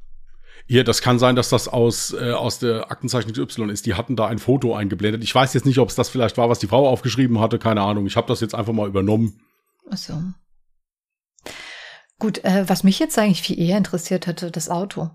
Ja, 0.68 0.84
das 0.84 1.02
kann 1.02 1.20
sein, 1.20 1.36
dass 1.36 1.50
das 1.50 1.68
aus, 1.68 2.14
äh, 2.14 2.32
aus 2.32 2.60
der 2.60 2.92
Aktenzeichnung 2.92 3.36
Y 3.38 3.70
ist. 3.70 3.86
Die 3.86 3.94
hatten 3.94 4.16
da 4.16 4.28
ein 4.28 4.40
Foto 4.40 4.74
eingeblendet. 4.76 5.24
Ich 5.24 5.34
weiß 5.34 5.54
jetzt 5.54 5.66
nicht, 5.66 5.78
ob 5.78 5.90
es 5.90 5.96
das 5.96 6.10
vielleicht 6.10 6.38
war, 6.38 6.50
was 6.50 6.60
die 6.60 6.68
Frau 6.68 6.88
aufgeschrieben 6.88 7.40
hatte. 7.40 7.60
Keine 7.60 7.82
Ahnung. 7.82 8.08
Ich 8.08 8.16
habe 8.16 8.28
das 8.28 8.42
jetzt 8.42 8.56
einfach 8.56 8.74
mal 8.74 8.88
übernommen. 8.88 9.40
Ach 9.90 9.98
so. 9.98 10.14
Gut, 12.22 12.44
äh, 12.46 12.70
was 12.70 12.84
mich 12.84 13.00
jetzt 13.00 13.18
eigentlich 13.18 13.42
viel 13.42 13.60
eher 13.60 13.80
interessiert 13.80 14.28
hätte, 14.28 14.52
das 14.52 14.70
Auto. 14.70 15.10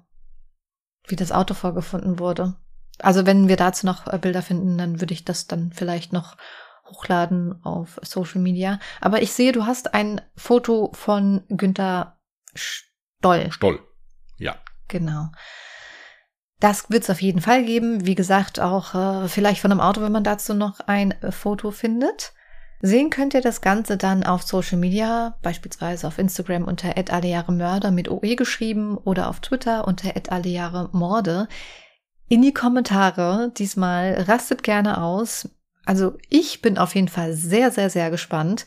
Wie 1.06 1.14
das 1.14 1.30
Auto 1.30 1.54
vorgefunden 1.54 2.18
wurde. 2.18 2.56
Also 2.98 3.26
wenn 3.26 3.46
wir 3.46 3.56
dazu 3.56 3.86
noch 3.86 4.12
äh, 4.12 4.18
Bilder 4.18 4.42
finden, 4.42 4.76
dann 4.76 5.00
würde 5.00 5.14
ich 5.14 5.24
das 5.24 5.46
dann 5.46 5.70
vielleicht 5.72 6.12
noch 6.12 6.36
hochladen 6.84 7.64
auf 7.64 8.00
Social 8.02 8.40
Media. 8.40 8.80
Aber 9.00 9.22
ich 9.22 9.32
sehe, 9.32 9.52
du 9.52 9.66
hast 9.66 9.94
ein 9.94 10.20
Foto 10.34 10.90
von 10.94 11.44
Günther 11.48 12.18
Stoll. 12.56 13.52
Stoll, 13.52 13.78
ja. 14.36 14.56
Genau. 14.88 15.28
Das 16.58 16.90
wird 16.90 17.04
es 17.04 17.10
auf 17.10 17.22
jeden 17.22 17.40
Fall 17.40 17.64
geben. 17.64 18.04
Wie 18.04 18.16
gesagt, 18.16 18.58
auch 18.58 18.96
äh, 18.96 19.28
vielleicht 19.28 19.60
von 19.60 19.70
einem 19.70 19.80
Auto, 19.80 20.00
wenn 20.00 20.10
man 20.10 20.24
dazu 20.24 20.54
noch 20.54 20.80
ein 20.80 21.12
äh, 21.22 21.30
Foto 21.30 21.70
findet. 21.70 22.32
Sehen 22.82 23.10
könnt 23.10 23.32
ihr 23.32 23.40
das 23.40 23.62
Ganze 23.62 23.96
dann 23.96 24.22
auf 24.22 24.42
Social 24.42 24.78
Media, 24.78 25.36
beispielsweise 25.42 26.06
auf 26.06 26.18
Instagram 26.18 26.64
unter 26.64 26.96
Mörder 27.48 27.90
mit 27.90 28.10
OE 28.10 28.36
geschrieben 28.36 28.98
oder 28.98 29.28
auf 29.28 29.40
Twitter 29.40 29.86
unter 29.86 30.14
Morde. 30.92 31.48
In 32.28 32.42
die 32.42 32.52
Kommentare 32.52 33.50
diesmal 33.56 34.24
rastet 34.28 34.62
gerne 34.62 35.02
aus. 35.02 35.48
Also 35.86 36.18
ich 36.28 36.60
bin 36.60 36.76
auf 36.76 36.94
jeden 36.94 37.08
Fall 37.08 37.32
sehr, 37.32 37.70
sehr, 37.70 37.88
sehr 37.88 38.10
gespannt, 38.10 38.66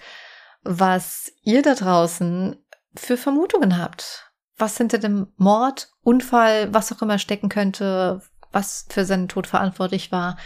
was 0.63 1.31
ihr 1.43 1.61
da 1.61 1.75
draußen 1.75 2.55
für 2.95 3.17
Vermutungen 3.17 3.77
habt. 3.77 4.31
Was 4.57 4.77
hinter 4.77 4.97
dem 4.97 5.27
Mord, 5.37 5.91
Unfall, 6.01 6.73
was 6.73 6.91
auch 6.91 7.01
immer 7.01 7.19
stecken 7.19 7.49
könnte, 7.49 8.21
was 8.51 8.87
für 8.89 9.05
seinen 9.05 9.27
Tod 9.27 9.45
verantwortlich 9.45 10.11
war 10.11 10.37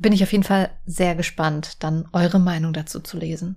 bin 0.00 0.12
ich 0.12 0.22
auf 0.22 0.32
jeden 0.32 0.44
Fall 0.44 0.70
sehr 0.86 1.14
gespannt, 1.14 1.82
dann 1.82 2.08
eure 2.12 2.40
Meinung 2.40 2.72
dazu 2.72 3.00
zu 3.00 3.18
lesen. 3.18 3.56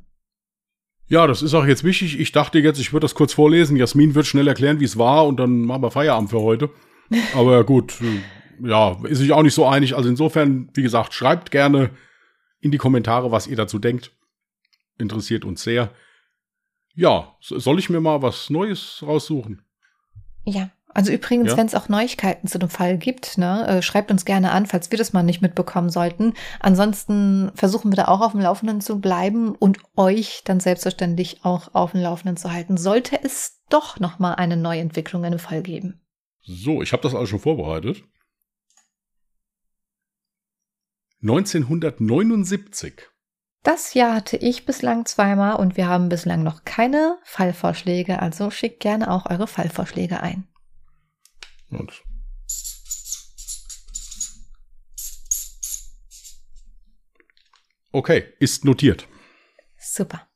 Ja, 1.08 1.26
das 1.28 1.42
ist 1.42 1.54
auch 1.54 1.66
jetzt 1.66 1.84
wichtig. 1.84 2.20
Ich 2.20 2.32
dachte 2.32 2.60
jetzt, 2.60 2.80
ich 2.80 2.94
würde 2.94 3.06
das 3.06 3.16
kurz 3.16 3.34
vorlesen. 3.34 3.78
Jasmin 3.78 4.16
wird 4.16 4.26
schnell 4.26 4.48
erklären, 4.48 4.80
wie 4.80 4.86
es 4.86 4.98
war 4.98 5.26
und 5.26 5.40
dann 5.40 5.62
machen 5.62 5.82
wir 5.82 5.92
Feierabend 5.92 6.30
für 6.30 6.42
heute. 6.42 6.70
Aber 7.36 7.64
gut, 7.64 7.96
ja, 8.62 8.98
ist 9.06 9.20
sich 9.20 9.32
auch 9.32 9.44
nicht 9.44 9.54
so 9.54 9.66
einig. 9.66 9.96
Also 9.96 10.10
insofern, 10.10 10.70
wie 10.74 10.82
gesagt, 10.82 11.14
schreibt 11.14 11.52
gerne 11.52 11.92
in 12.60 12.72
die 12.72 12.78
Kommentare, 12.78 13.32
was 13.32 13.48
ihr 13.48 13.56
dazu 13.56 13.80
denkt. 13.80 14.12
Interessiert 14.98 15.46
uns 15.46 15.64
sehr. 15.64 15.92
Ja, 16.94 17.36
soll 17.40 17.80
ich 17.80 17.90
mir 17.90 18.00
mal 18.00 18.22
was 18.22 18.50
Neues 18.50 19.04
raussuchen? 19.06 19.62
Ja, 20.46 20.72
also 20.94 21.12
übrigens, 21.12 21.52
ja. 21.52 21.58
wenn 21.58 21.66
es 21.66 21.76
auch 21.76 21.90
Neuigkeiten 21.90 22.48
zu 22.48 22.60
dem 22.60 22.70
Fall 22.70 22.98
gibt, 22.98 23.38
ne, 23.38 23.68
äh, 23.68 23.82
schreibt 23.82 24.12
uns 24.12 24.26
gerne 24.26 24.52
an, 24.52 24.66
falls 24.66 24.92
wir 24.92 24.98
das 24.98 25.14
mal 25.14 25.24
nicht 25.24 25.42
mitbekommen 25.42 25.90
sollten. 25.90 26.34
Ansonsten 26.60 27.52
versuchen 27.56 27.92
wir 27.92 27.96
da 27.96 28.06
auch 28.06 28.22
auf 28.22 28.34
dem 28.34 28.42
Laufenden 28.42 28.82
zu 28.82 29.00
bleiben 29.00 29.56
und 29.56 29.80
euch 29.96 30.44
dann 30.46 30.60
selbstverständlich 30.60 31.44
auch 31.44 31.74
auf 31.74 31.92
dem 31.92 32.02
Laufenden 32.02 32.38
zu 32.38 32.52
halten. 32.52 32.78
Sollte 32.78 33.20
es 33.24 33.62
doch 33.70 34.00
noch 34.00 34.20
mal 34.20 34.34
eine 34.34 34.58
Neuentwicklung 34.58 35.24
in 35.24 35.32
dem 35.32 35.40
Fall 35.40 35.64
geben. 35.64 36.02
So, 36.42 36.82
ich 36.82 36.92
habe 36.92 37.02
das 37.02 37.16
alles 37.16 37.30
schon 37.30 37.40
vorbereitet. 37.40 38.04
1979. 41.22 43.02
Das 43.64 43.94
Jahr 43.94 44.16
hatte 44.16 44.36
ich 44.36 44.66
bislang 44.66 45.06
zweimal 45.06 45.56
und 45.56 45.78
wir 45.78 45.88
haben 45.88 46.10
bislang 46.10 46.44
noch 46.44 46.66
keine 46.66 47.18
Fallvorschläge, 47.24 48.20
also 48.20 48.52
schickt 48.52 48.82
gerne 48.82 49.10
auch 49.10 49.30
eure 49.30 49.48
Fallvorschläge 49.48 50.22
ein. 50.22 50.50
Und 51.76 52.04
okay, 57.92 58.34
ist 58.40 58.66
notiert. 58.66 59.08
Super. 59.78 60.28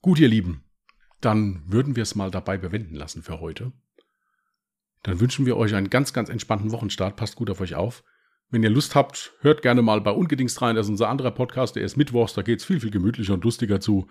Gut, 0.00 0.20
ihr 0.20 0.28
Lieben, 0.28 0.64
dann 1.20 1.62
würden 1.66 1.96
wir 1.96 2.02
es 2.02 2.14
mal 2.14 2.30
dabei 2.30 2.56
bewenden 2.56 2.94
lassen 2.94 3.22
für 3.22 3.40
heute. 3.40 3.72
Dann 5.02 5.20
wünschen 5.20 5.46
wir 5.46 5.56
euch 5.56 5.74
einen 5.74 5.90
ganz, 5.90 6.12
ganz 6.12 6.28
entspannten 6.28 6.70
Wochenstart. 6.70 7.16
Passt 7.16 7.36
gut 7.36 7.50
auf 7.50 7.60
euch 7.60 7.74
auf. 7.74 8.04
Wenn 8.50 8.62
ihr 8.62 8.70
Lust 8.70 8.94
habt, 8.94 9.34
hört 9.40 9.62
gerne 9.62 9.82
mal 9.82 10.00
bei 10.00 10.10
Ungedingst 10.10 10.62
rein. 10.62 10.76
Das 10.76 10.86
ist 10.86 10.90
unser 10.90 11.08
anderer 11.08 11.30
Podcast, 11.30 11.76
der 11.76 11.82
ist 11.82 11.96
Mittwochs. 11.96 12.34
Da 12.34 12.42
geht 12.42 12.60
es 12.60 12.64
viel, 12.64 12.80
viel 12.80 12.90
gemütlicher 12.90 13.34
und 13.34 13.44
lustiger 13.44 13.80
zu. 13.80 14.08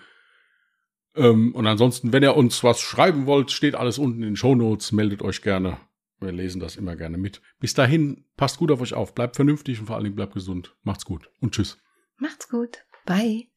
Ähm, 1.18 1.53
und 1.53 1.68
ansonsten, 1.68 2.13
wenn 2.13 2.24
ihr 2.24 2.36
uns 2.36 2.63
was 2.63 2.80
schreiben 2.80 3.26
wollt, 3.26 3.51
steht 3.51 3.76
alles 3.76 3.97
unten 3.97 4.22
in 4.22 4.30
den 4.30 4.36
Show 4.36 4.55
Notes. 4.55 4.91
Meldet 4.91 5.22
euch 5.22 5.41
gerne. 5.41 5.78
Wir 6.20 6.32
lesen 6.32 6.59
das 6.59 6.76
immer 6.76 6.95
gerne 6.95 7.18
mit. 7.18 7.41
Bis 7.59 7.74
dahin, 7.74 8.26
passt 8.38 8.57
gut 8.57 8.72
auf 8.72 8.82
euch 8.82 8.93
auf, 8.93 9.13
bleibt 9.13 9.36
vernünftig 9.36 9.80
und 9.80 9.86
vor 9.86 9.95
allen 9.95 10.05
Dingen 10.05 10.15
bleibt 10.15 10.34
gesund. 10.34 10.76
Macht's 10.84 11.05
gut 11.05 11.30
und 11.41 11.53
tschüss. 11.53 11.78
Macht's 12.18 12.49
gut. 12.49 12.84
Bye. 13.05 13.47